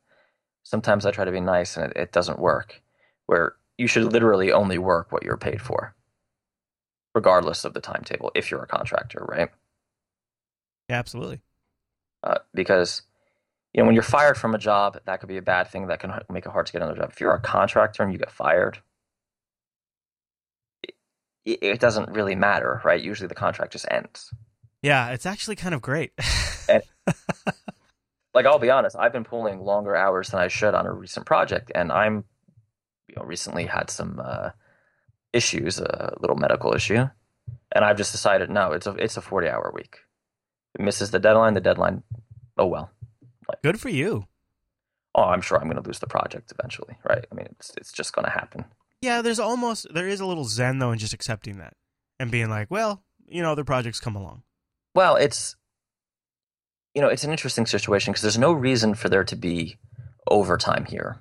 sometimes 0.63 1.05
I 1.05 1.11
try 1.11 1.25
to 1.25 1.31
be 1.31 1.39
nice, 1.39 1.77
and 1.77 1.91
it, 1.91 1.97
it 1.97 2.11
doesn't 2.11 2.39
work. 2.39 2.81
Where 3.27 3.55
you 3.77 3.87
should 3.87 4.11
literally 4.11 4.51
only 4.51 4.77
work 4.77 5.11
what 5.11 5.23
you're 5.23 5.37
paid 5.37 5.61
for, 5.61 5.95
regardless 7.13 7.65
of 7.65 7.73
the 7.73 7.81
timetable, 7.81 8.31
if 8.33 8.49
you're 8.49 8.63
a 8.63 8.67
contractor, 8.67 9.25
right? 9.27 9.49
Yeah, 10.89 10.97
absolutely. 10.97 11.41
Uh, 12.23 12.39
because 12.53 13.03
you 13.73 13.81
know 13.81 13.85
when 13.85 13.93
you're 13.93 14.03
fired 14.03 14.37
from 14.37 14.55
a 14.55 14.57
job, 14.57 14.99
that 15.05 15.19
could 15.19 15.29
be 15.29 15.37
a 15.37 15.41
bad 15.41 15.67
thing. 15.67 15.87
That 15.87 15.99
can 15.99 16.11
make 16.31 16.45
it 16.45 16.51
hard 16.51 16.65
to 16.65 16.71
get 16.71 16.81
another 16.81 16.99
job. 16.99 17.11
If 17.11 17.21
you're 17.21 17.33
a 17.33 17.39
contractor 17.39 18.01
and 18.01 18.11
you 18.11 18.17
get 18.17 18.31
fired, 18.31 18.79
it, 21.47 21.79
doesn't 21.79 22.09
really 22.09 22.35
matter, 22.35 22.81
right? 22.83 23.01
Usually 23.01 23.27
the 23.27 23.35
contract 23.35 23.71
just 23.71 23.87
ends. 23.89 24.33
Yeah, 24.81 25.09
it's 25.09 25.25
actually 25.25 25.55
kind 25.55 25.73
of 25.73 25.81
great. 25.81 26.11
like 28.33 28.45
I'll 28.45 28.59
be 28.59 28.69
honest, 28.69 28.95
I've 28.97 29.13
been 29.13 29.23
pulling 29.23 29.61
longer 29.61 29.95
hours 29.95 30.29
than 30.29 30.39
I 30.39 30.49
should 30.49 30.73
on 30.73 30.85
a 30.85 30.91
recent 30.91 31.25
project, 31.25 31.71
and 31.73 31.91
I'm, 31.91 32.25
you 33.07 33.15
know, 33.15 33.23
recently 33.23 33.65
had 33.65 33.89
some 33.89 34.21
uh, 34.23 34.49
issues, 35.33 35.79
a 35.79 36.15
little 36.19 36.35
medical 36.35 36.73
issue, 36.73 37.07
and 37.71 37.85
I've 37.85 37.97
just 37.97 38.11
decided 38.11 38.49
no, 38.49 38.73
it's 38.73 38.87
a 38.87 38.91
it's 38.91 39.17
a 39.17 39.21
forty 39.21 39.47
hour 39.47 39.71
week. 39.73 39.97
It 40.75 40.81
misses 40.81 41.11
the 41.11 41.19
deadline. 41.19 41.53
The 41.53 41.61
deadline, 41.61 42.03
oh 42.57 42.67
well. 42.67 42.91
Good 43.63 43.79
for 43.79 43.89
you. 43.89 44.27
Oh, 45.15 45.23
I'm 45.23 45.41
sure 45.41 45.57
I'm 45.57 45.69
going 45.69 45.81
to 45.81 45.87
lose 45.87 45.99
the 45.99 46.07
project 46.07 46.51
eventually, 46.51 46.97
right? 47.09 47.25
I 47.31 47.35
mean, 47.35 47.47
it's 47.51 47.73
it's 47.77 47.91
just 47.91 48.13
going 48.13 48.25
to 48.25 48.31
happen. 48.31 48.65
Yeah, 49.01 49.21
there's 49.21 49.39
almost 49.39 49.87
there 49.93 50.07
is 50.07 50.19
a 50.19 50.25
little 50.25 50.45
zen 50.45 50.79
though 50.79 50.91
in 50.91 50.99
just 50.99 51.13
accepting 51.13 51.57
that 51.59 51.73
and 52.19 52.31
being 52.31 52.49
like, 52.49 52.71
well, 52.71 53.03
you 53.27 53.41
know, 53.41 53.51
other 53.51 53.63
projects 53.63 53.99
come 53.99 54.15
along. 54.15 54.43
Well, 54.95 55.15
it's 55.15 55.55
you 56.93 57.01
know, 57.01 57.09
it's 57.09 57.23
an 57.23 57.31
interesting 57.31 57.67
situation 57.67 58.11
because 58.11 58.23
there's 58.23 58.39
no 58.39 58.51
reason 58.51 58.95
for 58.95 59.07
there 59.07 59.23
to 59.23 59.35
be 59.35 59.77
overtime 60.29 60.85
here. 60.85 61.19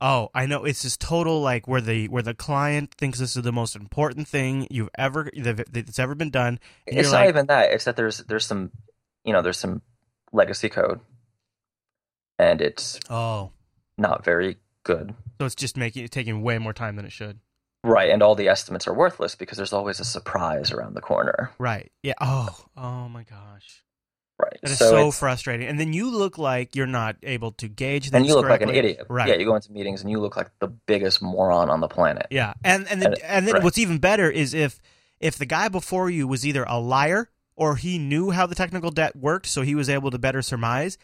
Oh, 0.00 0.30
I 0.32 0.46
know. 0.46 0.64
It's 0.64 0.82
this 0.82 0.96
total 0.96 1.42
like 1.42 1.66
where 1.66 1.80
the 1.80 2.08
where 2.08 2.22
the 2.22 2.34
client 2.34 2.94
thinks 2.96 3.18
this 3.18 3.36
is 3.36 3.42
the 3.42 3.52
most 3.52 3.74
important 3.74 4.28
thing 4.28 4.66
you've 4.70 4.90
ever 4.96 5.28
that's 5.36 5.98
ever 5.98 6.14
been 6.14 6.30
done. 6.30 6.60
And 6.86 6.98
it's 6.98 7.10
not 7.10 7.20
like, 7.20 7.28
even 7.28 7.46
that. 7.46 7.72
It's 7.72 7.84
that 7.84 7.96
there's 7.96 8.18
there's 8.18 8.46
some 8.46 8.70
you 9.24 9.32
know 9.32 9.42
there's 9.42 9.58
some 9.58 9.82
legacy 10.32 10.68
code, 10.68 11.00
and 12.38 12.60
it's 12.60 13.00
oh, 13.10 13.50
not 13.96 14.24
very 14.24 14.56
good. 14.84 15.14
So 15.38 15.46
it's 15.46 15.54
just 15.54 15.76
making 15.76 16.04
it 16.04 16.10
taking 16.10 16.42
way 16.42 16.58
more 16.58 16.72
time 16.72 16.96
than 16.96 17.04
it 17.04 17.12
should. 17.12 17.40
Right, 17.84 18.10
and 18.10 18.22
all 18.22 18.34
the 18.34 18.48
estimates 18.48 18.88
are 18.88 18.92
worthless 18.94 19.34
because 19.36 19.56
there's 19.56 19.72
always 19.72 20.00
a 20.00 20.04
surprise 20.04 20.72
around 20.72 20.94
the 20.94 21.00
corner. 21.00 21.52
Right. 21.58 21.92
Yeah. 22.02 22.14
Oh. 22.20 22.56
Oh 22.76 23.08
my 23.08 23.22
gosh. 23.22 23.84
Right, 24.40 24.58
That 24.62 24.70
is 24.70 24.78
so, 24.78 24.90
so, 24.90 25.10
frustrating. 25.10 25.66
And 25.66 25.80
then 25.80 25.92
you 25.92 26.10
look 26.10 26.38
like 26.38 26.76
you're 26.76 26.86
not 26.86 27.16
able 27.24 27.50
to 27.52 27.66
gauge 27.66 28.08
and 28.12 28.24
you 28.24 28.34
look 28.36 28.48
like 28.48 28.62
an 28.62 28.70
idiot. 28.70 29.04
Right. 29.08 29.28
Yeah, 29.28 29.34
you 29.34 29.44
go 29.44 29.56
into 29.56 29.72
meetings 29.72 30.00
and 30.00 30.10
you 30.12 30.20
look 30.20 30.36
like 30.36 30.50
the 30.60 30.68
biggest 30.68 31.20
moron 31.20 31.70
on 31.70 31.80
the 31.80 31.88
planet. 31.88 32.28
Yeah, 32.30 32.54
and 32.62 32.86
and 32.88 33.02
then, 33.02 33.14
And- 33.14 33.22
and 33.22 33.46
then 33.48 33.54
right. 33.54 33.62
what's 33.64 33.78
even 33.78 33.98
better 33.98 34.30
is 34.30 34.54
if 34.54 34.80
if 35.18 35.38
the 35.38 35.46
guy 35.46 35.68
before 35.68 36.08
you 36.08 36.28
was 36.28 36.46
either 36.46 36.64
a 36.68 36.78
liar 36.78 37.30
or 37.56 37.74
he 37.76 37.98
knew 37.98 38.30
how 38.30 38.46
the 38.46 38.54
technical 38.54 38.92
debt 38.92 39.16
worked, 39.16 39.46
so 39.46 39.62
he 39.62 39.74
was 39.74 39.88
able 39.88 40.12
to 40.12 40.18
better 40.18 40.40
surmise. 40.42 40.98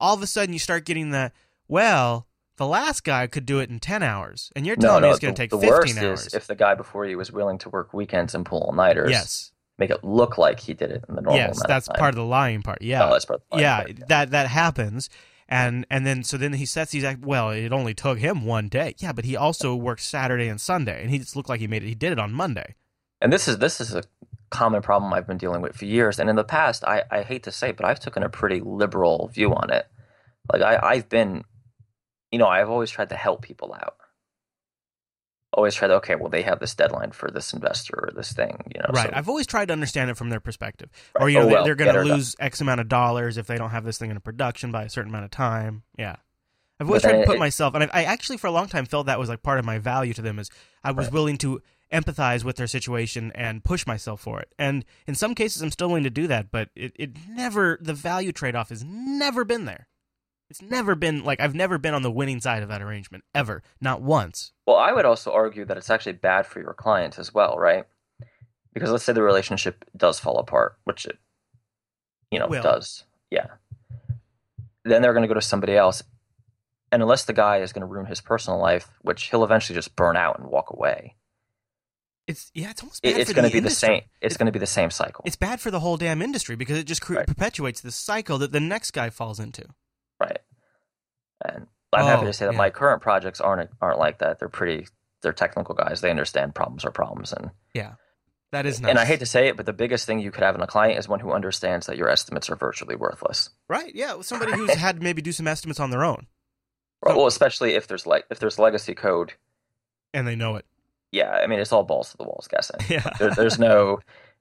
All 0.00 0.14
of 0.14 0.22
a 0.22 0.26
sudden, 0.26 0.52
you 0.52 0.58
start 0.58 0.84
getting 0.84 1.10
the 1.10 1.30
well. 1.68 2.26
The 2.60 2.66
last 2.66 3.04
guy 3.04 3.26
could 3.26 3.46
do 3.46 3.58
it 3.60 3.70
in 3.70 3.80
ten 3.80 4.02
hours, 4.02 4.52
and 4.54 4.66
you're 4.66 4.76
telling 4.76 5.00
no, 5.00 5.08
me 5.08 5.10
it's 5.12 5.18
going 5.18 5.34
to 5.34 5.42
take 5.42 5.48
the 5.48 5.56
fifteen 5.58 5.96
worst 5.96 5.98
hours. 5.98 6.26
is 6.26 6.34
if 6.34 6.46
the 6.46 6.54
guy 6.54 6.74
before 6.74 7.06
you 7.06 7.16
was 7.16 7.32
willing 7.32 7.56
to 7.58 7.70
work 7.70 7.94
weekends 7.94 8.34
and 8.34 8.44
pull 8.44 8.60
all 8.62 8.72
nighters. 8.74 9.10
yes, 9.10 9.52
make 9.78 9.88
it 9.88 10.04
look 10.04 10.36
like 10.36 10.60
he 10.60 10.74
did 10.74 10.90
it 10.90 11.02
in 11.08 11.14
the 11.14 11.22
normal. 11.22 11.38
yes, 11.40 11.58
that's 11.66 11.88
part 11.88 12.10
of 12.10 12.16
the 12.16 12.24
lying 12.24 12.60
part. 12.60 12.82
Yeah, 12.82 13.06
Oh, 13.08 13.12
that's 13.14 13.24
part 13.24 13.40
yeah, 13.56 13.84
part, 13.84 14.08
that 14.08 14.30
that 14.32 14.48
happens. 14.48 15.08
And 15.48 15.86
and 15.90 16.06
then 16.06 16.22
so 16.22 16.36
then 16.36 16.52
he 16.52 16.66
sets 16.66 16.92
these. 16.92 17.04
Well, 17.22 17.50
it 17.50 17.72
only 17.72 17.94
took 17.94 18.18
him 18.18 18.44
one 18.44 18.68
day. 18.68 18.94
Yeah, 18.98 19.12
but 19.12 19.24
he 19.24 19.36
also 19.36 19.74
worked 19.74 20.02
Saturday 20.02 20.46
and 20.46 20.60
Sunday, 20.60 21.00
and 21.00 21.10
he 21.10 21.18
just 21.18 21.34
looked 21.34 21.48
like 21.48 21.60
he 21.60 21.66
made 21.66 21.82
it. 21.82 21.88
He 21.88 21.94
did 21.94 22.12
it 22.12 22.18
on 22.18 22.30
Monday. 22.30 22.74
And 23.22 23.32
this 23.32 23.48
is 23.48 23.56
this 23.58 23.80
is 23.80 23.94
a 23.94 24.02
common 24.50 24.82
problem 24.82 25.14
I've 25.14 25.26
been 25.26 25.38
dealing 25.38 25.62
with 25.62 25.76
for 25.76 25.86
years. 25.86 26.18
And 26.18 26.28
in 26.28 26.36
the 26.36 26.44
past, 26.44 26.84
I, 26.84 27.04
I 27.10 27.22
hate 27.22 27.42
to 27.44 27.52
say, 27.52 27.70
it, 27.70 27.76
but 27.78 27.86
I've 27.86 28.00
taken 28.00 28.22
a 28.22 28.28
pretty 28.28 28.60
liberal 28.60 29.28
view 29.28 29.54
on 29.54 29.70
it. 29.70 29.86
Like 30.52 30.60
I, 30.62 30.78
I've 30.82 31.08
been, 31.08 31.44
you 32.30 32.38
know, 32.38 32.46
I've 32.46 32.70
always 32.70 32.90
tried 32.90 33.08
to 33.10 33.16
help 33.16 33.42
people 33.42 33.74
out. 33.74 33.96
Always 35.52 35.74
tried 35.74 35.88
to, 35.88 35.94
okay, 35.94 36.14
well, 36.14 36.28
they 36.28 36.42
have 36.42 36.60
this 36.60 36.76
deadline 36.76 37.10
for 37.10 37.28
this 37.28 37.52
investor 37.52 37.94
or 37.96 38.10
this 38.14 38.32
thing, 38.32 38.70
you 38.72 38.80
know. 38.80 38.90
Right. 38.92 39.08
so- 39.08 39.12
I've 39.16 39.28
always 39.28 39.48
tried 39.48 39.66
to 39.66 39.72
understand 39.72 40.08
it 40.08 40.16
from 40.16 40.30
their 40.30 40.38
perspective. 40.38 40.90
Right. 41.14 41.24
Or 41.24 41.28
you 41.28 41.38
oh, 41.38 41.40
know, 41.40 41.46
Oh, 41.46 41.48
they're, 41.48 41.54
well, 41.56 41.64
they're 41.64 41.74
going 41.74 42.06
to 42.06 42.14
lose 42.14 42.36
X 42.38 42.60
amount 42.60 42.80
of 42.80 42.88
dollars 42.88 43.36
if 43.36 43.48
they 43.48 43.56
don't 43.56 43.70
have 43.70 43.84
this 43.84 43.98
thing 43.98 44.10
into 44.10 44.20
production 44.20 44.70
by 44.70 44.84
a 44.84 44.88
certain 44.88 45.10
amount 45.10 45.24
of 45.24 45.32
time. 45.32 45.82
Yeah. 45.98 46.16
I've 46.78 46.86
always 46.86 47.02
But 47.02 47.08
tried 47.10 47.20
to 47.22 47.26
put 47.26 47.36
it- 47.36 47.40
myself, 47.40 47.74
and 47.74 47.84
I, 47.84 47.88
I 47.92 48.02
actually 48.04 48.36
for 48.36 48.46
a 48.46 48.52
long 48.52 48.68
time 48.68 48.86
felt 48.86 49.06
that 49.06 49.18
was 49.18 49.28
like 49.28 49.42
part 49.42 49.58
of 49.58 49.64
my 49.64 49.78
value 49.78 50.14
to 50.14 50.22
them 50.22 50.38
is 50.38 50.50
I 50.84 50.92
was 50.92 51.06
Right. 51.06 51.12
willing 51.14 51.36
to 51.38 51.60
empathize 51.92 52.44
with 52.44 52.54
their 52.54 52.68
situation 52.68 53.32
and 53.34 53.64
push 53.64 53.84
myself 53.88 54.20
for 54.20 54.40
it. 54.40 54.54
And 54.56 54.84
in 55.08 55.16
some 55.16 55.34
cases, 55.34 55.60
I'm 55.62 55.72
still 55.72 55.88
willing 55.88 56.04
to 56.04 56.10
do 56.10 56.28
that, 56.28 56.52
but 56.52 56.68
it, 56.76 56.92
it 56.94 57.10
never 57.28 57.76
the 57.82 57.92
value 57.92 58.30
trade 58.30 58.54
off 58.54 58.68
has 58.68 58.84
never 58.84 59.44
been 59.44 59.64
there. 59.64 59.88
It's 60.50 60.60
never 60.60 60.94
been 60.96 61.22
like 61.24 61.40
I've 61.40 61.54
never 61.54 61.78
been 61.78 61.94
on 61.94 62.02
the 62.02 62.10
winning 62.10 62.40
side 62.40 62.62
of 62.64 62.68
that 62.68 62.82
arrangement 62.82 63.22
ever, 63.34 63.62
not 63.80 64.02
once. 64.02 64.52
Well, 64.66 64.76
I 64.76 64.92
would 64.92 65.04
also 65.04 65.32
argue 65.32 65.64
that 65.64 65.76
it's 65.76 65.90
actually 65.90 66.12
bad 66.14 66.44
for 66.44 66.60
your 66.60 66.74
client 66.74 67.18
as 67.18 67.32
well, 67.32 67.56
right? 67.56 67.84
Because 68.74 68.90
let's 68.90 69.04
say 69.04 69.12
the 69.12 69.22
relationship 69.22 69.84
does 69.96 70.18
fall 70.20 70.38
apart, 70.38 70.76
which 70.84 71.06
it, 71.06 71.18
you 72.30 72.38
know, 72.38 72.48
Will. 72.48 72.62
does. 72.62 73.04
Yeah. 73.30 73.46
Then 74.84 75.02
they're 75.02 75.12
going 75.12 75.22
to 75.22 75.28
go 75.28 75.34
to 75.34 75.40
somebody 75.42 75.76
else. 75.76 76.02
And 76.92 77.02
unless 77.02 77.24
the 77.24 77.32
guy 77.32 77.58
is 77.58 77.72
going 77.72 77.82
to 77.82 77.86
ruin 77.86 78.06
his 78.06 78.20
personal 78.20 78.58
life, 78.58 78.88
which 79.02 79.24
he'll 79.30 79.44
eventually 79.44 79.76
just 79.76 79.94
burn 79.94 80.16
out 80.16 80.38
and 80.40 80.48
walk 80.48 80.70
away, 80.72 81.14
It's 82.26 82.50
yeah, 82.54 82.70
it's 82.70 82.82
almost 82.82 83.02
bad 83.02 83.16
it's 83.18 83.32
going 83.32 83.48
to 83.48 83.52
be 83.52 83.60
the 83.60 83.70
same. 83.70 84.02
It's 84.20 84.36
going 84.36 84.46
to 84.46 84.52
be 84.52 84.58
the 84.58 84.66
same 84.66 84.90
cycle, 84.90 85.22
It's 85.26 85.36
bad 85.36 85.60
for 85.60 85.70
the 85.70 85.80
whole 85.80 85.96
damn 85.96 86.20
industry 86.22 86.56
because 86.56 86.78
it 86.78 86.84
just 86.84 87.02
cre- 87.02 87.16
Right. 87.16 87.26
perpetuates 87.26 87.80
the 87.80 87.92
cycle 87.92 88.38
that 88.38 88.50
the 88.50 88.58
next 88.60 88.90
guy 88.92 89.10
falls 89.10 89.38
into. 89.38 89.64
Right? 90.20 90.38
And 91.44 91.66
I'm 91.92 92.04
happy 92.06 92.22
Oh, 92.22 92.26
to 92.26 92.32
say 92.32 92.46
that 92.46 92.52
yeah. 92.52 92.58
my 92.58 92.70
current 92.70 93.02
projects 93.02 93.40
aren't 93.40 93.70
aren't 93.80 93.98
like 93.98 94.18
that. 94.18 94.38
They're 94.38 94.48
pretty. 94.48 94.86
They're 95.22 95.32
technical 95.32 95.74
guys. 95.74 96.00
They 96.00 96.10
understand 96.10 96.54
problems 96.54 96.84
are 96.84 96.90
problems, 96.90 97.32
and 97.32 97.50
Yeah, 97.74 97.92
that 98.52 98.64
is 98.66 98.80
nice. 98.80 98.90
and 98.90 98.98
I 98.98 99.04
hate 99.04 99.20
to 99.20 99.26
say 99.26 99.48
it, 99.48 99.56
but 99.56 99.66
the 99.66 99.72
biggest 99.74 100.06
thing 100.06 100.18
you 100.20 100.30
could 100.30 100.42
have 100.42 100.54
in 100.54 100.62
a 100.62 100.66
client 100.66 100.98
is 100.98 101.08
one 101.08 101.20
who 101.20 101.32
understands 101.32 101.86
that 101.86 101.98
your 101.98 102.08
estimates 102.08 102.48
are 102.48 102.56
virtually 102.56 102.96
worthless. 102.96 103.50
right? 103.68 103.94
Yeah, 103.94 104.18
somebody 104.22 104.52
who's 104.52 104.74
had 104.74 104.96
to 104.96 105.02
maybe 105.02 105.20
do 105.20 105.32
some 105.32 105.46
estimates 105.46 105.78
on 105.80 105.90
their 105.90 106.04
own 106.04 106.26
Well, 107.02 107.14
So- 107.14 107.18
well, 107.18 107.26
especially 107.26 107.74
if 107.74 107.86
there's 107.86 108.06
like 108.06 108.24
if 108.30 108.38
there's 108.38 108.58
legacy 108.58 108.94
code. 108.94 109.34
and 110.14 110.26
they 110.26 110.36
know 110.36 110.56
it. 110.56 110.64
Yeah, 111.12 111.30
I 111.30 111.46
mean 111.48 111.58
it's 111.60 111.72
all 111.72 111.82
balls 111.84 112.10
to 112.12 112.16
the 112.16 112.24
walls 112.24 112.48
guessing. 112.50 112.80
Yeah, 112.88 113.10
There, 113.18 113.30
there's 113.34 113.58
no. 113.58 113.98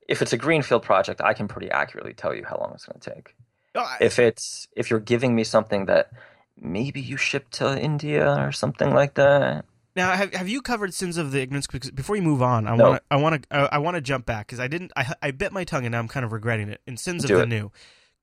If 0.07 0.21
it's 0.21 0.32
a 0.34 0.38
greenfield 0.38 0.84
project, 0.84 1.19
I 1.21 1.34
can 1.34 1.47
pretty 1.49 1.69
accurately 1.71 2.13
tell 2.13 2.34
you 2.34 2.45
how 2.45 2.57
long 2.57 2.71
it's 2.73 2.86
going 2.86 2.99
to 3.01 3.09
take. 3.15 3.36
Oh, 3.76 3.95
If 4.01 4.20
it's 4.20 4.67
if 4.76 4.89
you're 4.89 4.99
giving 4.99 5.36
me 5.36 5.43
something 5.43 5.86
that 5.86 6.11
maybe 6.57 6.99
you 7.01 7.17
ship 7.17 7.49
to 7.51 7.80
India 7.80 8.36
or 8.38 8.51
something 8.51 8.93
like 8.93 9.13
that. 9.15 9.65
now 9.95 10.11
have 10.11 10.34
have 10.34 10.49
you 10.49 10.61
covered 10.61 10.93
sins 10.93 11.17
of 11.17 11.32
the 11.32 11.41
ignorance? 11.41 11.67
Because 11.67 11.91
before 11.91 12.15
you 12.15 12.22
move 12.22 12.41
on, 12.41 12.67
I 12.67 12.76
No. 12.76 12.89
want 12.89 12.95
to 12.97 13.01
I 13.11 13.15
want 13.17 13.43
to 13.43 13.55
uh, 13.55 13.70
I 13.72 13.78
want 13.78 13.95
to 13.95 14.01
jump 14.01 14.26
back 14.26 14.47
because 14.47 14.59
I 14.59 14.67
didn't 14.67 14.91
I 14.95 15.13
I 15.22 15.32
bit 15.32 15.51
my 15.51 15.63
tongue 15.63 15.86
and 15.86 15.91
now 15.91 15.99
I'm 15.99 16.07
kind 16.07 16.26
of 16.26 16.32
regretting 16.32 16.70
it. 16.70 16.82
In 16.88 16.97
sins 16.97 17.24
of 17.24 17.30
Do 17.30 17.38
the 17.38 17.45
new, 17.45 17.72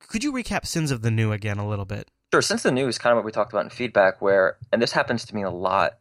could 0.00 0.24
you 0.24 0.32
recap 0.32 0.66
sins 0.66 0.90
of 0.90 1.02
the 1.02 1.10
new 1.10 1.32
again 1.32 1.58
a 1.58 1.68
little 1.68 1.84
bit? 1.84 2.10
Sure. 2.32 2.42
Since 2.42 2.64
the 2.64 2.72
news, 2.72 2.98
kind 2.98 3.12
of 3.12 3.16
what 3.18 3.24
we 3.24 3.30
talked 3.32 3.52
about 3.52 3.64
in 3.64 3.70
feedback, 3.70 4.20
where 4.20 4.56
and 4.72 4.82
this 4.82 4.92
happens 4.92 5.24
to 5.26 5.34
me 5.34 5.42
a 5.42 5.50
lot, 5.50 5.98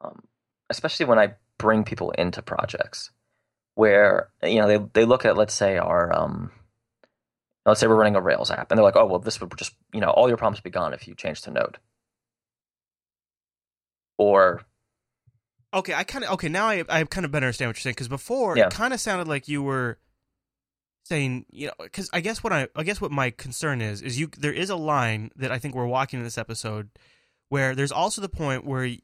um, 0.00 0.24
especially 0.70 1.06
when 1.06 1.18
I 1.20 1.34
bring 1.56 1.84
people 1.84 2.10
into 2.12 2.42
projects, 2.42 3.10
where 3.76 4.28
you 4.42 4.60
know 4.60 4.66
they 4.66 4.78
they 4.92 5.04
look 5.04 5.24
at 5.24 5.36
let's 5.36 5.54
say 5.54 5.78
our 5.78 6.12
um, 6.12 6.50
let's 7.66 7.80
say 7.80 7.86
we're 7.86 7.96
running 7.96 8.16
a 8.16 8.20
Rails 8.20 8.50
app, 8.50 8.70
and 8.70 8.78
they're 8.78 8.84
like, 8.84 8.96
"Oh, 8.96 9.06
well, 9.06 9.18
this 9.18 9.40
would 9.40 9.56
just 9.56 9.74
you 9.92 10.00
know 10.00 10.10
all 10.10 10.28
your 10.28 10.36
problems 10.36 10.58
would 10.58 10.64
be 10.64 10.70
gone 10.70 10.94
if 10.94 11.06
you 11.08 11.14
change 11.14 11.42
to 11.42 11.50
Node." 11.50 11.78
Or 14.18 14.62
Okay, 15.74 15.92
I 15.92 16.04
kind 16.04 16.24
of 16.24 16.30
okay 16.32 16.48
now. 16.48 16.68
I 16.68 16.84
I 16.88 17.04
kind 17.04 17.26
of 17.26 17.32
better 17.32 17.46
understand 17.46 17.68
what 17.68 17.76
you're 17.76 17.82
saying 17.82 17.94
because 17.94 18.08
before 18.08 18.56
Yeah. 18.56 18.66
it 18.66 18.72
kind 18.72 18.94
of 18.94 19.00
sounded 19.00 19.28
like 19.28 19.48
you 19.48 19.62
were 19.62 19.98
saying 21.04 21.44
you 21.50 21.66
know 21.68 21.72
because 21.82 22.08
I 22.12 22.20
guess 22.20 22.42
what 22.42 22.52
I 22.52 22.68
I 22.74 22.82
guess 22.82 23.00
what 23.00 23.10
my 23.12 23.30
concern 23.30 23.80
is 23.82 24.00
is 24.02 24.18
you 24.18 24.28
there 24.38 24.52
is 24.52 24.70
a 24.70 24.76
line 24.76 25.30
that 25.36 25.52
I 25.52 25.58
think 25.58 25.74
we're 25.74 25.86
walking 25.86 26.18
in 26.18 26.24
this 26.24 26.38
episode 26.38 26.88
where 27.48 27.74
there's 27.74 27.92
also 27.92 28.20
the 28.20 28.28
point 28.28 28.64
where 28.64 28.96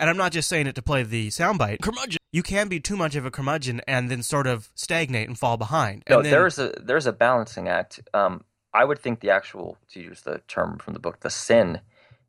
and 0.00 0.10
I'm 0.10 0.16
not 0.16 0.32
just 0.32 0.48
saying 0.48 0.66
it 0.66 0.74
to 0.74 0.82
play 0.82 1.04
the 1.04 1.28
soundbite 1.28 1.80
curmudgeon. 1.80 2.18
You 2.32 2.42
can 2.42 2.66
be 2.68 2.80
too 2.80 2.96
much 2.96 3.14
of 3.16 3.24
a 3.26 3.30
curmudgeon 3.30 3.80
and 3.86 4.10
then 4.10 4.22
sort 4.22 4.46
of 4.46 4.70
stagnate 4.74 5.28
and 5.28 5.38
fall 5.38 5.56
behind. 5.56 6.02
no, 6.08 6.16
and 6.16 6.24
then, 6.26 6.32
there's 6.32 6.58
a 6.58 6.72
there's 6.80 7.06
a 7.06 7.12
balancing 7.12 7.68
act. 7.68 8.00
Um, 8.14 8.42
I 8.72 8.84
would 8.84 8.98
think 8.98 9.20
the 9.20 9.30
actual 9.30 9.76
to 9.92 10.00
use 10.00 10.22
the 10.22 10.40
term 10.48 10.78
from 10.78 10.94
the 10.94 11.00
book, 11.00 11.20
the 11.20 11.30
sin 11.30 11.80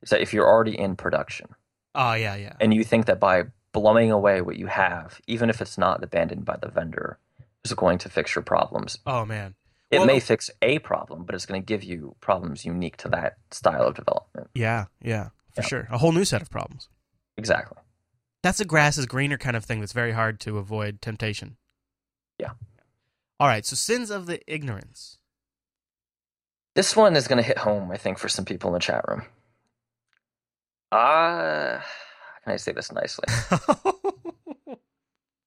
is 0.02 0.10
that 0.10 0.22
if 0.22 0.34
you're 0.34 0.48
already 0.48 0.78
in 0.78 0.96
production 0.96 1.48
oh 1.94 2.14
yeah 2.14 2.36
yeah 2.36 2.54
and 2.62 2.74
you 2.74 2.84
think 2.86 3.06
that 3.06 3.20
by 3.20 3.44
blowing 3.74 4.12
away 4.12 4.42
what 4.42 4.58
you 4.58 4.68
have, 4.68 5.20
even 5.28 5.50
if 5.50 5.62
it's 5.62 5.78
not 5.78 6.04
abandoned 6.04 6.44
by 6.46 6.58
the 6.62 6.68
vendor, 6.70 7.18
is 7.64 7.74
going 7.74 7.98
to 8.00 8.10
fix 8.10 8.34
your 8.36 8.42
problems. 8.44 8.98
oh 9.06 9.24
man 9.26 9.56
It 9.92 9.98
Well, 10.00 10.08
may 10.08 10.20
fix 10.20 10.50
a 10.62 10.80
problem, 10.80 11.24
but 11.26 11.36
it's 11.36 11.46
going 11.46 11.62
to 11.62 11.66
give 11.66 11.84
you 11.84 12.16
problems 12.22 12.66
unique 12.66 12.98
to 12.98 13.10
that 13.10 13.36
style 13.52 13.86
of 13.88 13.96
development. 13.96 14.48
yeah 14.56 14.86
yeah 15.02 15.30
for 15.54 15.62
Yeah. 15.62 15.68
sure 15.68 15.88
a 15.92 15.98
whole 16.00 16.12
new 16.14 16.26
set 16.26 16.42
of 16.42 16.50
problems. 16.50 16.90
Exactly. 17.42 17.80
That's 18.44 18.60
a 18.60 18.66
grass 18.66 19.00
is 19.00 19.08
greener 19.08 19.40
kind 19.40 19.58
of 19.58 19.66
thing 19.66 19.80
that's 19.80 19.94
very 19.94 20.12
hard 20.12 20.40
to 20.42 20.60
avoid 20.60 21.02
temptation. 21.02 21.58
Yeah. 22.38 22.52
All 23.40 23.48
right, 23.48 23.66
so 23.66 23.76
sins 23.76 24.12
of 24.12 24.28
the 24.28 24.40
ignorance. 24.46 25.18
This 26.76 26.96
one 26.96 27.16
is 27.16 27.28
going 27.28 27.42
to 27.42 27.48
hit 27.48 27.58
home, 27.58 27.90
I 27.90 27.98
think, 27.98 28.20
for 28.20 28.30
some 28.30 28.46
people 28.46 28.70
in 28.70 28.76
the 28.76 28.80
chat 28.80 29.04
room. 29.08 29.24
Uh, 30.92 31.80
how 31.80 32.40
can 32.44 32.54
I 32.54 32.58
say 32.58 32.74
this 32.74 32.92
nicely? 32.92 33.26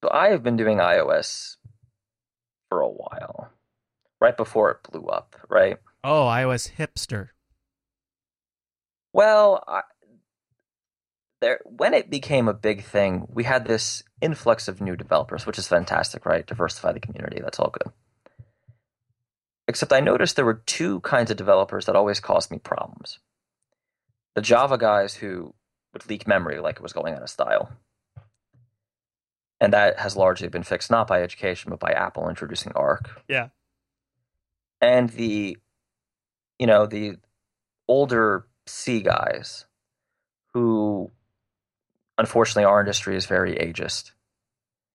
So 0.05 0.11
I 0.11 0.29
have 0.29 0.43
been 0.43 0.55
doing 0.55 0.77
iOS 0.77 1.55
for 2.69 2.79
a 2.81 2.87
while, 2.87 3.49
right 4.21 4.37
before 4.37 4.69
it 4.69 4.83
blew 4.91 5.07
up, 5.07 5.35
right? 5.49 5.79
oh, 6.03 6.25
iOS 6.25 6.73
hipster. 6.77 7.29
Well, 9.13 9.63
I, 9.67 9.81
there 11.45 11.59
when 11.63 11.93
it 11.93 12.09
became 12.09 12.47
a 12.47 12.53
big 12.53 12.83
thing, 12.83 13.27
we 13.29 13.43
had 13.43 13.65
this 13.65 14.03
influx 14.19 14.67
of 14.67 14.81
new 14.81 14.95
developers, 14.95 15.45
which 15.45 15.59
is 15.59 15.67
fantastic, 15.67 16.25
right? 16.25 16.45
Diversify 16.45 16.91
the 16.91 16.99
community, 16.99 17.39
that's 17.39 17.59
all 17.59 17.69
good. 17.69 17.93
Except 19.67 19.93
I 19.93 19.99
noticed 19.99 20.35
there 20.35 20.43
were 20.45 20.63
two 20.65 21.01
kinds 21.01 21.29
of 21.29 21.37
developers 21.37 21.85
that 21.85 21.95
always 21.95 22.19
caused 22.19 22.49
me 22.49 22.57
problems. 22.57 23.19
The 24.33 24.41
Java 24.41 24.77
guys 24.79 25.13
who 25.15 25.53
would 25.93 26.09
leak 26.09 26.27
memory 26.27 26.59
like 26.59 26.77
it 26.77 26.81
was 26.81 26.93
going 26.93 27.13
out 27.13 27.21
of 27.21 27.29
style. 27.29 27.71
And 29.61 29.71
that 29.71 29.99
has 29.99 30.17
largely 30.17 30.47
been 30.47 30.63
fixed 30.63 30.89
not 30.89 31.07
by 31.07 31.21
education, 31.21 31.69
but 31.69 31.79
by 31.79 31.91
Apple 31.91 32.27
introducing 32.27 32.71
Arc. 32.73 33.21
Yeah. 33.27 33.49
And 34.81 35.09
the 35.11 35.57
you 36.57 36.65
know, 36.65 36.87
the 36.87 37.17
older 37.87 38.47
C 38.65 39.01
guys 39.01 39.65
who 40.53 41.11
unfortunately 42.17 42.63
our 42.65 42.79
industry 42.79 43.15
is 43.15 43.25
very 43.25 43.55
ageist 43.55 44.11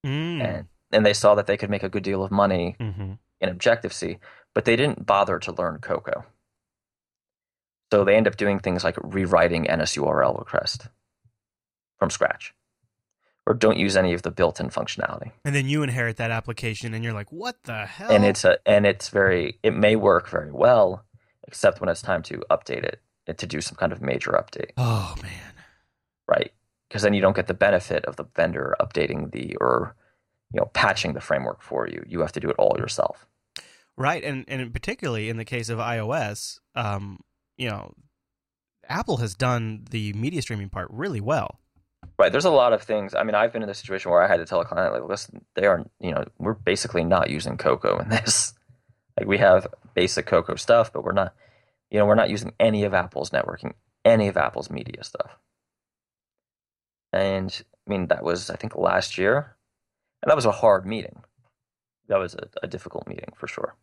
Mm. 0.05 0.41
and 0.43 0.69
and 0.93 1.05
they 1.07 1.13
saw 1.13 1.35
that 1.35 1.47
they 1.47 1.57
could 1.59 1.69
make 1.71 1.83
a 1.83 1.89
good 1.91 2.03
deal 2.03 2.23
of 2.25 2.31
money 2.31 2.77
hmm 2.79 3.13
in 3.43 3.49
Objective 3.49 3.93
C, 3.93 4.19
but 4.55 4.65
they 4.67 4.77
didn't 4.77 5.07
bother 5.07 5.39
to 5.39 5.53
learn 5.53 5.79
Cocoa. 5.81 6.27
So 7.93 8.05
they 8.05 8.15
end 8.15 8.27
up 8.29 8.37
doing 8.37 8.59
things 8.59 8.85
like 8.85 8.97
rewriting 9.03 9.65
NSURL 9.65 10.39
request 10.39 10.89
from 11.99 12.11
scratch. 12.11 12.55
Or 13.47 13.55
don't 13.55 13.79
use 13.79 13.97
any 13.97 14.13
of 14.13 14.23
the 14.23 14.31
built-in 14.31 14.69
functionality. 14.69 15.33
And 15.45 15.55
then 15.55 15.67
you 15.69 15.83
inherit 15.83 16.19
that 16.19 16.31
application, 16.31 16.93
and 16.95 17.03
you're 17.03 17.15
like, 17.15 17.33
"What 17.33 17.57
the 17.65 17.87
hell?" 17.87 18.11
And 18.11 18.25
it's 18.25 18.45
a 18.45 18.59
and 18.67 18.87
it's 18.87 19.09
very 19.09 19.59
it 19.63 19.75
may 19.75 19.97
work 19.97 20.29
very 20.29 20.53
well, 20.53 21.05
except 21.49 21.81
when 21.81 21.89
it's 21.89 22.03
time 22.03 22.23
to 22.25 22.43
update 22.51 22.85
it 22.85 23.01
to 23.39 23.47
do 23.47 23.61
some 23.61 23.77
kind 23.77 23.93
of 23.93 24.03
major 24.03 24.33
update. 24.33 24.73
oh 24.77 25.15
man, 25.23 25.53
right? 26.29 26.53
Because 26.91 27.03
then 27.03 27.15
you 27.15 27.21
don't 27.23 27.37
get 27.37 27.47
the 27.47 27.55
benefit 27.55 28.05
of 28.05 28.17
the 28.17 28.25
vendor 28.35 28.75
updating 28.81 29.31
the 29.31 29.57
or 29.61 29.95
you 30.53 30.59
know 30.61 30.67
patching 30.75 31.13
the 31.15 31.21
framework 31.21 31.63
for 31.63 31.89
you. 31.89 32.05
You 32.09 32.21
have 32.21 32.33
to 32.33 32.41
do 32.41 32.51
it 32.51 32.57
all 32.59 32.77
yourself. 32.77 33.27
right? 33.97 34.25
And 34.25 34.45
and 34.49 34.73
particularly 34.73 35.29
in 35.29 35.37
the 35.37 35.45
case 35.45 35.69
of 35.69 35.79
iOS, 35.79 36.59
um, 36.75 37.21
you 37.57 37.71
know, 37.71 37.95
Apple 38.89 39.19
has 39.19 39.35
done 39.35 39.85
the 39.91 40.13
media 40.15 40.43
streaming 40.43 40.69
part 40.69 40.89
really 40.91 41.21
well. 41.21 41.61
Right? 42.19 42.33
There's 42.33 42.45
a 42.45 42.51
lot 42.51 42.73
of 42.73 42.83
things. 42.83 43.15
I 43.15 43.23
mean, 43.23 43.35
I've 43.35 43.53
been 43.53 43.63
in 43.63 43.69
a 43.69 43.75
situation 43.75 44.11
where 44.11 44.23
I 44.23 44.27
had 44.27 44.39
to 44.39 44.45
tell 44.45 44.61
a 44.61 44.65
client 44.65 44.93
like, 44.93 45.09
listen, 45.09 45.45
they 45.55 45.67
are 45.67 45.87
you 46.01 46.11
know 46.11 46.25
we're 46.39 46.55
basically 46.55 47.05
not 47.05 47.31
using 47.31 47.57
Cocoa 47.57 47.99
in 47.99 48.09
this. 48.09 48.55
Like 49.19 49.29
we 49.29 49.39
have 49.39 49.67
basic 49.93 50.25
Cocoa 50.25 50.55
stuff, 50.55 50.93
but 50.95 51.05
we're 51.05 51.13
not 51.13 51.35
you 51.91 51.99
know 51.99 52.07
we're 52.07 52.15
not 52.15 52.31
using 52.31 52.55
any 52.59 52.85
of 52.85 52.95
Apple's 52.95 53.31
networking, 53.31 53.75
any 54.03 54.29
of 54.29 54.39
Apple's 54.39 54.71
media 54.71 55.05
stuff. 55.05 55.37
And 57.13 57.63
I 57.87 57.91
mean 57.91 58.07
that 58.09 58.23
was 58.23 58.51
I 58.51 58.57
think 58.57 58.77
last 58.77 59.19
year, 59.19 59.57
and 60.23 60.31
that 60.31 60.37
was 60.37 60.47
a 60.47 60.53
hard 60.53 60.87
meeting. 60.87 61.23
That 62.09 62.19
was 62.19 62.35
a, 62.35 62.49
a 62.63 62.67
difficult 62.67 63.07
meeting 63.09 63.33
for 63.37 63.47
sure. 63.47 63.75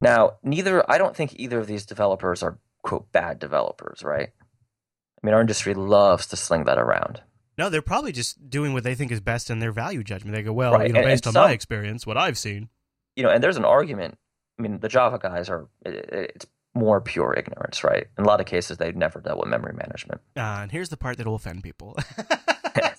Now, 0.00 0.34
neither 0.42 0.88
I 0.90 0.98
don't 0.98 1.16
think 1.16 1.34
either 1.38 1.58
of 1.58 1.66
these 1.66 1.86
developers 1.86 2.42
are 2.42 2.58
quote 2.82 3.10
bad 3.12 3.38
developers, 3.38 4.02
right? 4.04 4.28
I 4.38 5.26
mean, 5.26 5.34
our 5.34 5.40
industry 5.40 5.74
loves 5.74 6.26
to 6.28 6.36
sling 6.36 6.64
that 6.64 6.78
around. 6.78 7.22
No, 7.58 7.70
they're 7.70 7.80
probably 7.82 8.12
just 8.12 8.50
doing 8.50 8.74
what 8.74 8.84
they 8.84 8.94
think 8.94 9.10
is 9.10 9.20
best 9.20 9.48
in 9.48 9.58
their 9.60 9.72
value 9.72 10.04
judgment. 10.04 10.36
They 10.36 10.42
go, 10.42 10.52
"Well, 10.52 10.74
Right, 10.74 10.88
you 10.88 10.92
know, 10.92 11.00
and- 11.00 11.08
based 11.08 11.26
and 11.26 11.36
on 11.36 11.44
my 11.48 11.52
experience, 11.52 12.06
what 12.06 12.18
I've 12.18 12.36
seen." 12.36 12.68
You 13.16 13.22
know, 13.22 13.30
and 13.30 13.42
there's 13.42 13.56
an 13.56 13.64
argument. 13.64 14.18
I 14.58 14.62
mean, 14.62 14.78
the 14.80 14.88
Java 14.88 15.18
guys 15.18 15.48
are 15.48 15.66
it- 15.84 16.08
it's 16.34 16.46
more 16.76 17.00
pure 17.00 17.34
ignorance, 17.36 17.82
right? 17.82 18.06
In 18.18 18.24
a 18.24 18.26
lot 18.28 18.40
of 18.40 18.46
cases, 18.46 18.76
they've 18.78 18.94
never 18.94 19.20
dealt 19.20 19.38
with 19.40 19.48
memory 19.48 19.72
management. 19.74 20.20
Uh, 20.36 20.60
and 20.62 20.70
here's 20.70 20.90
the 20.90 20.96
part 20.96 21.16
that 21.18 21.26
will 21.26 21.34
offend 21.34 21.62
people. 21.64 21.96
I 22.18 22.92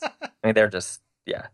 mean, 0.43 0.53
they're 0.55 0.67
just 0.69 1.01
yeah. 1.25 1.47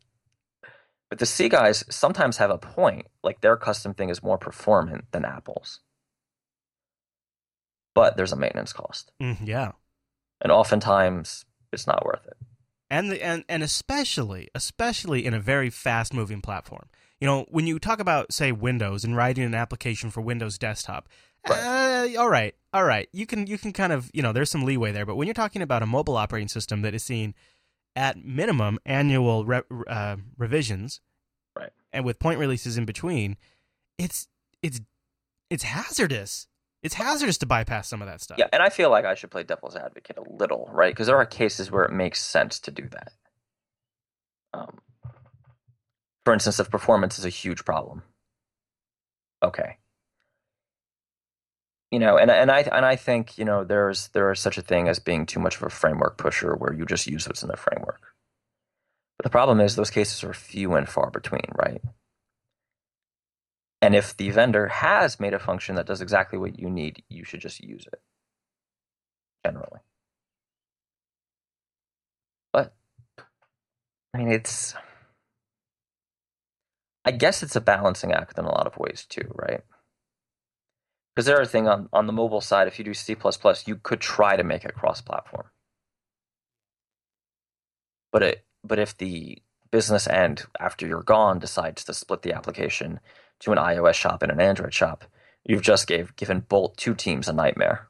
But 1.10 1.20
the 1.20 1.26
C 1.28 1.50
guys 1.50 1.84
sometimes 1.90 2.38
have 2.38 2.50
a 2.50 2.58
point. 2.58 3.06
Like 3.24 3.42
their 3.42 3.58
custom 3.58 3.94
thing 3.94 4.10
is 4.10 4.24
more 4.24 4.38
performant 4.38 5.06
than 5.12 5.26
Apple's, 5.26 5.80
but 7.96 8.18
there's 8.18 8.32
a 8.32 8.36
maintenance 8.38 8.74
cost, 8.74 9.12
Mm, 9.22 9.38
yeah. 9.46 9.72
and 10.42 10.52
oftentimes 10.52 11.46
it's 11.72 11.86
not 11.88 12.06
worth 12.06 12.26
it. 12.26 12.38
and 12.90 13.12
the, 13.12 13.24
and 13.24 13.44
and 13.50 13.64
especially 13.64 14.50
especially 14.56 15.26
in 15.26 15.34
a 15.34 15.40
very 15.40 15.70
fast 15.70 16.14
moving 16.14 16.42
platform. 16.42 16.88
You 17.20 17.28
know, 17.28 17.46
when 17.50 17.68
you 17.68 17.80
talk 17.80 18.00
about 18.00 18.34
say 18.34 18.52
Windows 18.52 19.04
and 19.04 19.16
writing 19.16 19.44
an 19.46 19.56
application 19.56 20.10
for 20.10 20.22
Windows 20.22 20.58
desktop, 20.58 21.08
uh, 21.50 22.08
all 22.18 22.30
right, 22.30 22.56
all 22.74 22.84
right, 22.84 23.10
you 23.12 23.26
can 23.26 23.48
you 23.48 23.58
can 23.58 23.74
kind 23.74 23.92
of 23.94 24.10
you 24.14 24.22
know 24.22 24.32
there's 24.34 24.50
some 24.50 24.64
leeway 24.64 24.92
there. 24.92 25.06
But 25.06 25.16
when 25.16 25.28
you're 25.28 25.34
talking 25.34 25.62
about 25.62 25.84
a 25.84 25.86
mobile 25.86 26.18
operating 26.18 26.48
system 26.48 26.82
that 26.84 26.94
is 26.94 27.04
seeing 27.04 27.34
at 27.96 28.24
minimum 28.24 28.80
annual 28.86 29.46
re- 29.46 29.62
uh, 29.88 30.18
revisions, 30.38 31.02
Right. 31.56 31.72
and 31.92 32.04
with 32.06 32.18
point 32.20 32.40
releases 32.40 32.78
in 32.78 32.86
between, 32.86 33.38
it's 33.98 34.28
it's 34.62 34.82
it's 35.50 35.64
hazardous. 35.64 36.48
It's 36.82 36.96
hazardous 36.96 37.38
to 37.38 37.46
bypass 37.46 37.88
some 37.88 38.02
of 38.02 38.08
that 38.10 38.20
stuff. 38.20 38.38
Yeah, 38.38 38.48
and 38.52 38.62
I 38.62 38.70
feel 38.70 38.90
like 38.90 39.06
I 39.06 39.16
should 39.16 39.32
play 39.32 39.44
devil's 39.44 39.76
advocate 39.76 40.18
a 40.18 40.24
little, 40.30 40.68
right? 40.72 40.94
Because 40.94 41.08
there 41.08 41.16
are 41.16 41.26
cases 41.26 41.72
where 41.72 41.86
it 41.86 41.94
makes 41.94 42.22
sense 42.22 42.60
to 42.62 42.72
do 42.72 42.90
that. 42.90 43.14
Um, 44.54 44.80
for 46.26 46.34
instance, 46.34 46.60
if 46.60 46.70
performance 46.70 47.18
is 47.18 47.24
a 47.26 47.30
huge 47.30 47.64
problem, 47.64 48.04
okay, 49.42 49.78
you 51.94 52.00
know, 52.00 52.18
and 52.18 52.32
and 52.32 52.50
I 52.50 52.62
and 52.62 52.84
I 52.88 52.96
think 52.96 53.38
you 53.38 53.46
know 53.46 53.64
there's 53.64 54.08
there 54.10 54.32
is 54.32 54.40
such 54.40 54.58
a 54.58 54.64
thing 54.64 54.88
as 54.88 54.98
being 54.98 55.28
too 55.28 55.40
much 55.40 55.58
of 55.58 55.62
a 55.62 55.70
framework 55.70 56.18
pusher 56.18 56.56
where 56.56 56.74
you 56.74 56.88
just 56.88 57.06
use 57.06 57.28
what's 57.28 57.44
in 57.44 57.50
the 57.50 57.56
framework. 57.56 58.02
But 59.20 59.26
the 59.26 59.30
problem 59.30 59.60
is 59.60 59.76
those 59.76 59.92
cases 59.92 60.24
are 60.24 60.34
few 60.34 60.74
and 60.74 60.90
far 60.90 61.12
between, 61.12 61.46
right? 61.56 61.84
And 63.80 63.94
if 63.96 64.18
the 64.18 64.32
vendor 64.32 64.70
has 64.70 65.20
made 65.20 65.36
a 65.36 65.40
function 65.40 65.76
that 65.76 65.86
does 65.86 66.02
exactly 66.02 66.40
what 66.40 66.60
you 66.60 66.68
need, 66.68 67.04
you 67.10 67.24
should 67.24 67.42
just 67.42 67.64
use 67.64 67.86
it. 67.94 68.02
Generally. 69.46 69.82
But 72.52 72.74
I 74.16 74.18
mean 74.18 74.32
it's 74.32 74.74
I 77.06 77.12
guess 77.12 77.44
it's 77.44 77.56
a 77.56 77.62
balancing 77.62 78.14
act 78.14 78.40
in 78.40 78.46
a 78.46 78.52
lot 78.52 78.66
of 78.66 78.78
ways 78.80 79.06
too, 79.08 79.32
right? 79.36 79.62
Because 81.16 81.28
there 81.28 81.38
are 81.38 81.44
a 81.44 81.48
thing 81.48 81.68
on, 81.68 81.90
on 81.94 82.08
the 82.08 82.14
mobile 82.14 82.42
side, 82.42 82.68
if 82.68 82.80
you 82.80 82.86
do 82.86 82.94
C 82.94 83.16
you 83.66 83.76
could 83.76 84.02
try 84.02 84.36
to 84.36 84.44
make 84.44 84.66
it 84.66 84.74
cross 84.74 85.02
platform. 85.02 85.46
But 88.12 88.24
it 88.24 88.46
but 88.64 88.80
if 88.80 88.98
the 88.98 89.42
business 89.72 90.08
end 90.08 90.44
after 90.60 90.88
you're 90.88 91.04
gone 91.04 91.40
decides 91.40 91.84
to 91.84 91.94
split 91.94 92.22
the 92.22 92.34
application 92.34 93.00
to 93.40 93.52
an 93.52 93.58
iOS 93.58 93.96
shop 93.96 94.22
and 94.24 94.32
an 94.32 94.40
Android 94.40 94.74
shop, 94.74 95.04
you've 95.44 95.62
just 95.62 95.88
gave 95.88 96.16
given 96.16 96.40
both 96.42 96.76
two 96.78 96.96
teams 96.96 97.28
a 97.28 97.34
nightmare. 97.34 97.88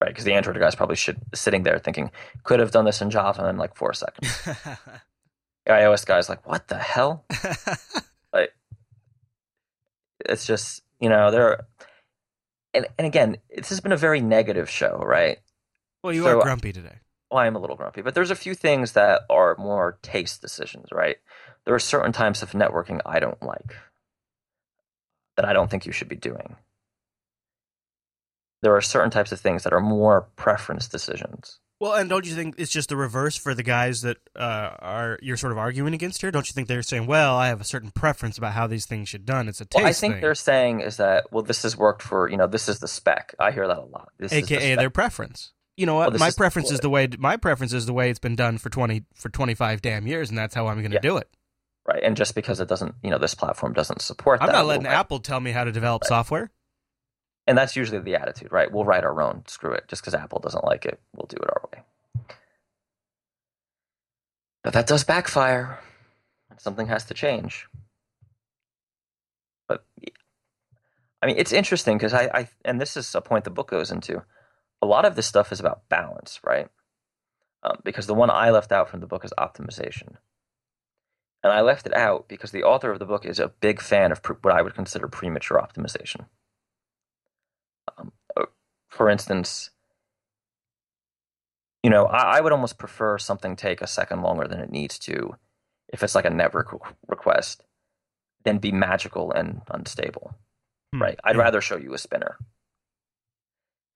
Right, 0.00 0.10
because 0.10 0.24
the 0.24 0.34
Android 0.34 0.58
guy's 0.60 0.76
probably 0.76 0.94
should, 0.94 1.20
sitting 1.34 1.64
there 1.64 1.78
thinking, 1.80 2.12
could 2.44 2.60
have 2.60 2.70
done 2.70 2.84
this 2.84 3.00
in 3.02 3.10
Java 3.10 3.48
in 3.48 3.56
like 3.56 3.74
four 3.74 3.92
seconds. 3.92 4.42
the 4.44 5.72
iOS 5.72 6.06
guy's 6.06 6.28
like, 6.28 6.46
what 6.46 6.68
the 6.68 6.78
hell? 6.78 7.24
like, 8.32 8.52
it's 10.24 10.46
just 10.46 10.82
you 11.00 11.08
know 11.08 11.30
there. 11.30 11.66
And 12.74 12.86
and 12.98 13.06
again, 13.06 13.38
this 13.54 13.70
has 13.70 13.80
been 13.80 13.92
a 13.92 13.96
very 13.96 14.20
negative 14.20 14.68
show, 14.70 14.98
right? 15.04 15.38
well, 16.02 16.12
you 16.12 16.22
So- 16.22 16.38
are 16.38 16.42
grumpy 16.42 16.72
today. 16.72 16.98
Well, 17.30 17.40
I 17.40 17.46
am 17.46 17.56
a 17.56 17.58
little 17.58 17.76
grumpy, 17.76 18.00
but 18.00 18.14
there's 18.14 18.30
a 18.30 18.36
few 18.36 18.54
things 18.54 18.92
that 18.92 19.22
are 19.28 19.54
more 19.58 19.98
taste 20.00 20.40
decisions, 20.40 20.88
right? 20.92 21.18
There 21.66 21.74
are 21.74 21.78
certain 21.78 22.12
types 22.12 22.40
of 22.42 22.52
networking 22.52 23.00
I 23.04 23.18
don't 23.20 23.42
like 23.42 23.74
that 25.36 25.44
I 25.44 25.52
don't 25.52 25.70
think 25.70 25.84
you 25.84 25.92
should 25.92 26.08
be 26.08 26.16
doing. 26.16 26.56
There 28.62 28.74
are 28.74 28.80
certain 28.80 29.10
types 29.10 29.30
of 29.30 29.40
things 29.40 29.62
that 29.64 29.72
are 29.74 29.80
more 29.80 30.22
preference 30.36 30.88
decisions. 30.88 31.60
Well, 31.80 31.92
and 31.94 32.10
don't 32.10 32.26
you 32.26 32.34
think 32.34 32.56
it's 32.58 32.72
just 32.72 32.88
the 32.88 32.96
reverse 32.96 33.36
for 33.36 33.54
the 33.54 33.62
guys 33.62 34.02
that 34.02 34.16
uh, 34.34 34.70
are 34.80 35.18
you're 35.22 35.36
sort 35.36 35.52
of 35.52 35.58
arguing 35.58 35.94
against 35.94 36.20
here? 36.20 36.32
Don't 36.32 36.48
you 36.48 36.52
think 36.52 36.66
they're 36.66 36.82
saying, 36.82 37.06
"Well, 37.06 37.36
I 37.36 37.48
have 37.48 37.60
a 37.60 37.64
certain 37.64 37.92
preference 37.92 38.36
about 38.36 38.52
how 38.54 38.66
these 38.66 38.84
things 38.84 39.08
should 39.08 39.24
done. 39.24 39.48
It's 39.48 39.60
a 39.60 39.64
taste 39.64 39.82
What 39.84 39.88
I 39.88 39.92
think 39.92 40.14
thing." 40.14 40.20
they're 40.20 40.34
saying 40.34 40.80
is 40.80 40.96
that, 40.96 41.26
well, 41.30 41.44
this 41.44 41.62
has 41.62 41.76
worked 41.76 42.02
for, 42.02 42.28
you 42.28 42.36
know, 42.36 42.48
this 42.48 42.68
is 42.68 42.80
the 42.80 42.88
spec. 42.88 43.32
I 43.38 43.52
hear 43.52 43.68
that 43.68 43.78
a 43.78 43.82
lot. 43.84 44.08
This 44.18 44.32
is 44.32 44.48
the 44.48 44.56
AKA 44.56 44.74
their 44.76 44.90
preference. 44.90 45.52
You 45.76 45.86
know 45.86 45.94
what? 45.94 46.10
Well, 46.10 46.18
my 46.18 46.28
is- 46.28 46.34
preference 46.34 46.72
is 46.72 46.80
the 46.80 46.90
way 46.90 47.06
my 47.16 47.36
preference 47.36 47.72
is 47.72 47.86
the 47.86 47.92
way 47.92 48.10
it's 48.10 48.18
been 48.18 48.34
done 48.34 48.58
for 48.58 48.70
twenty 48.70 49.04
for 49.14 49.28
twenty 49.28 49.54
five 49.54 49.80
damn 49.80 50.08
years, 50.08 50.30
and 50.30 50.36
that's 50.38 50.56
how 50.56 50.66
I'm 50.66 50.78
going 50.78 50.90
to 50.90 50.96
Yeah. 50.96 51.00
do 51.00 51.16
it. 51.18 51.28
right? 51.86 52.02
And 52.02 52.16
just 52.18 52.34
because 52.34 52.60
it 52.60 52.68
doesn't, 52.68 52.96
you 53.02 53.08
know, 53.10 53.16
this 53.16 53.34
platform 53.34 53.72
doesn't 53.72 54.02
support 54.02 54.40
I'm 54.42 54.48
that, 54.48 54.52
not 54.52 54.66
letting 54.66 54.84
write- 54.84 54.92
Apple 54.94 55.20
tell 55.20 55.40
me 55.40 55.52
how 55.52 55.64
to 55.64 55.72
develop 55.72 56.02
Right. 56.02 56.08
software. 56.08 56.50
And 57.48 57.56
that's 57.56 57.76
usually 57.76 57.98
the 57.98 58.14
attitude, 58.14 58.52
right? 58.52 58.70
We'll 58.70 58.84
write 58.84 59.04
our 59.04 59.22
own. 59.22 59.42
Screw 59.46 59.72
it. 59.72 59.88
Just 59.88 60.02
because 60.02 60.12
Apple 60.14 60.38
doesn't 60.38 60.66
like 60.66 60.84
it, 60.84 61.00
we'll 61.16 61.26
do 61.26 61.38
it 61.38 61.48
our 61.48 61.62
way. 61.72 61.82
But 64.62 64.74
that 64.74 64.86
does 64.86 65.02
backfire. 65.02 65.80
Something 66.58 66.88
has 66.88 67.06
to 67.06 67.14
change. 67.14 67.66
But 69.66 69.82
I 71.22 71.26
mean, 71.26 71.36
it's 71.38 71.52
interesting 71.52 71.96
because 71.96 72.12
I, 72.12 72.24
I, 72.34 72.48
and 72.66 72.78
this 72.78 72.98
is 72.98 73.14
a 73.14 73.22
point 73.22 73.44
the 73.44 73.50
book 73.50 73.70
goes 73.70 73.90
into. 73.90 74.24
A 74.82 74.86
lot 74.86 75.06
of 75.06 75.16
this 75.16 75.26
stuff 75.26 75.50
is 75.50 75.58
about 75.58 75.88
balance, 75.88 76.40
right? 76.44 76.68
Um, 77.62 77.78
because 77.82 78.06
the 78.06 78.14
one 78.14 78.28
I 78.28 78.50
left 78.50 78.72
out 78.72 78.90
from 78.90 79.00
the 79.00 79.06
book 79.06 79.24
is 79.24 79.32
optimization. 79.38 80.16
And 81.42 81.50
I 81.50 81.62
left 81.62 81.86
it 81.86 81.94
out 81.94 82.28
because 82.28 82.50
the 82.50 82.64
author 82.64 82.90
of 82.90 82.98
the 82.98 83.06
book 83.06 83.24
is 83.24 83.38
a 83.38 83.48
big 83.48 83.80
fan 83.80 84.12
of 84.12 84.22
pre- 84.22 84.36
what 84.42 84.52
I 84.52 84.60
would 84.60 84.74
consider 84.74 85.08
premature 85.08 85.58
optimization. 85.58 86.26
For 88.88 89.08
instance, 89.10 89.70
you 91.82 91.90
know, 91.90 92.06
I, 92.06 92.38
I 92.38 92.40
would 92.40 92.52
almost 92.52 92.78
prefer 92.78 93.18
something 93.18 93.54
take 93.56 93.80
a 93.82 93.86
second 93.86 94.22
longer 94.22 94.48
than 94.48 94.60
it 94.60 94.70
needs 94.70 94.98
to, 95.00 95.36
if 95.88 96.02
it's 96.02 96.14
like 96.14 96.24
a 96.24 96.30
network 96.30 96.70
requ- 96.70 96.94
request, 97.06 97.64
than 98.44 98.58
be 98.58 98.72
magical 98.72 99.30
and 99.32 99.62
unstable. 99.70 100.34
Hmm. 100.94 101.02
Right? 101.02 101.18
I'd 101.24 101.36
Yeah. 101.36 101.42
rather 101.42 101.60
show 101.60 101.76
you 101.76 101.94
a 101.94 101.98
spinner 101.98 102.38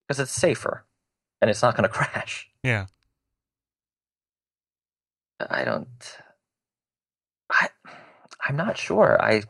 because 0.06 0.20
it's 0.20 0.32
safer 0.32 0.84
and 1.40 1.50
it's 1.50 1.62
not 1.62 1.74
going 1.76 1.88
to 1.88 1.94
crash. 1.94 2.48
Yeah. 2.62 2.86
I 5.40 5.64
don't. 5.64 5.88
I, 7.50 7.68
I'm 8.46 8.56
not 8.56 8.78
sure. 8.78 9.20
I, 9.20 9.42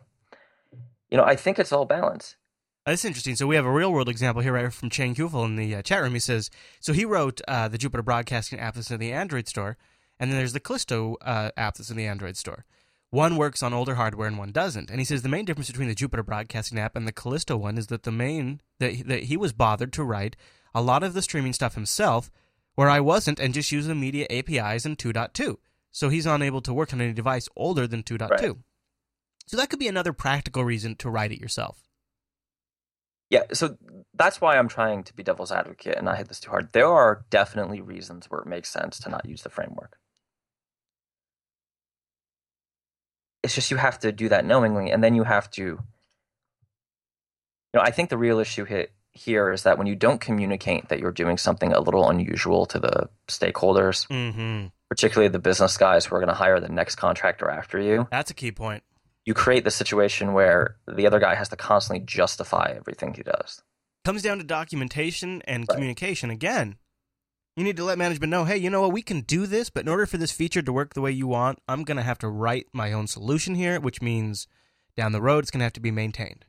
you 1.11 1.19
know, 1.19 1.25
I 1.25 1.37
think 1.37 1.59
it's 1.59 1.73
all 1.73 1.85
balance. 1.85 2.37
That's 2.85 3.05
interesting. 3.05 3.37
So 3.37 3.47
we 3.47 3.55
have 3.55 3.65
a 3.65 3.71
real 3.71 3.93
world 3.93 4.09
example 4.09 4.43
here, 4.43 4.55
right 4.55 4.73
from 4.73 4.91
Chang 4.91 5.15
Kufel 5.15 5.45
in 5.45 5.57
the 5.57 5.77
uh, 5.77 5.83
chat 5.83 6.03
room. 6.03 6.15
He 6.15 6.19
says, 6.19 6.51
so 6.81 6.93
he 6.93 7.05
wrote 7.05 7.41
uh, 7.47 7.69
the 7.69 7.79
Jupiter 7.79 8.03
Broadcasting 8.03 8.59
app 8.59 8.75
that's 8.75 8.91
in 8.91 8.99
the 8.99 9.13
Android 9.13 9.47
store, 9.47 9.77
and 10.19 10.31
then 10.31 10.39
there's 10.39 10.53
the 10.53 10.61
Callisto 10.61 11.17
uh, 11.23 11.51
app 11.57 11.77
that's 11.77 11.91
in 11.91 11.97
the 11.97 12.07
Android 12.07 12.37
store. 12.37 12.65
One 13.11 13.37
works 13.37 13.63
on 13.63 13.75
older 13.75 13.97
hardware 13.97 14.27
and 14.27 14.39
one 14.39 14.53
doesn't. 14.53 14.89
And 14.91 14.99
he 14.99 15.05
says 15.05 15.21
the 15.21 15.29
main 15.29 15.45
difference 15.45 15.71
between 15.71 15.89
the 15.89 15.95
Jupiter 15.95 16.23
Broadcasting 16.23 16.79
app 16.79 16.97
and 16.97 17.07
the 17.07 17.13
Callisto 17.13 17.59
one 17.59 17.77
is 17.77 17.89
that 17.89 18.05
the 18.05 18.11
main 18.11 18.63
that 18.79 18.95
he, 18.95 19.03
that 19.03 19.25
he 19.25 19.37
was 19.37 19.53
bothered 19.53 19.93
to 19.93 20.03
write 20.03 20.35
a 20.75 20.81
lot 20.81 21.03
of 21.03 21.13
the 21.13 21.21
streaming 21.21 21.53
stuff 21.53 21.75
himself, 21.75 22.31
where 22.75 22.89
I 22.89 23.01
wasn't, 23.01 23.39
and 23.39 23.53
just 23.53 23.71
use 23.71 23.87
the 23.87 23.95
media 23.95 24.27
APIs 24.31 24.87
in 24.87 24.97
2.2. 24.97 25.57
So 25.91 26.09
he's 26.09 26.25
unable 26.25 26.63
to 26.63 26.73
work 26.73 26.95
on 26.95 27.03
any 27.03 27.13
device 27.13 27.51
older 27.55 27.87
than 27.87 28.03
2.2. 28.03 28.31
Right. 28.31 28.57
So 29.47 29.59
that 29.59 29.69
could 29.69 29.79
be 29.79 29.89
another 29.89 30.15
practical 30.15 30.65
reason 30.65 30.97
to 30.97 31.11
write 31.11 31.33
it 31.33 31.41
yourself. 31.41 31.92
Yeah, 33.33 33.45
so 33.55 33.79
that's 34.13 34.43
why 34.43 34.59
I'm 34.59 34.69
trying 34.69 35.05
to 35.05 35.15
be 35.15 35.23
devil's 35.23 35.51
advocate 35.51 35.97
and 35.97 36.05
not 36.05 36.19
hit 36.19 36.29
this 36.29 36.39
too 36.39 36.51
hard. 36.51 36.71
There 36.73 36.87
are 36.87 37.25
definitely 37.31 37.81
reasons 37.81 38.27
where 38.27 38.43
it 38.43 38.47
makes 38.47 38.69
sense 38.69 38.99
to 39.01 39.09
not 39.09 39.25
use 39.25 39.41
the 39.43 39.49
framework. 39.49 39.97
It's 43.43 43.55
just 43.55 43.71
you 43.71 43.79
have 43.79 43.99
to 44.01 44.13
do 44.13 44.29
that 44.29 44.45
knowingly, 44.45 44.91
and 44.91 45.03
then 45.03 45.15
you 45.15 45.25
have 45.25 45.51
to. 45.53 45.63
You 45.63 45.79
know, 47.75 47.81
I 47.81 47.91
think 47.91 48.11
the 48.11 48.19
real 48.19 48.39
issue 48.39 48.65
hit 48.67 48.93
here 49.13 49.51
is 49.51 49.63
that 49.63 49.79
when 49.79 49.87
you 49.87 49.97
don't 49.97 50.21
communicate 50.21 50.91
that 50.91 50.99
you're 51.01 51.11
doing 51.11 51.39
something 51.39 51.73
a 51.73 51.81
little 51.81 52.09
unusual 52.11 52.67
to 52.67 52.79
the 52.79 53.09
stakeholders, 53.29 54.07
Mm-hmm. 54.09 54.67
particularly 54.91 55.29
the 55.29 55.39
business 55.39 55.79
guys 55.79 56.05
who 56.05 56.15
are 56.17 56.19
going 56.19 56.29
to 56.29 56.35
hire 56.35 56.61
the 56.61 56.69
next 56.69 56.97
contractor 56.97 57.49
after 57.49 57.81
you, 57.81 58.07
That's 58.11 58.31
a 58.31 58.35
key 58.35 58.53
point. 58.53 58.83
You 59.25 59.35
create 59.35 59.65
the 59.65 59.71
situation 59.71 60.33
where 60.33 60.77
the 60.87 61.07
other 61.07 61.21
guy 61.21 61.35
has 61.35 61.49
to 61.51 61.57
constantly 61.57 62.05
justify 62.05 62.73
everything 62.77 63.15
he 63.15 63.23
does. 63.23 63.63
Comes 64.05 64.23
down 64.23 64.39
to 64.39 64.45
documentation 64.45 65.43
and 65.43 65.63
Right. 65.63 65.75
communication 65.75 66.31
again. 66.31 66.77
You 67.57 67.65
need 67.65 67.77
to 67.77 67.85
let 67.85 67.99
management 67.99 68.31
know, 68.31 68.45
hey, 68.45 68.57
you 68.57 68.71
know 68.71 68.81
what, 68.81 68.93
we 68.93 69.03
can 69.03 69.21
do 69.21 69.47
this, 69.47 69.69
but 69.71 69.83
in 69.83 69.89
order 69.89 70.07
for 70.07 70.17
this 70.17 70.33
feature 70.33 70.63
to 70.63 70.73
work 70.73 70.95
the 70.95 71.03
way 71.03 71.13
you 71.13 71.27
want, 71.27 71.59
I'm 71.69 71.85
going 71.85 71.99
to 71.99 72.03
have 72.03 72.19
to 72.21 72.29
write 72.29 72.67
my 72.73 72.93
own 72.93 73.07
solution 73.07 73.55
here, 73.55 73.79
which 73.79 74.01
means 74.01 74.49
down 74.97 75.13
the 75.13 75.21
road 75.21 75.41
it's 75.41 75.51
going 75.51 75.61
to 75.61 75.65
have 75.65 75.73
to 75.75 75.81
be 75.81 75.91
maintained. 75.91 76.47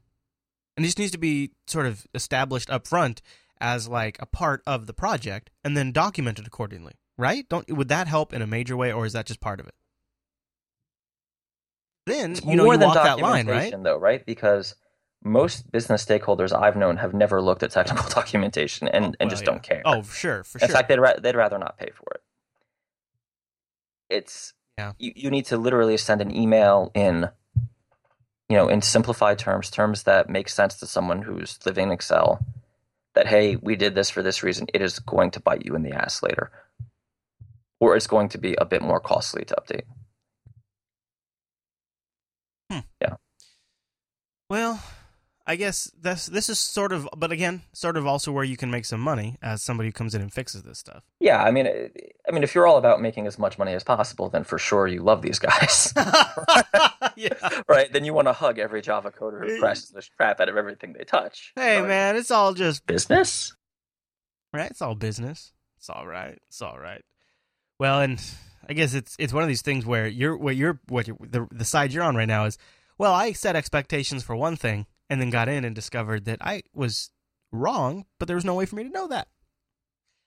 And 0.76 0.86
this 0.86 0.97
needs 0.97 1.11
to 1.11 1.17
be 1.17 1.51
sort 1.67 1.86
of 1.86 2.07
established 2.15 2.69
up 2.69 2.88
front 2.88 3.21
as 3.59 3.88
like 3.88 4.17
a 4.19 4.26
part 4.26 4.63
of 4.65 4.88
the 4.88 4.93
project 4.93 5.49
and 5.63 5.78
then 5.78 5.91
documented 5.91 6.47
accordingly, 6.47 6.93
right? 7.17 7.47
Don't 7.49 7.69
would 7.71 7.89
that 7.89 8.07
help 8.07 8.34
in 8.34 8.41
a 8.41 8.47
major 8.47 8.76
way 8.76 8.91
or 8.91 9.05
is 9.05 9.13
that 9.13 9.26
just 9.28 9.39
part 9.39 9.59
of 9.59 9.67
it? 9.67 9.76
Then 12.06 12.32
It's 12.32 12.43
you 12.43 12.56
know 12.56 12.64
more 12.64 12.74
you 12.74 12.80
than 12.80 12.88
walk 12.89 12.95
that 12.95 13.20
line, 13.20 13.47
right? 13.47 13.74
though, 13.84 13.97
right? 13.97 14.26
Because 14.26 14.76
most 15.24 15.72
business 15.72 16.06
stakeholders 16.06 16.51
I've 16.51 16.76
known 16.76 16.97
have 16.97 17.14
never 17.14 17.41
looked 17.41 17.64
at 17.64 17.72
technical 17.72 18.10
documentation 18.14 18.88
and, 18.89 19.06
and 19.06 19.16
Well, 19.22 19.30
just 19.30 19.43
yeah. 19.43 19.45
don't 19.51 19.64
care. 19.64 19.82
Oh, 19.86 20.01
for 20.01 20.16
sure, 20.16 20.43
for 20.43 20.60
In 20.60 20.68
sure. 20.68 20.76
fact, 20.76 20.89
they'd, 20.89 20.99
ra- 20.99 21.20
they'd 21.22 21.36
rather 21.36 21.58
not 21.58 21.78
pay 21.78 21.91
for 21.95 22.16
it. 22.16 22.22
It's 24.10 24.54
Yeah. 24.78 24.93
you, 24.99 25.14
you 25.16 25.32
need 25.32 25.45
to 25.45 25.58
literally 25.58 25.95
send 25.97 26.20
an 26.22 26.36
email 26.36 26.91
in, 26.93 27.30
you 28.49 28.58
know, 28.58 28.68
in 28.68 28.82
simplified 28.82 29.39
terms, 29.39 29.70
terms 29.70 30.04
that 30.04 30.30
make 30.30 30.49
sense 30.49 30.76
to 30.80 30.86
someone 30.88 31.22
who's 31.22 31.58
living 31.66 31.88
in 31.88 31.91
Excel. 31.93 32.45
That 33.16 33.28
hey, 33.28 33.56
we 33.56 33.76
did 33.76 33.93
this 33.95 34.10
for 34.10 34.24
this 34.24 34.41
reason. 34.43 34.68
It 34.74 34.82
is 34.82 34.97
going 34.99 35.32
to 35.32 35.39
bite 35.39 35.66
you 35.66 35.76
in 35.76 35.84
the 35.84 35.91
ass 35.93 36.24
later, 36.24 36.51
or 37.80 37.95
it's 37.95 38.08
going 38.08 38.28
to 38.30 38.39
be 38.39 38.56
a 38.56 38.66
bit 38.66 38.82
more 38.82 38.99
costly 38.99 39.45
to 39.45 39.56
update. 39.56 39.84
Hmm. 42.74 43.13
Well, 44.49 44.82
I 45.45 45.55
guess 45.55 45.91
this 45.99 46.28
this 46.28 46.47
is 46.47 46.59
sort 46.59 46.91
of, 46.93 47.07
but 47.17 47.32
again, 47.32 47.63
sort 47.74 47.97
of 47.97 48.05
also 48.07 48.32
where 48.32 48.43
you 48.43 48.55
can 48.55 48.71
make 48.71 48.86
some 48.86 49.01
money 49.01 49.38
as 49.41 49.61
somebody 49.61 49.89
who 49.89 49.93
comes 49.93 50.15
in 50.15 50.21
and 50.21 50.32
fixes 50.32 50.63
this 50.63 50.80
stuff. 50.80 51.03
Yeah, 51.19 51.43
I 51.43 51.51
mean, 51.51 51.67
I 51.67 52.32
mean, 52.32 52.43
if 52.43 52.53
you're 52.55 52.67
all 52.67 52.78
about 52.78 53.01
making 53.01 53.28
as 53.28 53.38
much 53.39 53.57
money 53.57 53.74
as 53.74 53.84
possible, 53.84 54.30
then 54.30 54.43
for 54.43 54.57
sure 54.57 54.88
you 54.88 55.01
love 55.01 55.21
these 55.21 55.39
guys, 55.39 55.91
yeah. 57.15 57.34
right? 57.67 57.91
Then 57.91 58.05
you 58.05 58.13
want 58.13 58.28
to 58.28 58.34
hug 58.34 58.59
every 58.59 58.82
Java 58.82 59.11
coder 59.11 59.45
who 59.45 59.55
eh. 59.55 59.59
crashes 59.59 59.89
the 59.89 60.07
crap 60.17 60.39
out 60.39 60.49
of 60.49 60.55
everything 60.55 60.93
they 60.93 61.03
touch. 61.03 61.51
Hey 61.55 61.80
Right? 61.80 61.88
man, 61.88 62.15
it's 62.15 62.32
all 62.32 62.53
just 62.53 62.86
business. 62.86 63.55
right. 64.53 64.69
It's 64.71 64.82
all 64.82 64.95
business. 64.95 65.51
It's 65.78 65.89
all 65.89 66.07
right. 66.07 66.39
It's 66.47 66.61
all 66.61 66.80
right. 66.80 67.01
Well, 67.80 67.99
and 68.01 68.24
I 68.68 68.74
guess 68.74 68.93
it's 68.93 69.16
it's 69.20 69.34
one 69.34 69.43
of 69.43 69.49
these 69.49 69.61
things 69.61 69.86
where 69.86 70.07
you're 70.07 70.38
what 70.38 70.55
you're 70.55 70.80
what 70.88 71.07
you're, 71.07 71.18
the 71.20 71.47
the 71.51 71.66
side 71.66 71.91
you're 71.93 72.03
on 72.03 72.16
right 72.16 72.28
now 72.28 72.45
is 72.45 72.57
well, 72.97 73.14
I 73.14 73.34
set 73.34 73.55
expectations 73.55 74.24
for 74.24 74.36
one 74.36 74.55
thing 74.55 74.86
and 75.09 75.20
then 75.20 75.30
got 75.30 75.49
in 75.49 75.66
and 75.66 75.76
discovered 75.76 76.26
that 76.26 76.39
I 76.41 76.64
was 76.74 77.11
wrong, 77.51 78.05
but 78.20 78.28
there 78.28 78.36
was 78.36 78.45
no 78.45 78.55
way 78.55 78.66
for 78.66 78.76
me 78.76 78.84
to 78.84 78.89
know 78.89 79.07
that. 79.07 79.28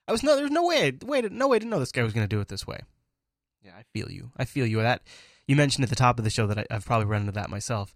I 0.09 0.13
was 0.13 0.23
no, 0.23 0.37
there's 0.37 0.51
no 0.51 0.65
way, 0.67 0.93
way 1.05 1.21
to, 1.21 1.31
no 1.31 1.49
way 1.49 1.59
to 1.59 1.67
know 1.67 1.81
this 1.81 1.93
guy 1.93 2.03
was 2.03 2.13
going 2.13 2.25
to 2.25 2.35
do 2.35 2.41
it 2.41 2.49
this 2.49 2.67
way. 2.67 2.81
Yeah, 3.63 3.73
I 3.77 3.83
feel 3.93 4.11
you. 4.11 4.31
I 4.37 4.45
feel 4.45 4.67
you. 4.67 4.81
That 4.81 5.03
you 5.49 5.57
mentioned 5.57 5.85
at 5.85 5.91
the 5.91 5.97
top 5.97 6.19
of 6.19 6.25
the 6.25 6.31
show 6.31 6.47
that 6.47 6.59
I, 6.59 6.67
I've 6.71 6.87
probably 6.87 7.07
run 7.07 7.23
into 7.23 7.33
that 7.33 7.51
myself, 7.51 7.95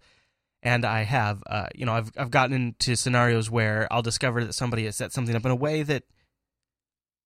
and 0.63 0.85
I 0.85 1.03
have. 1.03 1.43
Uh, 1.47 1.69
you 1.75 1.87
know, 1.87 1.93
I've 1.93 2.11
I've 2.17 2.31
gotten 2.31 2.55
into 2.55 2.97
scenarios 2.97 3.49
where 3.49 3.87
I'll 3.93 4.03
discover 4.03 4.45
that 4.45 4.55
somebody 4.55 4.87
has 4.87 4.97
set 4.97 5.13
something 5.13 5.37
up 5.37 5.45
in 5.45 5.53
a 5.53 5.57
way 5.57 5.85
that 5.85 6.03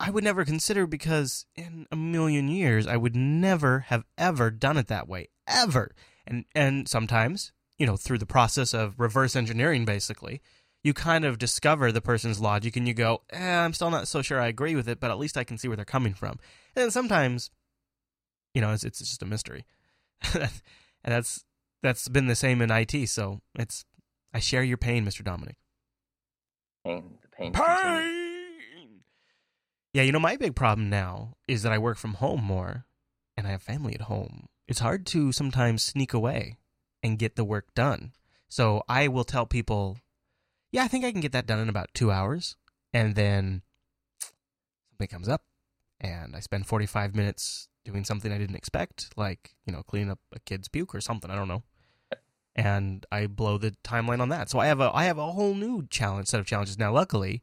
I 0.01 0.11
would 0.11 0.25
never 0.25 0.45
consider 0.45 0.87
because 0.87 1.47
in 1.55 1.87
a 1.91 1.97
million 1.97 2.49
years 2.49 2.87
I 2.87 2.97
would 2.97 3.15
never 3.15 3.81
have 3.81 4.05
ever 4.19 4.51
done 4.51 4.77
it 4.77 4.89
that 4.89 5.09
way 5.09 5.29
ever. 5.47 5.95
And 6.27 6.45
and 6.55 6.89
sometimes 6.89 7.53
you 7.79 7.87
know, 7.87 7.97
through 7.97 8.19
the 8.19 8.27
process 8.27 8.73
of 8.73 8.99
reverse 8.99 9.35
engineering, 9.35 9.85
basically, 9.85 10.41
you 10.83 10.95
kind 10.95 11.25
of 11.25 11.39
discover 11.39 11.91
the 11.91 12.01
person's 12.01 12.41
logic 12.41 12.77
and 12.77 12.87
you 12.87 12.95
go, 12.95 13.23
eh, 13.31 13.57
I'm 13.57 13.73
still 13.73 13.91
not 13.91 14.09
so 14.09 14.23
sure 14.23 14.41
I 14.41 14.49
agree 14.49 14.77
with 14.77 14.89
it, 14.89 15.01
but 15.01 15.11
at 15.11 15.19
least 15.19 15.37
I 15.37 15.45
can 15.45 15.59
see 15.59 15.69
where 15.69 15.77
they're 15.77 15.85
coming 15.85 16.15
from. 16.15 16.39
And 16.77 16.85
then 16.85 16.91
sometimes, 16.91 17.51
you 18.53 18.61
know, 18.61 18.73
it's, 18.73 18.85
it's 18.85 18.99
just 18.99 19.23
a 19.23 19.27
mystery. 19.27 19.65
and 20.35 20.51
that's 21.05 21.45
that's 21.83 22.09
been 22.09 22.27
the 22.27 22.35
same 22.35 22.63
in 22.63 22.71
IT. 22.71 23.09
So 23.09 23.41
it's 23.59 23.85
I 24.33 24.39
share 24.39 24.63
your 24.63 24.79
pain, 24.79 25.05
Mr. 25.05 25.25
Dominick. 25.25 25.57
Pain, 26.85 27.19
the 27.23 27.29
pain. 27.29 27.53
Pain. 27.53 28.24
Yeah, 29.95 30.03
you 30.03 30.11
know, 30.11 30.19
my 30.19 30.37
big 30.37 30.57
problem 30.57 30.91
now 30.91 31.37
is 31.47 31.63
that 31.63 31.73
I 31.73 31.79
work 31.79 31.97
from 31.99 32.15
home 32.15 32.43
more 32.43 32.85
and 33.37 33.47
I 33.47 33.51
have 33.51 33.63
family 33.63 33.95
at 33.95 34.03
home. 34.03 34.49
It's 34.67 34.81
hard 34.81 35.07
to 35.07 35.31
sometimes 35.31 35.85
sneak 35.85 36.13
away 36.13 36.59
and 37.01 37.17
get 37.17 37.37
the 37.37 37.45
work 37.45 37.73
done. 37.77 38.11
So 38.49 38.83
I 38.89 39.07
will 39.07 39.23
tell 39.23 39.47
people, 39.47 39.99
yeah, 40.73 40.83
I 40.83 40.89
think 40.89 41.05
I 41.05 41.13
can 41.13 41.21
get 41.21 41.31
that 41.31 41.47
done 41.47 41.61
in 41.61 41.69
about 41.69 41.95
two 41.95 42.11
hours. 42.11 42.57
And 42.93 43.15
then 43.15 43.63
something 44.91 45.07
comes 45.07 45.29
up 45.29 45.45
and 46.01 46.35
I 46.35 46.41
spend 46.41 46.67
45 46.67 47.15
minutes 47.15 47.69
doing 47.85 48.05
something 48.05 48.33
I 48.33 48.39
didn't 48.39 48.57
expect, 48.57 49.11
like, 49.17 49.55
you 49.65 49.73
know, 49.73 49.85
cleaning 49.85 50.11
up 50.11 50.19
a 50.35 50.41
kid's 50.41 50.67
puke 50.67 50.93
or 50.93 51.01
something. 51.01 51.31
I 51.31 51.37
don't 51.37 51.49
know. 51.49 51.63
And 52.57 53.07
I 53.13 53.29
blow 53.29 53.59
the 53.59 53.77
timeline 53.85 54.21
on 54.21 54.29
that. 54.31 54.51
So 54.51 54.59
I 54.59 54.67
have 54.67 54.81
a 54.81 54.91
I 54.93 55.05
have 55.05 55.19
a 55.19 55.33
whole 55.33 55.55
new 55.55 55.87
challenge 55.89 56.29
set 56.29 56.41
of 56.41 56.47
challenges 56.47 56.79
now. 56.79 56.93
Luckily, 56.93 57.43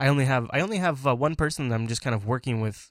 I 0.00 0.08
only 0.08 0.24
have 0.24 0.48
I 0.52 0.60
only 0.60 0.78
have 0.78 1.06
uh, 1.06 1.14
one 1.14 1.36
person 1.36 1.68
that 1.68 1.74
I'm 1.74 1.86
just 1.86 2.02
kind 2.02 2.14
of 2.14 2.26
working 2.26 2.60
with 2.60 2.90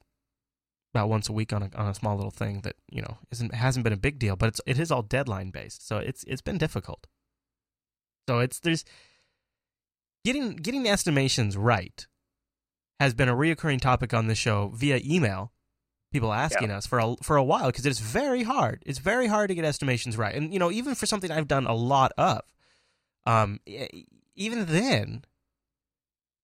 about 0.93 1.09
once 1.09 1.29
a 1.29 1.33
week 1.33 1.53
on 1.53 1.63
a 1.63 1.69
on 1.75 1.87
a 1.87 1.93
small 1.93 2.15
little 2.15 2.31
thing 2.31 2.61
that 2.61 2.75
you 2.89 3.01
know 3.01 3.17
isn't 3.31 3.53
hasn't 3.53 3.83
been 3.83 3.93
a 3.93 3.97
big 3.97 4.19
deal, 4.19 4.35
but 4.35 4.47
it's 4.49 4.61
it 4.65 4.79
is 4.79 4.91
all 4.91 5.01
deadline 5.01 5.49
based, 5.51 5.87
so 5.87 5.97
it's 5.97 6.23
it's 6.25 6.41
been 6.41 6.57
difficult. 6.57 7.07
So 8.29 8.39
it's 8.39 8.59
there's 8.59 8.85
getting 10.23 10.55
getting 10.55 10.87
estimations 10.87 11.57
right 11.57 12.07
has 12.99 13.13
been 13.13 13.27
a 13.29 13.35
reoccurring 13.35 13.81
topic 13.81 14.13
on 14.13 14.27
the 14.27 14.35
show 14.35 14.69
via 14.75 14.99
email. 15.03 15.51
People 16.13 16.33
asking 16.33 16.69
Yeah. 16.69 16.77
us 16.77 16.85
for 16.85 16.99
a 16.99 17.15
for 17.23 17.35
a 17.37 17.43
while 17.43 17.67
because 17.67 17.85
it's 17.85 17.99
very 17.99 18.43
hard. 18.43 18.83
It's 18.85 18.99
very 18.99 19.27
hard 19.27 19.47
to 19.47 19.55
get 19.55 19.65
estimations 19.65 20.17
right, 20.17 20.35
and 20.35 20.53
you 20.53 20.59
know 20.59 20.71
even 20.71 20.93
for 20.95 21.05
something 21.05 21.31
I've 21.31 21.47
done 21.47 21.65
a 21.65 21.73
lot 21.73 22.11
of, 22.17 22.41
um, 23.25 23.59
even 24.35 24.65
then, 24.65 25.23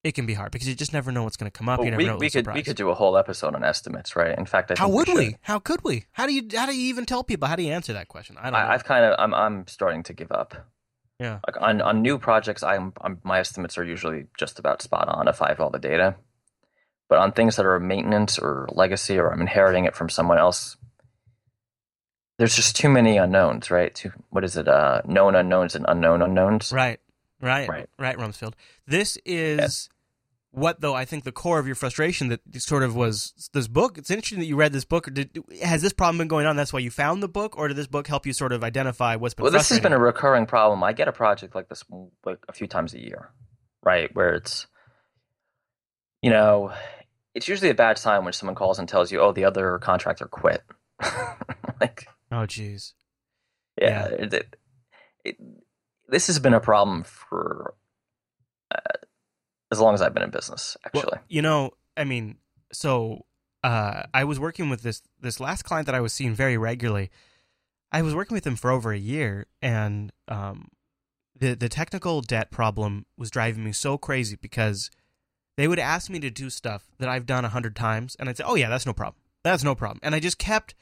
it 0.08 0.14
can 0.14 0.26
be 0.26 0.34
hard 0.34 0.50
because 0.50 0.66
you 0.66 0.74
just 0.74 0.92
never 0.92 1.12
know 1.12 1.22
what's 1.22 1.36
going 1.36 1.50
to 1.50 1.56
come 1.56 1.68
up. 1.68 1.78
Well, 1.78 1.84
you 1.84 1.90
never 1.90 2.02
we, 2.02 2.06
know 2.06 2.16
we 2.16 2.30
could 2.30 2.44
surprise. 2.44 2.54
we 2.56 2.62
could 2.62 2.76
do 2.76 2.88
a 2.90 2.94
whole 2.94 3.16
episode 3.16 3.54
on 3.54 3.62
estimates, 3.62 4.16
right? 4.16 4.36
In 4.36 4.46
fact, 4.46 4.70
I 4.70 4.74
think 4.74 4.78
How 4.78 4.88
would 4.88 5.06
should. 5.06 5.16
we? 5.16 5.36
How 5.42 5.58
could 5.58 5.84
we? 5.84 6.04
How 6.12 6.26
do 6.26 6.32
you 6.32 6.42
how 6.54 6.66
do 6.66 6.74
you 6.74 6.88
even 6.88 7.04
tell 7.04 7.22
people? 7.22 7.46
How 7.46 7.56
do 7.56 7.62
you 7.62 7.72
answer 7.72 7.92
that 7.92 8.08
question? 8.08 8.36
I 8.38 8.44
don't 8.44 8.52
know. 8.54 8.58
I, 8.58 8.74
I've 8.74 8.84
kind 8.84 9.04
of 9.04 9.14
I'm 9.18 9.34
I'm 9.34 9.66
starting 9.66 10.02
to 10.04 10.12
give 10.12 10.32
up. 10.32 10.54
yeah. 11.20 11.40
Like 11.46 11.60
on 11.60 11.80
on 11.82 12.02
new 12.02 12.18
projects, 12.18 12.62
I'm, 12.62 12.92
I'm 13.00 13.20
my 13.22 13.38
estimates 13.38 13.76
are 13.78 13.84
usually 13.84 14.26
just 14.38 14.58
about 14.58 14.82
spot 14.82 15.08
on 15.08 15.28
if 15.28 15.42
I 15.42 15.48
have 15.50 15.60
all 15.60 15.70
the 15.70 15.78
data. 15.78 16.16
But 17.08 17.18
on 17.18 17.32
things 17.32 17.56
that 17.56 17.64
are 17.66 17.80
maintenance 17.80 18.38
or 18.38 18.68
legacy, 18.72 19.18
or 19.18 19.32
I'm 19.32 19.40
inheriting 19.40 19.86
it 19.86 19.94
from 19.96 20.10
someone 20.10 20.38
else, 20.38 20.76
there's 22.38 22.54
just 22.54 22.76
too 22.76 22.88
many 22.88 23.16
unknowns, 23.16 23.70
right? 23.70 23.94
Too 23.94 24.12
what 24.30 24.44
is 24.44 24.56
it? 24.56 24.68
Uh, 24.68 25.02
known 25.06 25.34
unknowns 25.34 25.74
and 25.74 25.84
unknown 25.88 26.22
unknowns. 26.22 26.72
Right. 26.72 27.00
Right. 27.40 27.68
Right. 27.68 27.88
Right. 27.98 28.16
Rumsfeld. 28.16 28.54
This 28.86 29.16
is 29.24 29.88
what 30.50 30.80
though 30.80 30.94
I 30.94 31.04
think 31.04 31.24
the 31.24 31.32
core 31.32 31.58
of 31.58 31.66
your 31.66 31.74
frustration 31.74 32.28
that 32.28 32.40
sort 32.60 32.82
of 32.82 32.96
was 32.96 33.50
this 33.52 33.68
book. 33.68 33.98
It's 33.98 34.10
interesting 34.10 34.38
that 34.38 34.46
you 34.46 34.56
read 34.56 34.72
this 34.72 34.84
book. 34.84 35.12
Did, 35.12 35.38
has 35.62 35.82
this 35.82 35.92
problem 35.92 36.18
been 36.18 36.28
going 36.28 36.46
on? 36.46 36.56
That's 36.56 36.72
why 36.72 36.78
you 36.80 36.90
found 36.90 37.22
the 37.22 37.28
book, 37.28 37.56
or 37.58 37.68
did 37.68 37.76
this 37.76 37.86
book 37.86 38.06
help 38.06 38.26
you 38.26 38.32
sort 38.32 38.52
of 38.52 38.64
identify 38.64 39.16
what's 39.16 39.34
been? 39.34 39.44
Well, 39.44 39.52
this 39.52 39.68
has 39.68 39.80
been 39.80 39.92
a 39.92 39.98
recurring 39.98 40.46
problem. 40.46 40.82
I 40.82 40.92
get 40.92 41.08
a 41.08 41.12
project 41.12 41.54
like 41.54 41.68
this 41.68 41.84
like 42.24 42.38
a 42.48 42.52
few 42.52 42.66
times 42.66 42.94
a 42.94 43.00
year, 43.00 43.30
right? 43.82 44.08
Where 44.14 44.34
it's, 44.34 44.66
you 46.22 46.30
know, 46.30 46.72
it's 47.34 47.46
usually 47.46 47.70
a 47.70 47.74
bad 47.74 47.98
sign 47.98 48.24
when 48.24 48.32
someone 48.32 48.54
calls 48.56 48.78
and 48.78 48.88
tells 48.88 49.12
you, 49.12 49.20
"Oh, 49.20 49.32
the 49.32 49.44
other 49.44 49.78
contractor 49.78 50.26
quit." 50.26 50.62
like, 51.80 52.08
Oh, 52.32 52.46
jeez. 52.46 52.92
yeah, 53.80 54.06
It, 54.06 54.34
it, 54.34 54.56
it, 55.24 55.36
this 56.08 56.26
has 56.26 56.38
been 56.38 56.54
a 56.54 56.60
problem 56.60 57.04
for 57.04 57.74
uh, 58.74 58.78
as 59.70 59.80
long 59.80 59.94
as 59.94 60.02
I've 60.02 60.14
been 60.14 60.22
in 60.22 60.30
business. 60.30 60.76
Well, 60.92 61.02
Actually, 61.04 61.18
you 61.28 61.42
know, 61.42 61.72
I 61.96 62.04
mean, 62.04 62.36
so 62.72 63.26
uh, 63.64 64.04
I 64.14 64.24
was 64.24 64.38
working 64.38 64.70
with 64.70 64.82
this 64.82 65.02
this 65.20 65.40
last 65.40 65.62
client 65.62 65.86
that 65.86 65.94
I 65.94 66.00
was 66.00 66.12
seeing 66.12 66.34
very 66.34 66.56
regularly. 66.56 67.10
I 67.90 68.02
was 68.02 68.14
working 68.14 68.34
with 68.34 68.46
him 68.46 68.56
for 68.56 68.70
over 68.70 68.92
a 68.92 68.98
year, 68.98 69.46
and 69.62 70.12
um, 70.28 70.68
the 71.38 71.54
the 71.54 71.68
technical 71.68 72.20
debt 72.20 72.50
problem 72.50 73.06
was 73.16 73.30
driving 73.30 73.64
me 73.64 73.72
so 73.72 73.98
crazy 73.98 74.36
because 74.40 74.90
they 75.56 75.66
would 75.66 75.78
ask 75.78 76.10
me 76.10 76.20
to 76.20 76.30
do 76.30 76.50
stuff 76.50 76.86
that 76.98 77.08
I've 77.08 77.26
done 77.26 77.44
a 77.44 77.48
hundred 77.48 77.74
times, 77.74 78.16
and 78.18 78.28
I'd 78.28 78.36
say, 78.36 78.44
"Oh 78.46 78.54
yeah, 78.54 78.68
that's 78.68 78.86
no 78.86 78.92
problem. 78.92 79.20
That's 79.42 79.64
no 79.64 79.74
problem," 79.74 80.00
and 80.02 80.14
I 80.14 80.20
just 80.20 80.38
kept. 80.38 80.74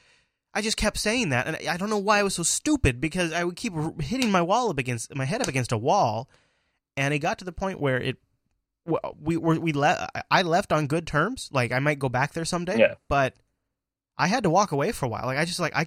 I 0.54 0.62
just 0.62 0.78
kept 0.78 0.96
saying 0.96 1.28
that, 1.30 1.46
and 1.46 1.56
I 1.56 1.74
I 1.74 1.76
don't 1.76 1.90
know 1.90 1.98
why 1.98 2.18
I 2.18 2.22
was 2.22 2.34
so 2.34 2.42
stupid 2.42 3.00
because 3.00 3.32
I 3.32 3.44
would 3.44 3.56
keep 3.56 3.74
hitting 4.00 4.30
my 4.30 4.42
wall 4.42 4.70
up 4.70 4.78
against 4.78 5.14
my 5.14 5.24
head 5.24 5.42
up 5.42 5.48
against 5.48 5.72
a 5.72 5.78
wall, 5.78 6.28
and 6.96 7.12
it 7.12 7.18
got 7.20 7.38
to 7.38 7.44
the 7.44 7.52
point 7.52 7.80
where 7.80 8.00
it 8.00 8.16
we 9.20 9.36
were 9.36 9.58
we 9.58 9.72
le- 9.72 10.08
I 10.30 10.42
left 10.42 10.72
on 10.72 10.86
good 10.86 11.06
terms. 11.06 11.48
Like 11.52 11.72
I 11.72 11.78
might 11.78 11.98
go 11.98 12.08
back 12.08 12.32
there 12.32 12.44
someday, 12.44 12.78
Yeah. 12.78 12.94
but 13.08 13.34
I 14.18 14.28
had 14.28 14.42
to 14.44 14.50
walk 14.50 14.72
away 14.72 14.92
for 14.92 15.06
a 15.06 15.08
while. 15.08 15.26
Like 15.26 15.38
I 15.38 15.44
just 15.44 15.60
like 15.60 15.74
I 15.76 15.86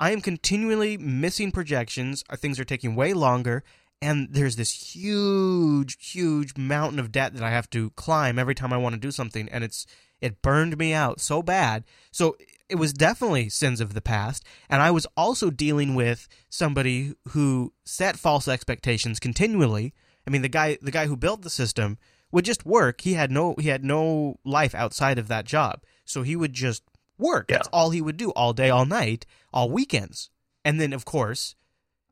I 0.00 0.12
am 0.12 0.20
continually 0.20 0.96
missing 0.96 1.50
projections. 1.50 2.22
Uh, 2.30 2.36
Things 2.36 2.60
are 2.60 2.64
taking 2.64 2.94
way 2.94 3.12
longer, 3.14 3.64
and 4.00 4.28
there's 4.30 4.56
this 4.56 4.94
huge, 4.94 5.96
huge 6.12 6.56
mountain 6.56 6.98
of 7.00 7.10
debt 7.10 7.34
that 7.34 7.42
I 7.42 7.50
have 7.50 7.68
to 7.70 7.90
climb 7.90 8.38
every 8.38 8.54
time 8.54 8.72
I 8.72 8.76
want 8.76 8.94
to 8.94 9.00
do 9.00 9.10
something, 9.10 9.48
and 9.50 9.64
it's 9.64 9.86
it 10.20 10.42
burned 10.42 10.76
me 10.78 10.92
out 10.92 11.20
so 11.20 11.42
bad. 11.42 11.84
So 12.10 12.36
it 12.68 12.74
was 12.76 12.92
definitely 12.92 13.48
sins 13.48 13.80
of 13.80 13.94
the 13.94 14.00
past, 14.00 14.44
and 14.68 14.82
I 14.82 14.90
was 14.90 15.06
also 15.16 15.50
dealing 15.50 15.94
with 15.94 16.28
somebody 16.50 17.14
who 17.28 17.72
set 17.84 18.16
false 18.18 18.46
expectations 18.46 19.18
continually. 19.18 19.94
I 20.26 20.30
mean, 20.30 20.42
the 20.42 20.48
guy 20.48 20.78
the 20.82 20.90
guy 20.90 21.06
who 21.06 21.16
built 21.16 21.42
the 21.42 21.50
system 21.50 21.98
would 22.30 22.44
just 22.44 22.66
work. 22.66 23.00
He 23.02 23.14
had 23.14 23.30
no 23.30 23.54
he 23.58 23.68
had 23.68 23.84
no 23.84 24.38
life 24.44 24.74
outside 24.74 25.18
of 25.18 25.28
that 25.28 25.44
job, 25.44 25.82
so 26.04 26.22
he 26.22 26.36
would 26.36 26.52
just 26.52 26.82
work. 27.18 27.50
Yeah. 27.50 27.58
That's 27.58 27.68
all 27.68 27.90
he 27.90 28.00
would 28.00 28.16
do 28.16 28.30
all 28.30 28.52
day, 28.52 28.70
all 28.70 28.86
night, 28.86 29.26
all 29.52 29.70
weekends. 29.70 30.30
And 30.64 30.80
then, 30.80 30.92
of 30.92 31.04
course, 31.04 31.54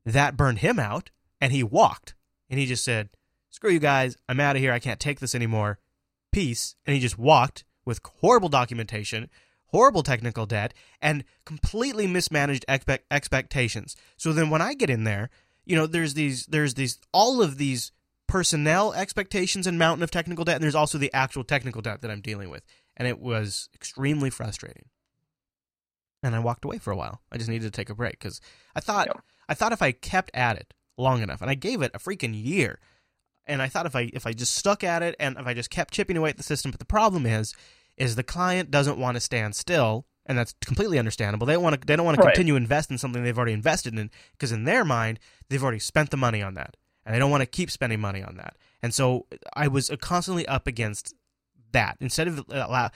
that 0.04 0.36
burned 0.36 0.58
him 0.58 0.78
out, 0.78 1.10
and 1.40 1.52
he 1.52 1.62
walked. 1.62 2.14
And 2.48 2.58
he 2.58 2.66
just 2.66 2.84
said, 2.84 3.10
"Screw 3.50 3.70
you 3.70 3.78
guys! 3.78 4.16
I'm 4.28 4.40
out 4.40 4.56
of 4.56 4.62
here. 4.62 4.72
I 4.72 4.78
can't 4.78 5.00
take 5.00 5.20
this 5.20 5.34
anymore. 5.34 5.78
Peace." 6.32 6.76
And 6.86 6.94
he 6.94 7.00
just 7.00 7.18
walked 7.18 7.64
with 7.84 8.00
horrible 8.20 8.48
documentation, 8.48 9.28
horrible 9.66 10.02
technical 10.02 10.46
debt, 10.46 10.74
and 11.00 11.24
completely 11.44 12.06
mismanaged 12.06 12.64
expe- 12.68 13.00
expectations. 13.10 13.96
So 14.16 14.32
then, 14.32 14.50
when 14.50 14.62
I 14.62 14.74
get 14.74 14.90
in 14.90 15.04
there, 15.04 15.30
you 15.64 15.76
know, 15.76 15.86
there's 15.86 16.14
these, 16.14 16.46
there's 16.46 16.74
these, 16.74 16.98
all 17.12 17.42
of 17.42 17.58
these 17.58 17.90
personnel 18.26 18.92
expectations 18.92 19.66
and 19.66 19.78
mountain 19.78 20.02
of 20.02 20.10
technical 20.10 20.44
debt, 20.44 20.56
and 20.56 20.64
there's 20.64 20.74
also 20.74 20.98
the 20.98 21.12
actual 21.12 21.44
technical 21.44 21.82
debt 21.82 22.00
that 22.02 22.10
I'm 22.10 22.20
dealing 22.20 22.50
with, 22.50 22.64
and 22.96 23.06
it 23.06 23.18
was 23.20 23.68
extremely 23.74 24.30
frustrating. 24.30 24.86
And 26.22 26.34
I 26.34 26.38
walked 26.40 26.64
away 26.64 26.78
for 26.78 26.90
a 26.90 26.96
while. 26.96 27.20
I 27.30 27.36
just 27.36 27.48
needed 27.50 27.64
to 27.66 27.70
take 27.76 27.90
a 27.90 27.94
break 27.94 28.18
because 28.18 28.40
I 28.74 28.80
thought 28.80 29.06
Yeah. 29.08 29.20
I 29.48 29.54
thought 29.54 29.72
if 29.72 29.82
I 29.82 29.92
kept 29.92 30.30
at 30.34 30.56
it 30.56 30.74
long 30.98 31.22
enough, 31.22 31.40
and 31.40 31.50
I 31.50 31.54
gave 31.54 31.82
it 31.82 31.92
a 31.94 31.98
freaking 31.98 32.32
year, 32.34 32.80
and 33.46 33.62
I 33.62 33.68
thought 33.68 33.86
if 33.86 33.94
I 33.94 34.10
if 34.12 34.26
I 34.26 34.32
just 34.32 34.54
stuck 34.54 34.82
at 34.82 35.02
it 35.02 35.14
and 35.20 35.36
if 35.38 35.46
I 35.46 35.54
just 35.54 35.70
kept 35.70 35.94
chipping 35.94 36.16
away 36.16 36.30
at 36.30 36.36
the 36.36 36.42
system, 36.42 36.70
but 36.70 36.80
the 36.80 36.86
problem 36.86 37.26
is, 37.26 37.54
is 37.96 38.16
the 38.16 38.22
client 38.24 38.70
doesn't 38.70 38.98
want 38.98 39.14
to 39.16 39.20
stand 39.20 39.54
still, 39.54 40.06
and 40.24 40.36
that's 40.36 40.54
completely 40.64 40.98
understandable. 40.98 41.46
They 41.46 41.52
don't 41.52 41.62
want 41.62 41.80
to 41.80 41.86
they 41.86 41.94
don't 41.94 42.06
want 42.06 42.18
to 42.18 42.24
Right. 42.24 42.34
continue 42.34 42.56
invest 42.56 42.90
in 42.90 42.98
something 42.98 43.22
they've 43.22 43.36
already 43.38 43.52
invested 43.52 43.96
in 43.96 44.10
because 44.32 44.50
in 44.50 44.64
their 44.64 44.84
mind 44.84 45.20
they've 45.48 45.62
already 45.62 45.78
spent 45.78 46.10
the 46.10 46.16
money 46.16 46.42
on 46.42 46.54
that, 46.54 46.76
and 47.06 47.16
I 47.16 47.18
don't 47.18 47.30
want 47.30 47.40
to 47.40 47.46
keep 47.46 47.70
spending 47.70 48.00
money 48.00 48.22
on 48.22 48.36
that. 48.36 48.56
And 48.82 48.92
so 48.92 49.26
I 49.54 49.68
was 49.68 49.90
constantly 50.02 50.46
up 50.46 50.66
against 50.66 51.14
that 51.72 51.96
instead 52.00 52.28
of 52.28 52.40
uh, 52.40 52.42
allow. 52.68 52.90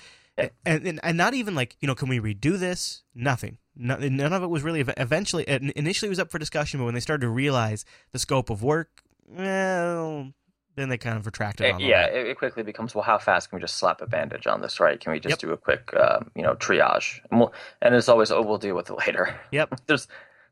And, 0.66 0.86
and 0.86 1.00
and 1.02 1.16
not 1.18 1.34
even 1.34 1.54
like 1.54 1.76
you 1.80 1.86
know 1.86 1.94
can 1.94 2.08
we 2.08 2.18
redo 2.18 2.58
this 2.58 3.02
nothing 3.14 3.58
none 3.76 4.32
of 4.32 4.42
it 4.42 4.46
was 4.48 4.62
really 4.62 4.80
eventually 4.96 5.44
initially 5.46 6.06
it 6.06 6.10
was 6.10 6.18
up 6.20 6.30
for 6.30 6.38
discussion 6.38 6.80
but 6.80 6.84
when 6.86 6.94
they 6.94 7.00
started 7.00 7.22
to 7.22 7.28
realize 7.28 7.84
the 8.12 8.18
scope 8.18 8.48
of 8.48 8.62
work 8.62 9.02
well 9.28 10.32
then 10.76 10.88
they 10.88 10.96
kind 10.96 11.18
of 11.18 11.26
retracted 11.26 11.66
It- 11.66 11.74
on 11.74 11.82
Eh, 11.82 11.86
yeah, 11.88 12.02
that. 12.06 12.14
it, 12.16 12.26
it 12.28 12.38
quickly 12.38 12.62
becomes 12.62 12.94
well. 12.94 13.02
How 13.02 13.18
fast 13.18 13.50
can 13.50 13.56
we 13.58 13.60
just 13.60 13.76
slap 13.76 14.00
a 14.00 14.06
bandage 14.06 14.46
on 14.46 14.60
this? 14.62 14.78
Right? 14.80 14.98
Can 15.00 15.12
we 15.12 15.18
just 15.20 15.32
Yep. 15.32 15.38
do 15.40 15.50
a 15.50 15.56
quick, 15.56 15.90
uh, 15.94 16.20
you 16.34 16.42
know, 16.42 16.54
triage? 16.54 17.18
And, 17.30 17.40
we'll, 17.40 17.52
and 17.82 17.94
it's 17.94 18.08
always, 18.08 18.30
oh, 18.30 18.40
we'll 18.40 18.56
deal 18.56 18.76
with 18.76 18.88
it 18.88 18.96
later. 19.06 19.34
Yep. 19.50 19.80
There's 19.86 20.06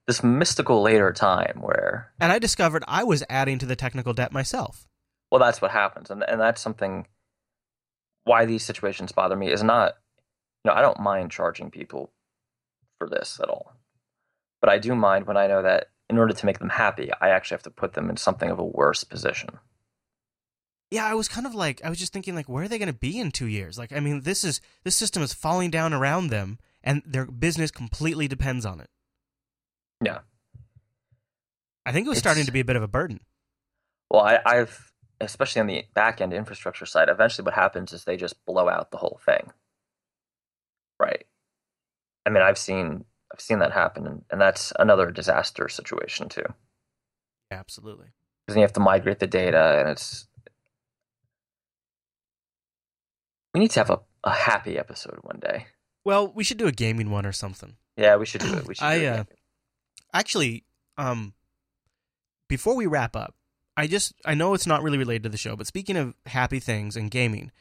this 0.09 0.25
mystical 0.25 0.83
later 0.83 1.13
time 1.13 1.59
where 1.61 2.13
and 2.19 2.33
i 2.33 2.39
discovered 2.41 2.83
i 2.89 3.05
was 3.05 3.23
adding 3.29 3.59
to 3.59 3.67
the 3.67 3.77
technical 3.77 4.13
debt 4.13 4.33
myself 4.33 4.89
Well, 5.31 5.41
that's 5.41 5.61
what 5.61 5.71
happens, 5.71 6.11
and 6.11 6.25
and 6.27 6.41
that's 6.41 6.63
something. 6.63 7.07
Why 8.25 8.47
these 8.47 8.65
situations 8.65 9.13
bother 9.13 9.37
me 9.37 9.53
is 9.53 9.63
not, 9.63 9.95
you 10.65 10.71
know, 10.71 10.75
I 10.75 10.83
don't 10.83 11.01
mind 11.01 11.31
charging 11.31 11.71
people 11.71 12.11
for 12.99 13.09
this 13.09 13.39
at 13.43 13.49
all, 13.49 13.75
but 14.61 14.71
I 14.71 14.79
do 14.79 14.95
mind 14.95 15.27
when 15.27 15.37
I 15.37 15.47
know 15.47 15.63
that 15.63 15.91
in 16.11 16.19
order 16.19 16.35
to 16.35 16.47
make 16.47 16.59
them 16.59 16.71
happy, 16.71 17.11
I 17.21 17.29
actually 17.29 17.57
have 17.57 17.63
to 17.65 17.71
put 17.71 17.93
them 17.93 18.11
in 18.11 18.17
something 18.17 18.51
of 18.51 18.59
a 18.59 18.65
worse 18.65 19.05
position. 19.05 19.51
Yeah, 20.91 21.05
I 21.05 21.15
was 21.15 21.29
kind 21.29 21.47
of 21.47 21.55
like 21.55 21.83
I 21.85 21.91
was 21.91 21.99
just 21.99 22.13
thinking 22.13 22.35
like 22.35 22.49
where 22.49 22.65
are 22.65 22.69
they 22.69 22.79
going 22.79 22.93
to 22.93 23.07
be 23.09 23.21
in 23.21 23.31
2 23.31 23.47
years? 23.47 23.79
Like 23.79 23.93
I 23.93 24.01
mean, 24.01 24.23
this 24.23 24.45
is 24.45 24.61
this 24.85 24.97
system 24.97 25.23
is 25.23 25.35
falling 25.35 25.71
down 25.71 25.93
around 25.93 26.29
them 26.29 26.59
and 26.83 27.03
their 27.05 27.27
business 27.27 27.71
completely 27.71 28.29
depends 28.29 28.65
on 28.65 28.81
it. 28.81 28.89
Yeah. 30.05 30.19
I 31.87 31.93
think 31.93 32.07
it 32.07 32.09
was 32.11 32.19
It's- 32.19 32.23
starting 32.23 32.45
to 32.47 32.53
be 32.53 32.61
a 32.61 32.65
bit 32.65 32.77
of 32.77 32.83
a 32.83 32.89
burden. 32.89 33.21
Well, 34.11 34.23
I, 34.23 34.41
I've 34.47 34.93
especially 35.21 35.61
on 35.61 35.67
the 35.67 35.85
back 35.95 36.21
end 36.21 36.33
infrastructure 36.33 36.87
side. 36.87 37.09
Eventually, 37.09 37.45
what 37.45 37.55
happens 37.55 37.93
is 37.93 38.05
they 38.05 38.17
just 38.17 38.45
blow 38.47 38.69
out 38.69 38.91
the 38.91 38.97
whole 38.99 39.21
thing. 39.25 39.53
Right. 41.01 41.27
I 42.25 42.31
mean, 42.31 42.43
I've 42.43 42.59
seen 42.59 43.05
I've 43.33 43.41
seen 43.41 43.59
that 43.59 43.73
happen, 43.73 44.07
and, 44.07 44.25
and 44.31 44.41
that's 44.41 44.73
another 44.79 45.11
disaster 45.11 45.69
situation 45.69 46.29
too. 46.29 46.45
Absolutely. 47.51 48.07
Because 48.47 48.57
you 48.57 48.63
have 48.63 48.73
to 48.75 48.81
migrate 48.81 49.19
the 49.19 49.27
data, 49.27 49.79
and 49.81 49.89
it's. 49.91 50.27
We 53.55 53.61
need 53.61 53.71
to 53.73 53.81
have 53.81 53.91
a, 53.91 54.01
a 54.25 54.31
happy 54.31 54.79
episode 54.79 55.19
one 55.23 55.41
day. 55.41 55.67
Well, 56.05 56.33
we 56.33 56.45
should 56.45 56.59
do 56.59 56.67
a 56.67 56.73
gaming 56.73 57.11
one 57.11 57.27
or 57.27 57.33
something. 57.33 57.77
Yeah, 57.97 58.17
we 58.17 58.27
should 58.27 58.41
do 58.43 58.55
it. 58.55 58.67
We 58.67 58.75
should. 58.77 58.85
I, 58.85 58.99
do 58.99 59.07
uh, 59.07 59.25
Actually, 60.13 60.65
um, 60.97 61.35
before 62.49 62.75
we 62.75 62.87
wrap 62.87 63.15
up, 63.15 63.35
I 63.77 63.87
just 63.87 64.15
I 64.25 64.35
know 64.35 64.55
it's 64.55 64.67
not 64.67 64.83
really 64.83 64.99
related 64.99 65.23
to 65.25 65.29
the 65.29 65.37
show, 65.37 65.55
but 65.55 65.67
speaking 65.67 65.97
of 65.97 66.15
happy 66.27 66.59
things 66.61 66.97
and 66.97 67.11
gaming, 67.11 67.53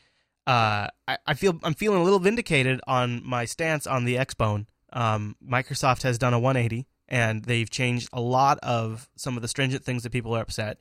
uh, 0.47 0.87
I, 1.07 1.17
I 1.25 1.33
feel 1.33 1.59
I'm 1.63 1.73
feeling 1.73 1.99
a 1.99 2.03
little 2.03 2.19
vindicated 2.19 2.81
on 2.87 3.21
my 3.23 3.45
stance 3.45 3.85
on 3.85 4.05
the 4.05 4.15
Xbone. 4.15 4.65
Um, 4.93 5.35
Microsoft 5.45 6.03
has 6.03 6.17
done 6.17 6.33
a 6.33 6.39
180, 6.39 6.87
and 7.07 7.43
they've 7.43 7.69
changed 7.69 8.09
a 8.13 8.21
lot 8.21 8.57
of 8.63 9.09
some 9.15 9.35
of 9.35 9.41
the 9.41 9.47
stringent 9.47 9.83
things 9.83 10.03
that 10.03 10.11
people 10.11 10.35
are 10.35 10.41
upset. 10.41 10.79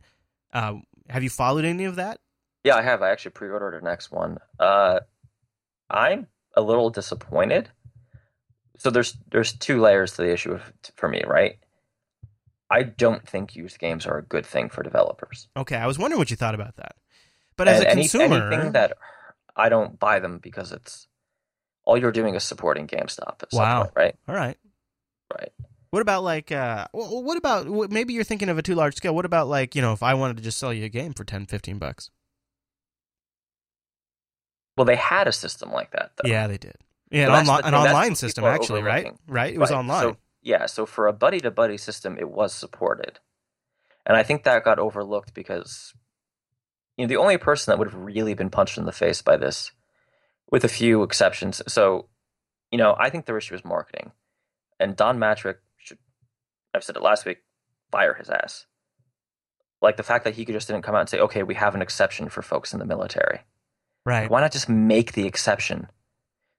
Uh, 0.52 0.76
have 1.08 1.22
you 1.22 1.30
followed 1.30 1.64
any 1.64 1.84
of 1.84 1.96
that? 1.96 2.20
Yeah, 2.64 2.76
I 2.76 2.82
have. 2.82 3.02
I 3.02 3.10
actually 3.10 3.32
pre-ordered 3.32 3.80
the 3.80 3.84
next 3.84 4.10
one. 4.10 4.38
Uh, 4.58 5.00
I'm 5.90 6.28
a 6.56 6.62
little 6.62 6.90
disappointed. 6.90 7.68
So 8.78 8.90
there's 8.90 9.16
there's 9.30 9.52
two 9.52 9.80
layers 9.80 10.12
to 10.12 10.22
the 10.22 10.32
issue 10.32 10.52
of, 10.52 10.72
for 10.96 11.08
me, 11.08 11.22
right? 11.26 11.58
I 12.70 12.82
don't 12.82 13.26
think 13.28 13.54
used 13.56 13.78
games 13.78 14.06
are 14.06 14.18
a 14.18 14.22
good 14.22 14.44
thing 14.44 14.68
for 14.68 14.82
developers. 14.82 15.48
Okay, 15.56 15.76
I 15.76 15.86
was 15.86 15.98
wondering 15.98 16.18
what 16.18 16.30
you 16.30 16.36
thought 16.36 16.54
about 16.54 16.76
that. 16.76 16.96
But 17.56 17.68
as 17.68 17.78
And 17.78 17.86
a 17.86 17.90
any- 17.90 18.00
consumer, 18.02 18.52
anything 18.52 18.72
that 18.72 18.94
I 19.54 19.68
don't 19.68 19.98
buy 19.98 20.18
them 20.18 20.38
because 20.38 20.72
it's 20.72 21.06
all 21.84 21.96
you're 21.96 22.12
doing 22.12 22.34
is 22.34 22.42
supporting 22.44 22.86
GameStop 22.88 23.42
at 23.42 23.52
some 23.52 23.62
Wow. 23.62 23.82
point, 23.84 23.92
right? 23.96 24.16
all 24.28 24.34
right. 24.34 24.56
Right. 25.32 25.52
What 25.90 26.02
about 26.02 26.24
like 26.24 26.52
uh 26.52 26.88
what 26.92 27.38
about 27.38 27.68
maybe 27.90 28.12
you're 28.12 28.24
thinking 28.24 28.48
of 28.48 28.58
a 28.58 28.62
too 28.62 28.74
large 28.74 28.96
scale. 28.96 29.14
What 29.14 29.24
about 29.24 29.48
like, 29.48 29.74
you 29.74 29.80
know, 29.80 29.92
if 29.92 30.02
I 30.02 30.14
wanted 30.14 30.36
to 30.36 30.42
just 30.42 30.58
sell 30.58 30.72
you 30.74 30.84
a 30.84 30.88
game 30.88 31.14
for 31.14 31.24
10 31.24 31.46
15 31.46 31.78
bucks? 31.78 32.10
Well, 34.76 34.84
they 34.84 34.96
had 34.96 35.26
a 35.26 35.32
system 35.32 35.72
like 35.72 35.92
that, 35.92 36.12
though. 36.16 36.28
Yeah, 36.28 36.46
they 36.48 36.58
did. 36.58 36.76
Yeah, 37.10 37.28
Well, 37.28 37.38
an, 37.38 37.46
the 37.46 37.66
an 37.68 37.74
online 37.74 38.14
system 38.14 38.44
actually, 38.44 38.82
right? 38.82 39.12
Right? 39.28 39.54
It 39.54 39.58
was 39.58 39.70
Right. 39.70 39.78
online. 39.78 40.00
So, 40.00 40.16
yeah, 40.42 40.66
so 40.66 40.86
for 40.86 41.06
a 41.06 41.12
buddy 41.12 41.40
to 41.40 41.50
buddy 41.50 41.76
system, 41.76 42.16
it 42.18 42.28
was 42.28 42.52
supported. 42.54 43.20
And 44.04 44.16
I 44.16 44.22
think 44.22 44.44
that 44.44 44.64
got 44.64 44.78
overlooked 44.78 45.34
because 45.34 45.92
you 46.96 47.04
know 47.04 47.08
the 47.08 47.16
only 47.16 47.36
person 47.38 47.70
that 47.70 47.78
would 47.78 47.88
have 47.90 48.00
really 48.00 48.34
been 48.34 48.50
punched 48.50 48.78
in 48.78 48.84
the 48.84 48.92
face 48.92 49.22
by 49.22 49.36
this, 49.36 49.72
with 50.50 50.64
a 50.64 50.68
few 50.68 51.02
exceptions. 51.02 51.62
So, 51.68 52.08
you 52.70 52.78
know, 52.78 52.94
I 52.98 53.10
think 53.10 53.26
their 53.26 53.36
issue 53.38 53.54
is 53.54 53.64
marketing. 53.64 54.12
And 54.78 54.96
Don 54.96 55.18
Mattrick 55.18 55.56
should 55.78 55.98
I've 56.74 56.84
said 56.84 56.96
it 56.96 57.02
last 57.02 57.24
week, 57.24 57.38
fire 57.90 58.14
his 58.14 58.30
ass. 58.30 58.66
Like 59.82 59.96
the 59.96 60.02
fact 60.02 60.24
that 60.24 60.34
he 60.34 60.44
could 60.44 60.54
just 60.54 60.68
didn't 60.68 60.82
come 60.82 60.94
out 60.94 61.00
and 61.00 61.08
say, 61.08 61.18
okay, 61.20 61.42
we 61.42 61.54
have 61.54 61.74
an 61.74 61.82
exception 61.82 62.28
for 62.28 62.42
folks 62.42 62.72
in 62.72 62.78
the 62.78 62.86
military. 62.86 63.40
right. 64.04 64.30
Why 64.30 64.40
not 64.40 64.52
just 64.52 64.68
make 64.68 65.12
the 65.12 65.26
exception? 65.26 65.88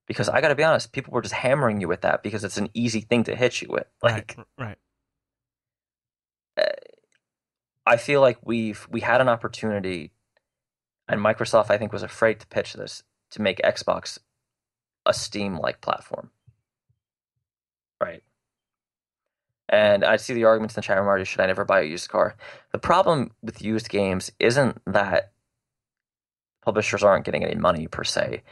Because 0.08 0.30
I 0.30 0.40
got 0.42 0.48
to 0.50 0.56
be 0.56 0.64
honest, 0.64 0.94
people 0.94 1.12
were 1.12 1.22
just 1.22 1.34
hammering 1.34 1.82
you 1.82 1.88
with 1.88 2.02
that 2.02 2.24
because 2.24 2.44
it's 2.44 2.58
an 2.58 2.70
easy 2.74 3.02
thing 3.02 3.26
to 3.26 3.36
hit 3.36 3.62
you 3.62 3.68
with. 3.70 3.88
Like, 4.02 4.38
right. 4.58 4.78
Right. 6.58 6.80
I 7.86 7.98
feel 7.98 8.22
like 8.22 8.38
we've 8.44 8.88
we 8.90 9.02
had 9.02 9.22
an 9.22 9.30
opportunity, 9.30 10.12
and 11.08 11.22
Microsoft 11.22 11.70
I 11.70 11.78
think 11.78 11.94
was 11.94 12.04
afraid 12.04 12.40
to 12.40 12.48
pitch 12.48 12.74
this 12.74 13.04
to 13.32 13.42
make 13.42 13.60
Xbox 13.60 14.18
a 15.06 15.14
Steam-like 15.14 15.80
platform, 15.82 16.32
right? 18.02 18.24
And 19.70 20.04
I 20.04 20.16
see 20.18 20.34
the 20.34 20.46
arguments 20.46 20.76
in 20.76 20.82
the 20.82 20.86
chat 20.86 20.98
room 20.98 21.08
already. 21.08 21.26
Should 21.26 21.42
I 21.42 21.46
never 21.46 21.66
buy 21.66 21.82
a 21.82 21.86
used 21.86 22.10
car? 22.10 22.36
The 22.72 22.80
problem 22.80 23.32
with 23.42 23.62
used 23.62 23.90
games 23.90 24.32
isn't 24.40 24.82
that 24.86 25.32
publishers 26.64 27.04
aren't 27.04 27.26
getting 27.26 27.44
any 27.44 27.56
money 27.56 27.88
per 27.88 28.04
se. 28.04 28.44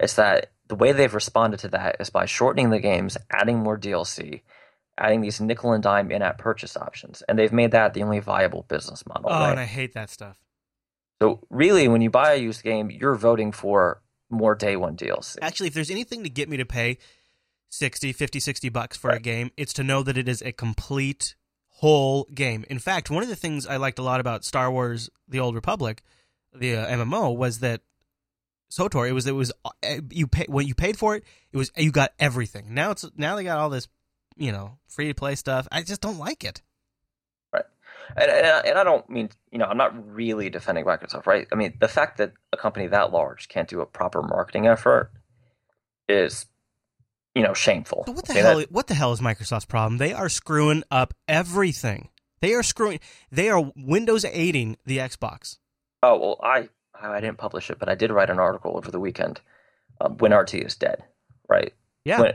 It's 0.00 0.14
that 0.14 0.52
the 0.68 0.74
way 0.74 0.92
they've 0.92 1.14
responded 1.14 1.60
to 1.60 1.68
that 1.68 1.96
is 2.00 2.10
by 2.10 2.26
shortening 2.26 2.70
the 2.70 2.80
games, 2.80 3.16
adding 3.30 3.58
more 3.58 3.78
DLC, 3.78 4.42
adding 4.98 5.20
these 5.20 5.40
nickel 5.40 5.72
and 5.72 5.82
dime 5.82 6.10
in-app 6.10 6.38
purchase 6.38 6.76
options, 6.76 7.22
and 7.22 7.38
they've 7.38 7.52
made 7.52 7.72
that 7.72 7.94
the 7.94 8.02
only 8.02 8.20
viable 8.20 8.64
business 8.68 9.06
model. 9.06 9.26
Oh, 9.26 9.32
right? 9.32 9.50
and 9.50 9.60
I 9.60 9.64
hate 9.64 9.94
that 9.94 10.10
stuff. 10.10 10.38
So 11.20 11.40
really, 11.50 11.88
when 11.88 12.00
you 12.00 12.10
buy 12.10 12.32
a 12.32 12.36
used 12.36 12.62
game, 12.62 12.90
you're 12.90 13.14
voting 13.14 13.52
for 13.52 14.02
more 14.30 14.54
day 14.54 14.76
one 14.76 14.96
DLC. 14.96 15.36
Actually, 15.42 15.68
if 15.68 15.74
there's 15.74 15.90
anything 15.90 16.24
to 16.24 16.30
get 16.30 16.48
me 16.48 16.56
to 16.56 16.66
pay 16.66 16.98
60, 17.70 18.12
50, 18.12 18.40
60 18.40 18.68
bucks 18.68 18.96
for 18.96 19.10
a 19.10 19.20
game, 19.20 19.50
it's 19.56 19.72
to 19.74 19.84
know 19.84 20.02
that 20.02 20.18
it 20.18 20.28
is 20.28 20.42
a 20.42 20.52
complete 20.52 21.34
whole 21.68 22.24
game. 22.34 22.64
In 22.68 22.78
fact, 22.78 23.10
one 23.10 23.22
of 23.22 23.28
the 23.28 23.36
things 23.36 23.66
I 23.66 23.76
liked 23.76 23.98
a 23.98 24.02
lot 24.02 24.20
about 24.20 24.44
Star 24.44 24.70
Wars: 24.70 25.10
The 25.28 25.40
Old 25.40 25.54
Republic, 25.54 26.02
the 26.54 26.76
uh, 26.76 26.86
MMO, 26.86 27.36
was 27.36 27.60
that 27.60 27.82
SWTOR. 28.76 29.08
It 29.08 29.12
was 29.12 29.26
it 29.26 29.32
was 29.34 29.52
uh, 29.64 29.70
you 30.10 30.26
pay 30.26 30.46
when 30.48 30.66
you 30.66 30.74
paid 30.74 30.98
for 30.98 31.14
it. 31.16 31.24
It 31.52 31.56
was 31.56 31.70
you 31.76 31.92
got 31.92 32.12
everything. 32.18 32.74
Now 32.74 32.90
it's 32.92 33.04
now 33.16 33.36
they 33.36 33.44
got 33.44 33.58
all 33.58 33.70
this, 33.70 33.88
you 34.36 34.52
know, 34.52 34.78
free 34.88 35.08
to 35.08 35.14
play 35.14 35.34
stuff. 35.34 35.68
I 35.70 35.82
just 35.82 36.00
don't 36.00 36.18
like 36.18 36.44
it. 36.44 36.62
And, 38.16 38.30
and, 38.30 38.46
I- 38.46 38.60
and 38.60 38.78
I 38.78 38.84
don't 38.84 39.08
mean, 39.08 39.30
you 39.50 39.58
know, 39.58 39.64
I'm 39.64 39.78
not 39.78 40.14
really 40.14 40.50
defending 40.50 40.84
Microsoft, 40.84 41.26
right? 41.26 41.46
I 41.50 41.54
mean, 41.54 41.72
the 41.80 41.88
fact 41.88 42.18
that 42.18 42.32
a 42.52 42.56
company 42.56 42.86
that 42.88 43.12
large 43.12 43.48
can't 43.48 43.66
do 43.66 43.80
a 43.80 43.86
proper 43.86 44.22
marketing 44.22 44.66
effort 44.66 45.10
is, 46.06 46.44
you 47.34 47.42
know, 47.42 47.54
shameful. 47.54 48.04
So 48.06 48.12
what 48.12 48.26
the 48.26 48.32
I 48.32 48.36
mean, 48.36 48.44
hell? 48.44 48.58
that- 48.58 48.70
What 48.72 48.86
the 48.88 48.94
hell 48.94 49.12
is 49.12 49.20
Microsoft's 49.22 49.64
problem? 49.64 49.96
They 49.96 50.12
are 50.12 50.28
screwing 50.28 50.84
up 50.90 51.14
everything. 51.26 52.10
They 52.40 52.52
are 52.52 52.62
screwing. 52.62 53.00
They 53.32 53.48
are 53.48 53.72
Windows 53.74 54.24
8ing 54.24 54.76
the 54.84 54.98
Xbox. 54.98 55.56
oh 56.02 56.18
well, 56.18 56.40
I 56.42 56.68
I 57.00 57.20
didn't 57.20 57.38
publish 57.38 57.70
it, 57.70 57.78
but 57.78 57.88
I 57.88 57.94
did 57.94 58.10
write 58.10 58.30
an 58.30 58.38
article 58.38 58.76
over 58.76 58.90
the 58.90 59.00
weekend. 59.00 59.40
Um, 60.00 60.16
WinRT 60.16 60.64
is 60.64 60.76
dead, 60.76 61.02
right? 61.48 61.72
Yeah. 62.04 62.20
When, 62.20 62.32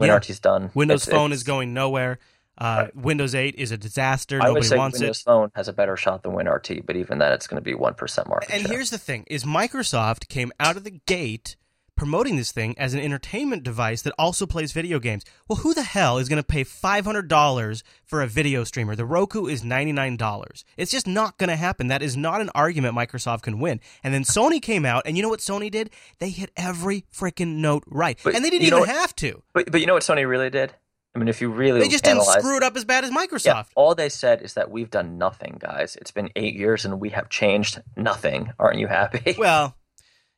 Yeah. 0.00 0.08
WinRT's 0.08 0.40
done. 0.40 0.70
Windows 0.74 1.02
It's- 1.06 1.14
Phone 1.16 1.26
it's- 1.30 1.38
is 1.40 1.44
going 1.44 1.72
nowhere. 1.74 2.18
Uh, 2.60 2.82
Right. 2.86 2.96
Windows 2.96 3.34
8 3.36 3.54
is 3.56 3.70
a 3.70 3.76
disaster. 3.76 4.36
I 4.42 4.46
would 4.48 4.54
Nobody 4.54 4.66
say 4.66 4.76
wants 4.76 4.98
Windows 4.98 5.20
it. 5.20 5.24
Phone 5.24 5.52
has 5.54 5.68
a 5.68 5.72
better 5.72 5.96
shot 5.96 6.22
than 6.24 6.32
WinRT, 6.32 6.80
but 6.84 6.96
even 6.96 7.18
that, 7.18 7.32
it's 7.32 7.46
going 7.46 7.56
to 7.60 7.64
be 7.64 7.74
one 7.74 7.94
percent 7.94 8.26
market 8.28 8.50
And 8.50 8.62
share. 8.62 8.72
here's 8.72 8.90
the 8.90 8.98
thing: 8.98 9.24
is 9.28 9.44
Microsoft 9.44 10.26
came 10.28 10.50
out 10.58 10.76
of 10.76 10.82
the 10.82 10.90
gate 11.06 11.54
promoting 11.98 12.36
this 12.36 12.52
thing 12.52 12.78
as 12.78 12.94
an 12.94 13.00
entertainment 13.00 13.62
device 13.64 14.00
that 14.02 14.14
also 14.18 14.46
plays 14.46 14.72
video 14.72 14.98
games. 14.98 15.24
Well, 15.48 15.56
who 15.58 15.74
the 15.74 15.82
hell 15.82 16.16
is 16.16 16.28
going 16.28 16.40
to 16.40 16.46
pay 16.46 16.64
five 16.64 17.04
hundred 17.04 17.28
dollars 17.28 17.82
for 18.06 18.22
a 18.22 18.26
video 18.26 18.64
streamer? 18.64 18.94
The 18.94 19.04
Roku 19.04 19.46
is 19.46 19.64
ninety 19.64 19.92
nine 19.92 20.16
dollars. 20.16 20.64
It's 20.76 20.92
just 20.92 21.06
not 21.06 21.36
going 21.36 21.50
to 21.50 21.56
happen. 21.56 21.88
That 21.88 22.00
is 22.00 22.16
not 22.16 22.40
an 22.40 22.50
argument 22.54 22.94
Microsoft 22.96 23.42
can 23.42 23.58
win. 23.58 23.80
And 24.02 24.14
then 24.14 24.22
Sony 24.22 24.62
came 24.62 24.86
out, 24.86 25.02
and 25.04 25.16
you 25.16 25.22
know 25.22 25.28
what 25.28 25.40
Sony 25.40 25.70
did? 25.70 25.90
They 26.20 26.30
hit 26.30 26.50
every 26.56 27.04
freaking 27.12 27.56
note 27.56 27.82
right, 27.88 28.18
But 28.22 28.34
and 28.34 28.44
they 28.44 28.50
didn't 28.50 28.66
even 28.68 28.80
what- 28.80 28.88
have 28.88 29.14
to. 29.16 29.42
But 29.52 29.70
but 29.72 29.80
you 29.80 29.86
know 29.86 29.94
what 29.94 30.04
Sony 30.04 30.26
really 30.26 30.50
did? 30.50 30.74
I 31.14 31.18
mean, 31.18 31.26
if 31.28 31.40
you 31.40 31.48
really 31.50 31.80
They 31.80 31.88
just 31.88 32.04
didn't 32.04 32.22
screw 32.22 32.56
it 32.58 32.62
up 32.62 32.76
as 32.76 32.84
bad 32.84 33.02
as 33.02 33.10
Microsoft. 33.10 33.44
Yeah, 33.46 33.62
all 33.74 33.94
they 33.96 34.08
said 34.08 34.40
is 34.42 34.54
that 34.54 34.70
we've 34.70 34.90
done 34.90 35.18
nothing, 35.18 35.56
guys. 35.58 35.96
It's 36.00 36.12
been 36.12 36.30
eight 36.36 36.54
years 36.54 36.84
and 36.84 37.00
we 37.00 37.08
have 37.10 37.28
changed 37.28 37.82
nothing. 37.96 38.52
Aren't 38.58 38.78
you 38.78 38.86
happy? 38.86 39.34
Well, 39.36 39.74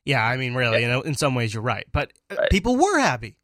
yeah, 0.05 0.25
I 0.25 0.37
mean, 0.37 0.53
really, 0.53 0.81
you 0.81 0.87
know, 0.87 1.01
in 1.01 1.15
some 1.15 1.35
ways 1.35 1.53
you're 1.53 1.63
right, 1.63 1.85
but 1.91 2.11
uh, 2.29 2.35
Right. 2.39 2.49
people 2.49 2.75
were 2.77 2.99
happy. 2.99 3.37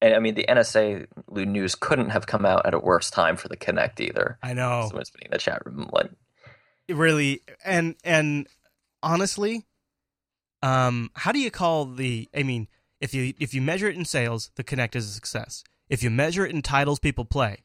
and 0.00 0.14
I 0.14 0.20
mean, 0.20 0.34
the 0.34 0.46
NSA 0.48 1.06
news 1.30 1.74
couldn't 1.74 2.10
have 2.10 2.26
come 2.26 2.46
out 2.46 2.64
at 2.66 2.74
a 2.74 2.78
worse 2.78 3.10
time 3.10 3.36
for 3.36 3.48
the 3.48 3.56
Kinect 3.56 4.00
either. 4.00 4.38
I 4.42 4.54
know. 4.54 4.86
Someone's 4.88 5.10
been 5.10 5.22
in 5.26 5.30
the 5.32 5.38
chat 5.38 5.64
room 5.66 5.88
like, 5.92 6.10
It 6.86 6.94
really 6.96 7.42
and 7.64 7.96
and 8.04 8.46
honestly 9.02 9.64
um 10.62 11.10
how 11.14 11.30
do 11.30 11.38
you 11.38 11.50
call 11.52 11.84
the 11.84 12.28
i 12.34 12.42
mean 12.42 12.66
if 13.00 13.14
you 13.14 13.32
if 13.38 13.54
you 13.54 13.62
measure 13.62 13.88
it 13.88 13.94
in 13.96 14.04
sales 14.04 14.50
the 14.56 14.64
Kinect 14.64 14.96
is 14.96 15.06
a 15.06 15.12
success 15.12 15.62
if 15.88 16.02
you 16.02 16.10
measure 16.10 16.44
it 16.44 16.52
in 16.52 16.62
titles 16.62 16.98
people 16.98 17.24
play 17.24 17.58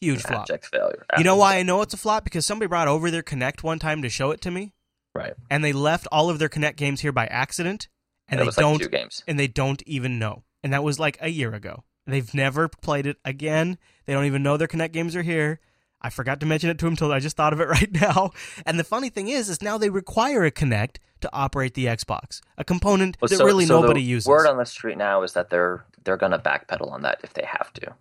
huge 0.00 0.22
flop 0.22 0.42
abject 0.42 0.66
failure. 0.66 1.04
you 1.18 1.24
know 1.24 1.34
why 1.36 1.56
i 1.56 1.64
know 1.64 1.82
it's 1.82 1.94
a 1.94 1.96
flop 1.96 2.22
because 2.22 2.46
somebody 2.46 2.68
brought 2.68 2.86
over 2.86 3.10
their 3.10 3.24
Kinect 3.24 3.64
one 3.64 3.80
time 3.80 4.02
to 4.02 4.08
show 4.08 4.30
it 4.30 4.40
to 4.42 4.52
me 4.52 4.72
Right. 5.14 5.34
and 5.50 5.64
they 5.64 5.72
left 5.72 6.06
all 6.10 6.30
of 6.30 6.38
their 6.38 6.48
Kinect 6.48 6.76
games 6.76 7.00
here 7.02 7.12
by 7.12 7.26
accident 7.26 7.88
and 8.28 8.40
it 8.40 8.54
they 8.54 8.62
don't 8.62 8.80
like 8.92 9.10
and 9.28 9.38
they 9.38 9.46
don't 9.48 9.82
even 9.86 10.18
know 10.18 10.42
and 10.62 10.72
that 10.72 10.82
was 10.82 10.98
like 10.98 11.18
a 11.20 11.28
year 11.28 11.52
ago 11.54 11.84
they've 12.06 12.32
never 12.34 12.68
played 12.68 13.06
it 13.06 13.18
again 13.24 13.76
they 14.06 14.12
don't 14.14 14.24
even 14.24 14.42
know 14.42 14.56
their 14.56 14.68
Kinect 14.68 14.92
games 14.92 15.14
are 15.16 15.22
here 15.22 15.60
I 16.04 16.10
forgot 16.10 16.40
to 16.40 16.46
mention 16.46 16.68
it 16.68 16.78
to 16.80 16.86
him 16.86 16.94
until 16.94 17.12
I 17.12 17.20
just 17.20 17.36
thought 17.36 17.52
of 17.52 17.60
it 17.60 17.68
right 17.68 17.92
now. 17.92 18.32
And 18.66 18.76
the 18.76 18.82
funny 18.82 19.08
thing 19.08 19.28
is, 19.28 19.48
is 19.48 19.62
now 19.62 19.78
they 19.78 19.88
require 19.88 20.44
a 20.44 20.50
Kinect 20.50 20.96
to 21.20 21.30
operate 21.32 21.74
the 21.74 21.84
Xbox, 21.86 22.40
a 22.58 22.64
component 22.64 23.16
Well, 23.20 23.28
that 23.28 23.36
so- 23.36 23.44
really 23.44 23.66
so 23.66 23.80
nobody 23.80 24.00
the 24.00 24.06
uses. 24.06 24.26
Word 24.26 24.48
on 24.48 24.56
the 24.56 24.66
street 24.66 24.98
now 24.98 25.22
is 25.22 25.34
that 25.34 25.48
they're 25.50 25.84
they're 26.02 26.16
gonna 26.16 26.40
backpedal 26.40 26.90
on 26.90 27.02
that 27.02 27.20
if 27.22 27.34
they 27.34 27.44
have 27.44 27.72
to. 27.74 27.94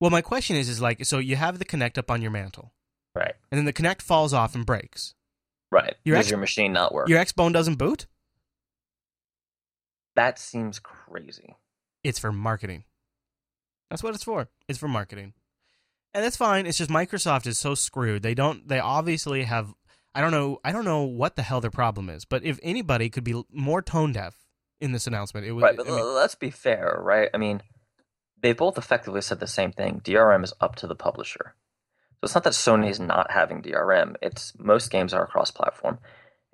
well, 0.00 0.10
my 0.10 0.20
question 0.20 0.56
is, 0.56 0.68
is 0.68 0.80
like, 0.80 1.04
so 1.04 1.18
you 1.18 1.36
have 1.36 1.60
the 1.60 1.64
Kinect 1.64 1.96
up 1.96 2.10
on 2.10 2.22
your 2.22 2.32
mantle, 2.32 2.72
Right. 3.14 3.34
and 3.52 3.56
then 3.58 3.66
the 3.66 3.72
Kinect 3.72 4.02
falls 4.02 4.32
off 4.32 4.56
and 4.56 4.66
breaks. 4.66 5.14
Right. 5.72 5.94
Your 6.04 6.16
Does 6.16 6.26
X- 6.26 6.30
your 6.30 6.38
machine 6.38 6.74
not 6.74 6.92
work? 6.92 7.08
Your 7.08 7.18
Xbone 7.18 7.54
doesn't 7.54 7.76
boot. 7.76 8.06
That 10.14 10.38
seems 10.38 10.78
crazy. 10.78 11.56
It's 12.04 12.18
for 12.18 12.30
marketing. 12.30 12.84
That's 13.88 14.02
what 14.02 14.14
it's 14.14 14.22
for. 14.22 14.48
It's 14.68 14.78
for 14.78 14.88
marketing. 14.88 15.32
And 16.12 16.22
that's 16.22 16.36
fine. 16.36 16.66
It's 16.66 16.76
just 16.76 16.90
Microsoft 16.90 17.46
is 17.46 17.58
so 17.58 17.74
screwed. 17.74 18.22
They 18.22 18.34
don't 18.34 18.68
they 18.68 18.80
obviously 18.80 19.44
have 19.44 19.72
I 20.14 20.20
don't 20.20 20.30
know 20.30 20.60
I 20.62 20.72
don't 20.72 20.84
know 20.84 21.04
what 21.04 21.36
the 21.36 21.42
hell 21.42 21.62
their 21.62 21.70
problem 21.70 22.10
is, 22.10 22.26
but 22.26 22.44
if 22.44 22.60
anybody 22.62 23.08
could 23.08 23.24
be 23.24 23.42
more 23.50 23.80
tone 23.80 24.12
deaf 24.12 24.36
in 24.78 24.92
this 24.92 25.06
announcement, 25.06 25.46
it 25.46 25.52
would 25.52 25.62
Right, 25.62 25.76
but 25.76 25.88
I 25.88 25.90
mean, 25.90 26.14
let's 26.14 26.34
be 26.34 26.50
fair, 26.50 26.98
right? 27.00 27.30
I 27.32 27.38
mean, 27.38 27.62
they 28.42 28.52
both 28.52 28.76
effectively 28.76 29.22
said 29.22 29.40
the 29.40 29.46
same 29.46 29.72
thing. 29.72 30.02
DRM 30.04 30.44
is 30.44 30.52
up 30.60 30.76
to 30.76 30.86
the 30.86 30.94
publisher. 30.94 31.54
So 32.22 32.26
it's 32.26 32.34
not 32.36 32.44
that 32.44 32.52
Sony 32.52 32.88
is 32.88 33.00
not 33.00 33.32
having 33.32 33.62
DRM. 33.62 34.14
It's 34.22 34.52
most 34.56 34.92
games 34.92 35.12
are 35.12 35.26
cross-platform, 35.26 35.98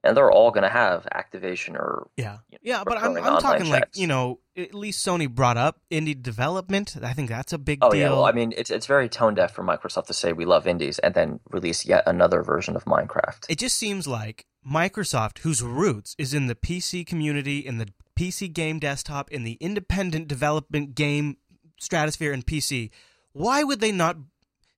and 0.02 0.16
they're 0.16 0.30
all 0.30 0.50
going 0.50 0.62
to 0.62 0.70
have 0.70 1.06
activation 1.12 1.76
or 1.76 2.08
yeah. 2.16 2.38
you 2.48 2.56
know, 2.56 2.58
Yeah, 2.62 2.84
but 2.84 2.96
I'm 2.96 3.14
I'm 3.18 3.42
talking 3.42 3.68
like, 3.68 3.90
you 3.92 4.06
know, 4.06 4.40
at 4.56 4.72
least 4.72 5.06
Sony 5.06 5.28
brought 5.28 5.58
up 5.58 5.82
indie 5.90 6.20
development. 6.20 6.96
I 7.02 7.12
think 7.12 7.28
that's 7.28 7.52
a 7.52 7.58
big 7.58 7.80
deal. 7.80 7.88
Oh 7.88 7.92
deal. 7.92 8.00
yeah, 8.00 8.10
well, 8.10 8.24
I 8.24 8.32
mean, 8.32 8.54
it's 8.56 8.70
it's 8.70 8.86
very 8.86 9.10
tone 9.10 9.34
deaf 9.34 9.52
for 9.52 9.62
Microsoft 9.62 10.06
to 10.06 10.14
say 10.14 10.32
we 10.32 10.46
love 10.46 10.66
indies 10.66 10.98
and 11.00 11.12
then 11.12 11.38
release 11.50 11.84
yet 11.84 12.04
another 12.06 12.42
version 12.42 12.74
of 12.74 12.86
Minecraft. 12.86 13.44
It 13.50 13.58
just 13.58 13.76
seems 13.76 14.08
like 14.08 14.46
Microsoft, 14.66 15.40
whose 15.40 15.62
roots 15.62 16.14
is 16.16 16.32
in 16.32 16.46
the 16.46 16.54
PC 16.54 17.06
community, 17.06 17.58
in 17.58 17.76
the 17.76 17.88
PC 18.18 18.50
game 18.50 18.78
desktop, 18.78 19.30
in 19.30 19.44
the 19.44 19.58
independent 19.60 20.28
development 20.28 20.94
game 20.94 21.36
stratosphere 21.78 22.32
and 22.32 22.46
PC, 22.46 22.88
why 23.32 23.62
would 23.62 23.80
they 23.80 23.92
not 23.92 24.16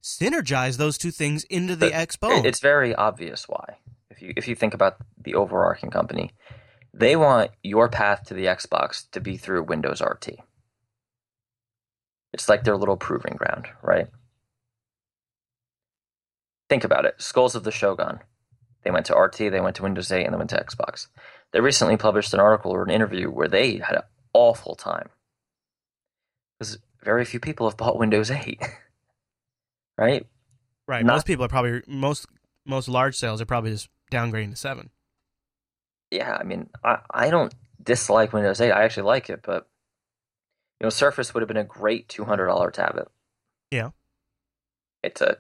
synergize 0.03 0.77
those 0.77 0.99
two 0.99 1.11
things 1.11 1.45
into 1.45 1.77
the 1.77 1.91
But 1.91 2.09
Xbone? 2.09 2.45
It's 2.45 2.61
very 2.61 2.95
obvious 2.95 3.49
why. 3.49 3.77
If 4.11 4.23
you 4.23 4.33
if 4.37 4.49
you 4.49 4.55
think 4.55 4.75
about 4.75 4.97
the 5.23 5.35
overarching 5.35 5.91
company, 5.91 6.33
they 6.93 7.17
want 7.17 7.53
your 7.63 7.89
path 7.89 8.25
to 8.27 8.35
the 8.35 8.47
Xbox 8.47 9.11
to 9.13 9.21
be 9.21 9.37
through 9.37 9.63
Windows 9.65 10.01
RT. 10.01 10.37
It's 12.33 12.49
like 12.49 12.65
their 12.65 12.77
little 12.77 12.97
proving 12.97 13.37
ground, 13.37 13.67
right? 13.83 14.09
Think 16.69 16.85
about 16.85 17.05
it. 17.05 17.21
Skulls 17.21 17.55
of 17.55 17.65
the 17.65 17.73
Shogun. 17.73 18.21
They 18.85 18.91
went 18.91 19.07
to 19.07 19.17
RT, 19.17 19.37
they 19.39 19.61
went 19.61 19.77
to 19.77 19.83
Windows 19.83 20.11
8, 20.11 20.25
and 20.25 20.33
they 20.33 20.39
went 20.39 20.51
to 20.51 20.65
Xbox. 20.65 21.09
They 21.53 21.61
recently 21.61 21.97
published 21.97 22.33
an 22.33 22.41
article 22.41 22.71
or 22.71 22.83
an 22.83 22.91
interview 22.91 23.29
where 23.31 23.49
they 23.49 23.79
had 23.79 23.97
an 23.97 24.03
awful 24.33 24.75
time. 24.75 25.11
Because 26.59 26.79
very 27.03 27.25
few 27.25 27.41
people 27.41 27.69
have 27.69 27.77
bought 27.77 27.99
Windows 27.99 28.31
8. 28.31 28.63
right? 30.01 30.27
right. 30.89 31.05
not- 31.05 31.15
most 31.15 31.27
people 31.27 31.45
are 31.45 31.49
probably 31.49 31.83
most 31.87 32.27
most 32.67 32.89
large 32.89 33.17
sales 33.17 33.41
are 33.41 33.47
probably 33.47 33.71
just 33.71 33.89
downgrading 34.13 34.51
to 34.51 34.57
seven. 34.57 34.91
yeah, 36.11 36.37
I 36.39 36.43
mean, 36.45 36.69
I, 36.85 36.99
I 37.11 37.31
don't 37.31 37.55
dislike 37.83 38.33
Windows 38.33 38.61
8. 38.61 38.71
I 38.73 38.85
actually 38.85 39.05
like 39.05 39.31
it, 39.31 39.41
but 39.43 39.69
you 40.81 40.87
know, 40.87 40.91
Surface 40.91 41.33
would 41.33 41.41
have 41.43 41.49
been 41.49 41.57
a 41.57 41.65
great 41.65 42.09
two 42.09 42.25
hundred 42.25 42.47
dollar 42.47 42.71
tablet. 42.71 43.09
Yeah. 43.71 43.91
It's 45.03 45.21
a, 45.21 45.37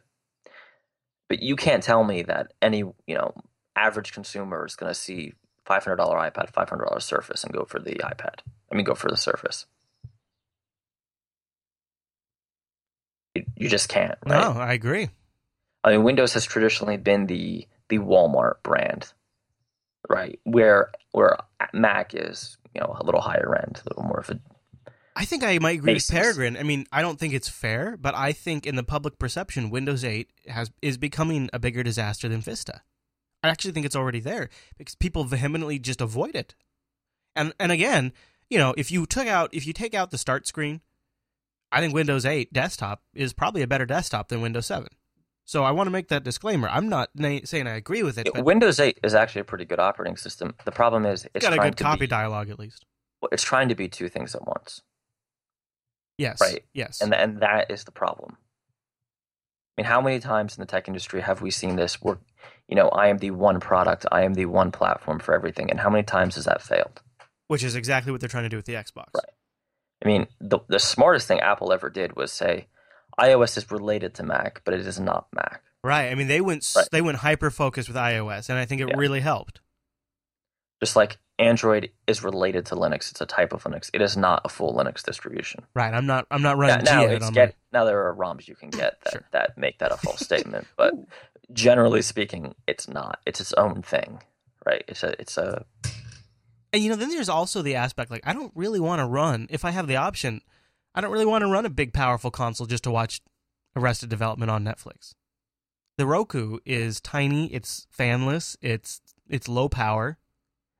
but 1.28 1.42
you 1.42 1.56
can't 1.56 1.82
tell 1.82 2.04
me 2.04 2.22
that 2.22 2.52
any 2.62 2.78
you 2.78 3.14
know 3.14 3.34
average 3.76 4.12
consumer 4.12 4.64
is 4.66 4.76
going 4.76 4.90
to 4.90 4.98
see 4.98 5.32
five 5.64 5.82
hundred 5.84 5.96
dollar 5.96 6.16
iPad, 6.18 6.50
five 6.52 6.68
hundred 6.68 6.86
dollar 6.86 7.00
Surface, 7.00 7.42
and 7.44 7.52
go 7.52 7.64
for 7.64 7.78
the 7.78 7.94
iPad. 7.96 8.40
I 8.70 8.74
mean, 8.74 8.84
go 8.84 8.94
for 8.94 9.08
the 9.10 9.16
Surface. 9.16 9.66
You, 13.40 13.64
you 13.64 13.68
just 13.68 13.88
can't, 13.88 14.18
right? 14.26 14.40
No, 14.40 14.60
I 14.60 14.72
agree. 14.72 15.08
I 15.82 15.92
mean, 15.92 16.04
Windows 16.04 16.34
has 16.34 16.44
traditionally 16.44 16.96
been 16.96 17.26
the 17.26 17.66
the 17.88 17.98
Walmart 17.98 18.62
brand, 18.62 19.12
right? 20.08 20.38
Where 20.44 20.90
where 21.12 21.38
Mac 21.72 22.14
is, 22.14 22.56
you 22.74 22.80
know, 22.80 22.96
a 22.98 23.04
little 23.04 23.20
higher 23.20 23.54
end, 23.56 23.80
a 23.84 23.88
little 23.88 24.04
more 24.04 24.20
of 24.20 24.30
a 24.30 24.40
I 25.16 25.24
think 25.24 25.42
I 25.42 25.58
might 25.58 25.78
agree 25.78 25.94
Basis. 25.94 26.10
with 26.10 26.22
Peregrine. 26.22 26.56
I 26.56 26.62
mean, 26.62 26.86
I 26.92 27.02
don't 27.02 27.18
think 27.18 27.34
it's 27.34 27.48
fair, 27.48 27.96
but 27.96 28.14
I 28.14 28.32
think 28.32 28.66
in 28.66 28.76
the 28.76 28.82
public 28.82 29.18
perception, 29.18 29.70
Windows 29.70 30.04
8 30.04 30.30
has 30.48 30.70
is 30.80 30.96
becoming 30.96 31.50
a 31.52 31.58
bigger 31.58 31.82
disaster 31.82 32.28
than 32.28 32.40
Vista. 32.40 32.82
I 33.42 33.48
actually 33.48 33.72
think 33.72 33.86
it's 33.86 33.96
already 33.96 34.20
there 34.20 34.48
because 34.78 34.94
people 34.94 35.24
vehemently 35.24 35.78
just 35.78 36.00
avoid 36.00 36.34
it. 36.34 36.54
And 37.34 37.52
and 37.58 37.72
again, 37.72 38.12
you 38.48 38.58
know, 38.58 38.74
if 38.76 38.90
you 38.90 39.06
took 39.06 39.26
out 39.26 39.50
if 39.52 39.66
you 39.66 39.72
take 39.72 39.94
out 39.94 40.10
the 40.10 40.18
start 40.18 40.46
screen, 40.46 40.80
I 41.72 41.80
think 41.80 41.94
Windows 41.94 42.24
8 42.26 42.52
desktop 42.52 43.02
is 43.14 43.32
probably 43.32 43.62
a 43.62 43.66
better 43.66 43.86
desktop 43.86 44.28
than 44.28 44.40
Windows 44.40 44.66
7. 44.66 44.88
So 45.44 45.64
I 45.64 45.70
want 45.72 45.86
to 45.88 45.90
make 45.90 46.08
that 46.08 46.22
disclaimer. 46.22 46.68
I'm 46.68 46.88
not 46.88 47.10
na- 47.14 47.40
saying 47.44 47.66
I 47.66 47.74
agree 47.76 48.02
with 48.02 48.18
it, 48.18 48.28
but 48.32 48.44
Windows 48.44 48.78
8 48.78 49.00
is 49.02 49.14
actually 49.14 49.40
a 49.42 49.44
pretty 49.44 49.64
good 49.64 49.80
operating 49.80 50.16
system. 50.16 50.54
The 50.64 50.72
problem 50.72 51.04
is 51.06 51.24
it's 51.24 51.32
it's 51.36 51.44
got 51.46 51.54
a 51.54 51.58
good 51.58 51.76
copy 51.76 52.00
be, 52.00 52.06
dialogue 52.06 52.50
at 52.50 52.58
least. 52.58 52.84
well, 53.20 53.30
it's 53.32 53.42
trying 53.42 53.68
to 53.68 53.74
be 53.74 53.88
two 53.88 54.08
things 54.08 54.34
at 54.34 54.46
once, 54.46 54.82
Yes. 56.18 56.40
Right. 56.40 56.64
Yes. 56.72 57.00
and 57.00 57.14
and 57.14 57.40
that 57.40 57.70
is 57.70 57.84
the 57.84 57.90
problem. 57.90 58.36
I 59.76 59.82
mean, 59.82 59.86
how 59.86 60.00
many 60.00 60.20
times 60.20 60.56
in 60.56 60.60
the 60.60 60.66
tech 60.66 60.86
industry 60.88 61.20
have 61.20 61.40
we 61.40 61.50
seen 61.50 61.76
this? 61.76 62.00
Where 62.02 62.18
you 62.68 62.76
know, 62.76 62.88
I 62.90 63.08
am 63.08 63.18
the 63.18 63.30
one 63.32 63.58
product, 63.58 64.06
I 64.12 64.22
am 64.22 64.34
the 64.34 64.46
one 64.46 64.70
platform 64.70 65.18
for 65.18 65.34
everything, 65.34 65.70
and 65.70 65.80
how 65.80 65.90
many 65.90 66.04
times 66.04 66.36
has 66.36 66.44
that 66.44 66.62
failed? 66.62 67.02
Which 67.48 67.64
is 67.64 67.74
exactly 67.74 68.12
what 68.12 68.20
they're 68.20 68.28
trying 68.28 68.44
to 68.44 68.48
do 68.48 68.56
with 68.56 68.66
the 68.66 68.74
Xbox. 68.74 69.08
Right. 69.14 69.24
I 70.04 70.08
mean, 70.08 70.26
the 70.40 70.60
the 70.68 70.78
smartest 70.78 71.28
thing 71.28 71.40
Apple 71.40 71.72
ever 71.72 71.90
did 71.90 72.16
was 72.16 72.32
say 72.32 72.66
iOS 73.18 73.56
is 73.58 73.70
related 73.70 74.14
to 74.14 74.22
Mac, 74.22 74.62
but 74.64 74.74
it 74.74 74.86
is 74.86 74.98
not 75.00 75.26
Mac. 75.34 75.62
Right. 75.82 76.10
I 76.10 76.14
mean, 76.14 76.28
they 76.28 76.40
went 76.40 76.66
Right. 76.76 76.88
they 76.90 77.02
went 77.02 77.18
hyper 77.18 77.50
focused 77.50 77.88
with 77.88 77.96
iOS, 77.96 78.48
and 78.48 78.58
I 78.58 78.64
think 78.64 78.80
it 78.80 78.88
Yeah. 78.88 78.96
really 78.96 79.20
helped. 79.20 79.60
Just 80.82 80.96
like 80.96 81.18
Android 81.38 81.90
is 82.06 82.22
related 82.22 82.66
to 82.66 82.74
Linux, 82.76 83.10
it's 83.10 83.20
a 83.20 83.26
type 83.26 83.52
of 83.52 83.64
Linux. 83.64 83.90
It 83.92 84.00
is 84.02 84.16
not 84.16 84.42
a 84.44 84.48
full 84.48 84.74
Linux 84.74 85.02
distribution. 85.02 85.64
Right. 85.74 85.92
I'm 85.92 86.06
not. 86.06 86.26
I'm 86.30 86.42
not 86.42 86.56
Now, 86.56 86.60
running 86.60 86.84
now 86.84 87.26
on 87.26 87.32
get 87.32 87.54
now 87.72 87.84
there 87.84 88.06
are 88.06 88.14
ROMs 88.14 88.48
you 88.48 88.54
can 88.54 88.70
get 88.70 89.00
that, 89.04 89.12
Sure. 89.12 89.22
that 89.32 89.58
make 89.58 89.78
that 89.78 89.92
a 89.92 89.96
false 89.96 90.20
statement, 90.24 90.66
but 90.76 90.94
generally 91.52 92.00
speaking, 92.02 92.54
it's 92.66 92.88
not. 92.88 93.20
It's 93.26 93.40
its 93.40 93.52
own 93.54 93.82
thing, 93.82 94.22
right? 94.64 94.84
It's 94.88 95.02
a 95.02 95.20
it's 95.20 95.36
a 95.36 95.64
my. 95.84 95.90
And 96.72 96.82
you 96.82 96.88
know, 96.90 96.96
then 96.96 97.08
there's 97.10 97.28
also 97.28 97.62
the 97.62 97.74
aspect 97.74 98.10
like 98.10 98.22
I 98.26 98.32
don't 98.32 98.52
really 98.54 98.80
want 98.80 99.00
to 99.00 99.06
run 99.06 99.46
if 99.50 99.64
I 99.64 99.70
have 99.70 99.86
the 99.86 99.96
option. 99.96 100.40
I 100.94 101.00
don't 101.00 101.10
really 101.12 101.26
want 101.26 101.42
to 101.42 101.48
run 101.50 101.66
a 101.66 101.70
big, 101.70 101.92
powerful 101.92 102.30
console 102.30 102.66
just 102.66 102.84
to 102.84 102.90
watch 102.90 103.20
Arrested 103.76 104.08
Development 104.08 104.50
on 104.50 104.64
Netflix. 104.64 105.14
The 105.98 106.06
Roku 106.06 106.58
is 106.64 107.00
tiny. 107.00 107.52
It's 107.52 107.86
fanless. 107.96 108.56
It's 108.60 109.00
it's 109.28 109.48
low 109.48 109.68
power, 109.68 110.18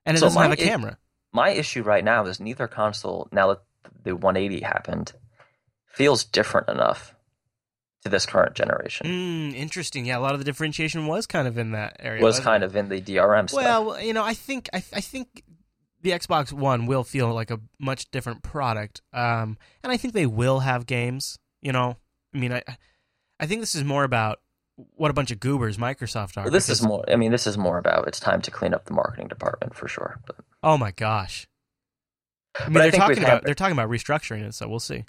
and 0.05 0.15
it 0.17 0.19
So 0.19 0.25
doesn't 0.27 0.41
have 0.41 0.51
a 0.51 0.55
camera. 0.57 0.97
my 1.31 1.49
issue 1.49 1.83
right 1.83 2.03
now 2.03 2.25
is 2.25 2.39
neither 2.39 2.67
console 2.67 3.27
now 3.31 3.47
that 3.49 3.61
the 4.03 4.15
180 4.15 4.61
happened 4.63 5.13
feels 5.87 6.23
different 6.23 6.69
enough 6.69 7.15
to 8.03 8.09
this 8.09 8.25
current 8.25 8.55
generation. 8.55 9.05
Mm, 9.07 9.55
interesting. 9.55 10.05
Yeah, 10.05 10.17
a 10.17 10.21
lot 10.21 10.33
of 10.33 10.39
the 10.39 10.45
differentiation 10.45 11.05
was 11.07 11.27
kind 11.27 11.47
of 11.47 11.57
in 11.57 11.71
that 11.73 11.97
area. 11.99 12.23
was 12.23 12.39
kind 12.39 12.63
it? 12.63 12.67
of 12.67 12.75
in 12.75 12.89
the 12.89 12.99
DRM 12.99 13.47
stuff. 13.49 13.61
Well, 13.63 14.01
you 14.01 14.13
know, 14.13 14.23
I 14.23 14.33
think 14.33 14.69
I, 14.73 14.77
I 14.93 15.01
think 15.01 15.43
the 16.01 16.11
Xbox 16.11 16.51
One 16.51 16.85
will 16.85 17.03
feel 17.03 17.33
like 17.33 17.51
a 17.51 17.59
much 17.79 18.09
different 18.11 18.43
product, 18.43 19.01
um, 19.13 19.57
and 19.83 19.91
I 19.91 19.97
think 19.97 20.13
they 20.13 20.25
will 20.25 20.59
have 20.61 20.85
games. 20.85 21.37
You 21.61 21.71
know, 21.71 21.97
I 22.33 22.37
mean, 22.37 22.51
I 22.53 22.63
I 23.39 23.45
think 23.45 23.61
this 23.61 23.75
is 23.75 23.83
more 23.83 24.03
about 24.03 24.39
what 24.75 25.11
a 25.11 25.13
bunch 25.13 25.31
of 25.31 25.39
goobers 25.39 25.77
Microsoft 25.77 26.37
are. 26.37 26.49
this 26.49 26.69
is 26.69 26.81
more. 26.81 27.03
I 27.07 27.15
mean, 27.15 27.31
this 27.31 27.45
is 27.45 27.57
more 27.57 27.77
about 27.77 28.07
it's 28.07 28.19
time 28.19 28.41
to 28.43 28.51
clean 28.51 28.73
up 28.73 28.85
the 28.85 28.93
marketing 28.93 29.27
department 29.27 29.75
for 29.75 29.87
sure. 29.87 30.19
But 30.25 30.37
Oh 30.63 30.77
my 30.77 30.91
gosh! 30.91 31.47
I 32.59 32.65
mean, 32.65 32.73
But 32.73 32.81
they're 32.81 32.91
talking 32.91 33.17
about 33.19 33.29
had- 33.29 33.43
they're 33.43 33.53
talking 33.55 33.73
about 33.77 33.89
restructuring 33.89 34.41
it, 34.47 34.53
so 34.53 34.67
we'll 34.67 34.79
see. 34.79 35.05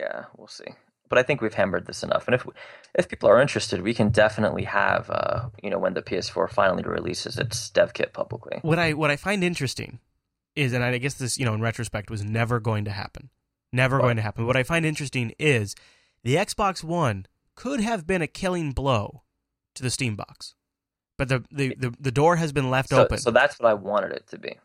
yeah, 0.00 0.24
we'll 0.36 0.48
see. 0.48 0.64
But 1.08 1.18
I 1.18 1.22
think 1.22 1.40
we've 1.40 1.54
hammered 1.54 1.86
this 1.86 2.02
enough. 2.02 2.26
And 2.26 2.34
if 2.34 2.46
if 2.94 3.08
people 3.08 3.28
are 3.28 3.40
interested, 3.40 3.80
we 3.82 3.94
can 3.94 4.08
definitely 4.10 4.64
have 4.64 5.08
uh, 5.10 5.48
you 5.62 5.70
know 5.70 5.78
when 5.78 5.94
the 5.94 6.02
PS4 6.02 6.50
finally 6.50 6.82
releases 6.82 7.38
its 7.38 7.70
dev 7.70 7.94
kit 7.94 8.12
publicly. 8.12 8.58
What 8.62 8.78
I 8.78 8.92
what 8.92 9.10
I 9.10 9.16
find 9.16 9.42
interesting 9.44 10.00
is, 10.56 10.72
and 10.72 10.82
I 10.82 10.98
guess 10.98 11.14
this, 11.14 11.38
you 11.38 11.44
know, 11.44 11.54
in 11.54 11.60
retrospect, 11.60 12.10
was 12.10 12.24
never 12.24 12.58
going 12.60 12.84
to 12.86 12.90
happen. 12.90 13.30
Never 13.72 13.96
Right. 13.96 14.02
going 14.04 14.16
to 14.16 14.22
happen. 14.22 14.46
What 14.46 14.56
I 14.56 14.62
find 14.62 14.84
interesting 14.86 15.32
is 15.38 15.74
the 16.22 16.36
Xbox 16.36 16.82
One 16.82 17.26
could 17.54 17.80
have 17.80 18.06
been 18.06 18.22
a 18.22 18.26
killing 18.26 18.72
blow 18.72 19.22
to 19.74 19.82
the 19.82 19.90
Steam 19.90 20.16
box, 20.16 20.54
but 21.18 21.28
the 21.28 21.44
the, 21.50 21.74
the, 21.76 21.94
the 22.00 22.10
door 22.12 22.36
has 22.36 22.52
been 22.52 22.70
left 22.70 22.88
So, 22.90 23.02
open. 23.04 23.18
so 23.18 23.30
that's 23.30 23.58
what 23.58 23.68
I 23.68 23.74
wanted 23.74 24.12
it 24.12 24.26
to 24.28 24.38
be. 24.38 24.56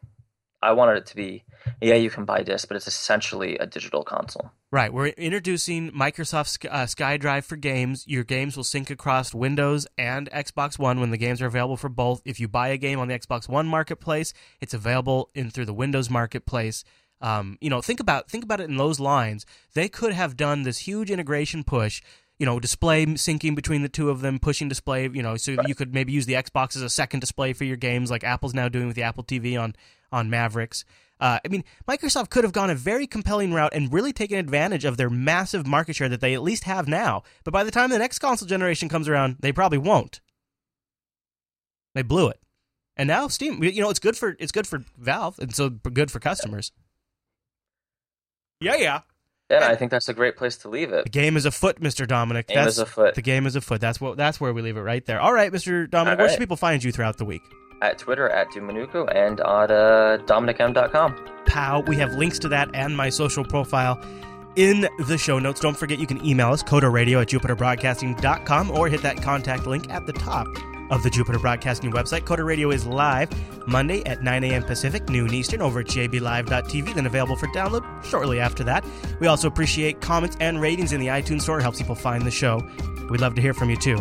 I 0.62 0.74
wanted 0.74 0.98
it 0.98 1.06
to 1.08 1.16
be, 1.16 1.44
yeah, 1.82 1.96
you 1.96 2.10
can 2.10 2.26
buy 2.26 2.44
discs, 2.44 2.66
but 2.66 2.78
it's 2.78 2.88
essentially 2.88 3.58
a 3.58 3.66
digital 3.66 4.04
console. 4.04 4.52
Right. 4.72 4.94
We're 4.94 5.08
introducing 5.08 5.92
Microsoft 5.92 6.66
uh, 6.70 6.86
SkyDrive 6.86 7.44
for 7.44 7.58
games. 7.58 8.06
Your 8.08 8.24
games 8.24 8.56
will 8.56 8.64
sync 8.64 8.90
across 8.90 9.34
Windows 9.34 9.86
and 9.98 10.30
Xbox 10.32 10.80
One 10.80 11.00
when 11.00 11.12
the 11.12 11.18
games 11.18 11.42
are 11.42 11.48
available 11.48 11.78
for 11.78 11.90
both. 11.90 12.22
If 12.26 12.40
you 12.40 12.48
buy 12.48 12.70
a 12.70 12.78
game 12.78 13.00
on 13.00 13.08
the 13.08 13.18
Xbox 13.18 13.50
One 13.50 13.68
marketplace, 13.68 14.34
it's 14.62 14.74
available 14.74 15.30
in 15.36 15.50
through 15.50 15.66
the 15.66 15.74
Windows 15.74 16.10
marketplace. 16.10 16.84
Um, 17.20 17.58
you 17.60 17.70
know, 17.70 17.82
think 17.82 18.00
about 18.00 18.30
think 18.30 18.44
about 18.44 18.62
it 18.62 18.70
in 18.70 18.78
those 18.78 19.00
lines. 19.00 19.46
They 19.74 19.90
could 19.90 20.14
have 20.14 20.38
done 20.38 20.64
this 20.64 20.80
huge 20.80 21.12
integration 21.12 21.64
push. 21.64 22.02
You 22.42 22.48
know, 22.48 22.60
display 22.60 23.06
syncing 23.06 23.56
between 23.56 23.84
the 23.84 23.90
two 23.90 24.10
of 24.10 24.22
them, 24.22 24.40
pushing 24.40 24.68
display. 24.68 25.04
You 25.04 25.22
know, 25.22 25.38
so 25.38 25.56
you 25.68 25.76
could 25.76 25.94
maybe 25.94 26.12
use 26.12 26.26
the 26.26 26.34
Xbox 26.34 26.76
as 26.76 26.82
a 26.82 26.90
second 26.90 27.20
display 27.20 27.54
for 27.54 27.66
your 27.66 27.78
games, 27.78 28.10
like 28.10 28.24
Apple's 28.24 28.56
now 28.56 28.68
doing 28.68 28.88
with 28.88 28.96
the 28.96 29.04
Apple 29.04 29.24
TV 29.24 29.62
on 29.62 29.76
on 30.12 30.28
Mavericks. 30.32 30.84
Uh, 31.20 31.38
I 31.46 31.50
mean, 31.50 31.64
Microsoft 31.88 32.32
could 32.32 32.44
have 32.44 32.52
gone 32.52 32.72
a 32.72 32.76
very 32.76 33.06
compelling 33.06 33.54
route 33.54 33.76
and 33.76 33.94
really 33.94 34.12
taken 34.12 34.40
advantage 34.40 34.86
of 34.86 34.98
their 34.98 35.10
massive 35.10 35.68
market 35.68 35.96
share 35.96 36.10
that 36.10 36.20
they 36.20 36.34
at 36.34 36.42
least 36.42 36.64
have 36.64 36.88
now. 36.88 37.22
But 37.44 37.52
by 37.52 37.64
the 37.64 37.70
time 37.70 37.92
the 37.92 38.00
next 38.00 38.18
console 38.18 38.48
generation 38.48 38.90
comes 38.90 39.08
around, 39.08 39.38
they 39.40 39.52
probably 39.52 39.78
won't. 39.78 40.20
They 41.94 42.02
blew 42.02 42.30
it, 42.30 42.40
and 42.98 43.06
now 43.06 43.28
Steam. 43.28 43.64
You 43.64 43.82
know, 43.84 43.92
it's 43.92 44.00
good 44.00 44.18
for 44.18 44.36
it's 44.40 44.52
good 44.52 44.66
for 44.66 44.84
Valve, 44.98 45.38
and 45.38 45.56
so 45.56 45.70
good 45.70 46.10
for 46.10 46.20
customers. 46.20 46.72
Yeah, 48.60 48.78
yeah. 48.78 49.02
Yeah, 49.52 49.68
I 49.68 49.76
think 49.76 49.92
that's 49.92 50.10
a 50.10 50.14
great 50.14 50.38
place 50.38 50.56
to 50.58 50.70
leave 50.70 50.94
it. 50.94 51.04
The 51.04 51.10
game 51.10 51.36
is 51.36 51.46
afoot, 51.46 51.82
Mr. 51.82 52.08
Dominick. 52.08 52.48
Game 52.48 52.56
that's 52.56 52.76
is 52.76 52.80
afoot. 52.80 53.16
The 53.16 53.22
game 53.22 53.46
is 53.46 53.56
afoot. 53.56 53.82
That's 53.82 54.00
what. 54.00 54.18
That's 54.18 54.40
where 54.40 54.54
we 54.54 54.62
leave 54.62 54.78
it 54.78 54.82
right 54.82 55.06
there. 55.06 55.20
All 55.20 55.34
right, 55.34 55.52
Mr. 55.52 55.90
Dominick. 55.90 56.20
All 56.20 56.26
Where 56.26 56.30
should 56.30 56.40
people 56.40 56.58
find 56.58 56.84
you 56.84 56.92
throughout 56.92 57.18
the 57.18 57.26
week? 57.26 57.42
At 57.82 57.98
Twitter, 57.98 58.30
at 58.30 58.48
dominucco, 58.50 59.14
and 59.14 59.42
on 59.42 59.72
uh, 59.72 60.20
DominickM.com. 60.26 61.44
Pow. 61.46 61.82
We 61.82 61.96
have 61.98 62.14
links 62.14 62.40
to 62.40 62.48
that 62.50 62.70
and 62.74 62.96
my 62.96 63.10
social 63.10 63.44
profile 63.44 64.00
in 64.56 64.88
the 65.08 65.18
show 65.18 65.40
notes. 65.40 65.60
Don't 65.60 65.78
forget 65.78 66.00
you 66.00 66.08
can 66.08 66.24
email 66.26 66.52
us, 66.52 66.64
coderradio 66.64 67.22
at 67.22 67.28
jupiterbroadcasting.com 67.28 68.72
or 68.72 68.88
hit 68.88 69.02
that 69.02 69.22
contact 69.22 69.66
link 69.66 69.90
at 69.90 70.06
the 70.06 70.14
top 70.14 70.48
of 70.92 71.02
the 71.02 71.10
Jupiter 71.10 71.40
Broadcasting 71.40 71.92
website. 71.92 72.22
Coder 72.22 72.46
Radio 72.46 72.70
is 72.70 72.86
live 72.86 73.30
Monday 73.68 74.04
at 74.06 74.22
9 74.22 74.44
a.m. 74.44 74.64
Pacific, 74.64 75.10
noon 75.10 75.34
Eastern, 75.34 75.62
over 75.62 75.80
at 75.80 75.88
jblive.tv, 75.88 76.94
then 76.94 77.06
available 77.06 77.36
for 77.36 77.48
download 77.48 78.04
shortly 78.04 78.40
after 78.40 78.64
that. 78.66 78.86
We 79.20 79.28
also 79.28 79.48
appreciate 79.48 80.02
comments 80.02 80.38
and 80.40 80.62
ratings 80.62 80.94
in 80.94 81.00
the 81.00 81.08
iTunes 81.08 81.42
Store. 81.42 81.60
It 81.60 81.64
helps 81.64 81.80
people 81.80 81.96
find 81.96 82.24
the 82.24 82.32
show. 82.32 82.62
We'd 83.10 83.22
love 83.22 83.34
to 83.36 83.42
hear 83.42 83.54
from 83.54 83.70
you 83.70 83.78
too. 83.78 83.98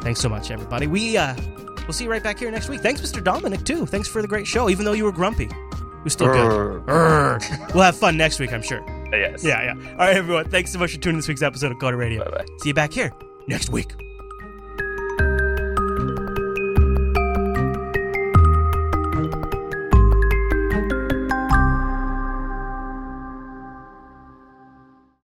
Thanks 0.00 0.20
so 0.20 0.28
much, 0.28 0.50
everybody. 0.50 0.86
We 0.86 1.16
uh, 1.16 1.34
we'll 1.82 1.92
see 1.92 2.04
you 2.04 2.10
right 2.10 2.22
back 2.22 2.38
here 2.38 2.50
next 2.50 2.68
week. 2.68 2.80
Thanks, 2.80 3.00
Mr. 3.00 3.22
Dominick, 3.24 3.64
too. 3.64 3.86
Thanks 3.86 4.08
for 4.08 4.20
the 4.20 4.28
great 4.28 4.46
show, 4.46 4.68
even 4.68 4.84
though 4.84 4.92
you 4.92 5.04
were 5.04 5.12
grumpy. 5.12 5.48
Was 6.02 6.12
still 6.12 6.26
good. 6.26 6.82
Urgh. 6.86 7.74
we'll 7.74 7.84
have 7.84 7.96
fun 7.96 8.18
next 8.18 8.38
week, 8.38 8.52
I'm 8.52 8.60
sure. 8.60 8.84
Yes. 9.10 9.42
Yeah, 9.42 9.62
yeah. 9.62 9.90
All 9.92 9.96
right, 9.96 10.16
everyone. 10.16 10.50
Thanks 10.50 10.72
so 10.72 10.78
much 10.78 10.92
for 10.92 11.00
tuning 11.00 11.14
in 11.14 11.18
this 11.20 11.28
week's 11.28 11.40
episode 11.40 11.72
of 11.72 11.78
Coder 11.78 11.96
Radio. 11.96 12.24
Bye 12.24 12.38
bye. 12.38 12.44
See 12.58 12.68
you 12.68 12.74
back 12.74 12.92
here 12.92 13.12
next 13.48 13.70
week. 13.70 14.03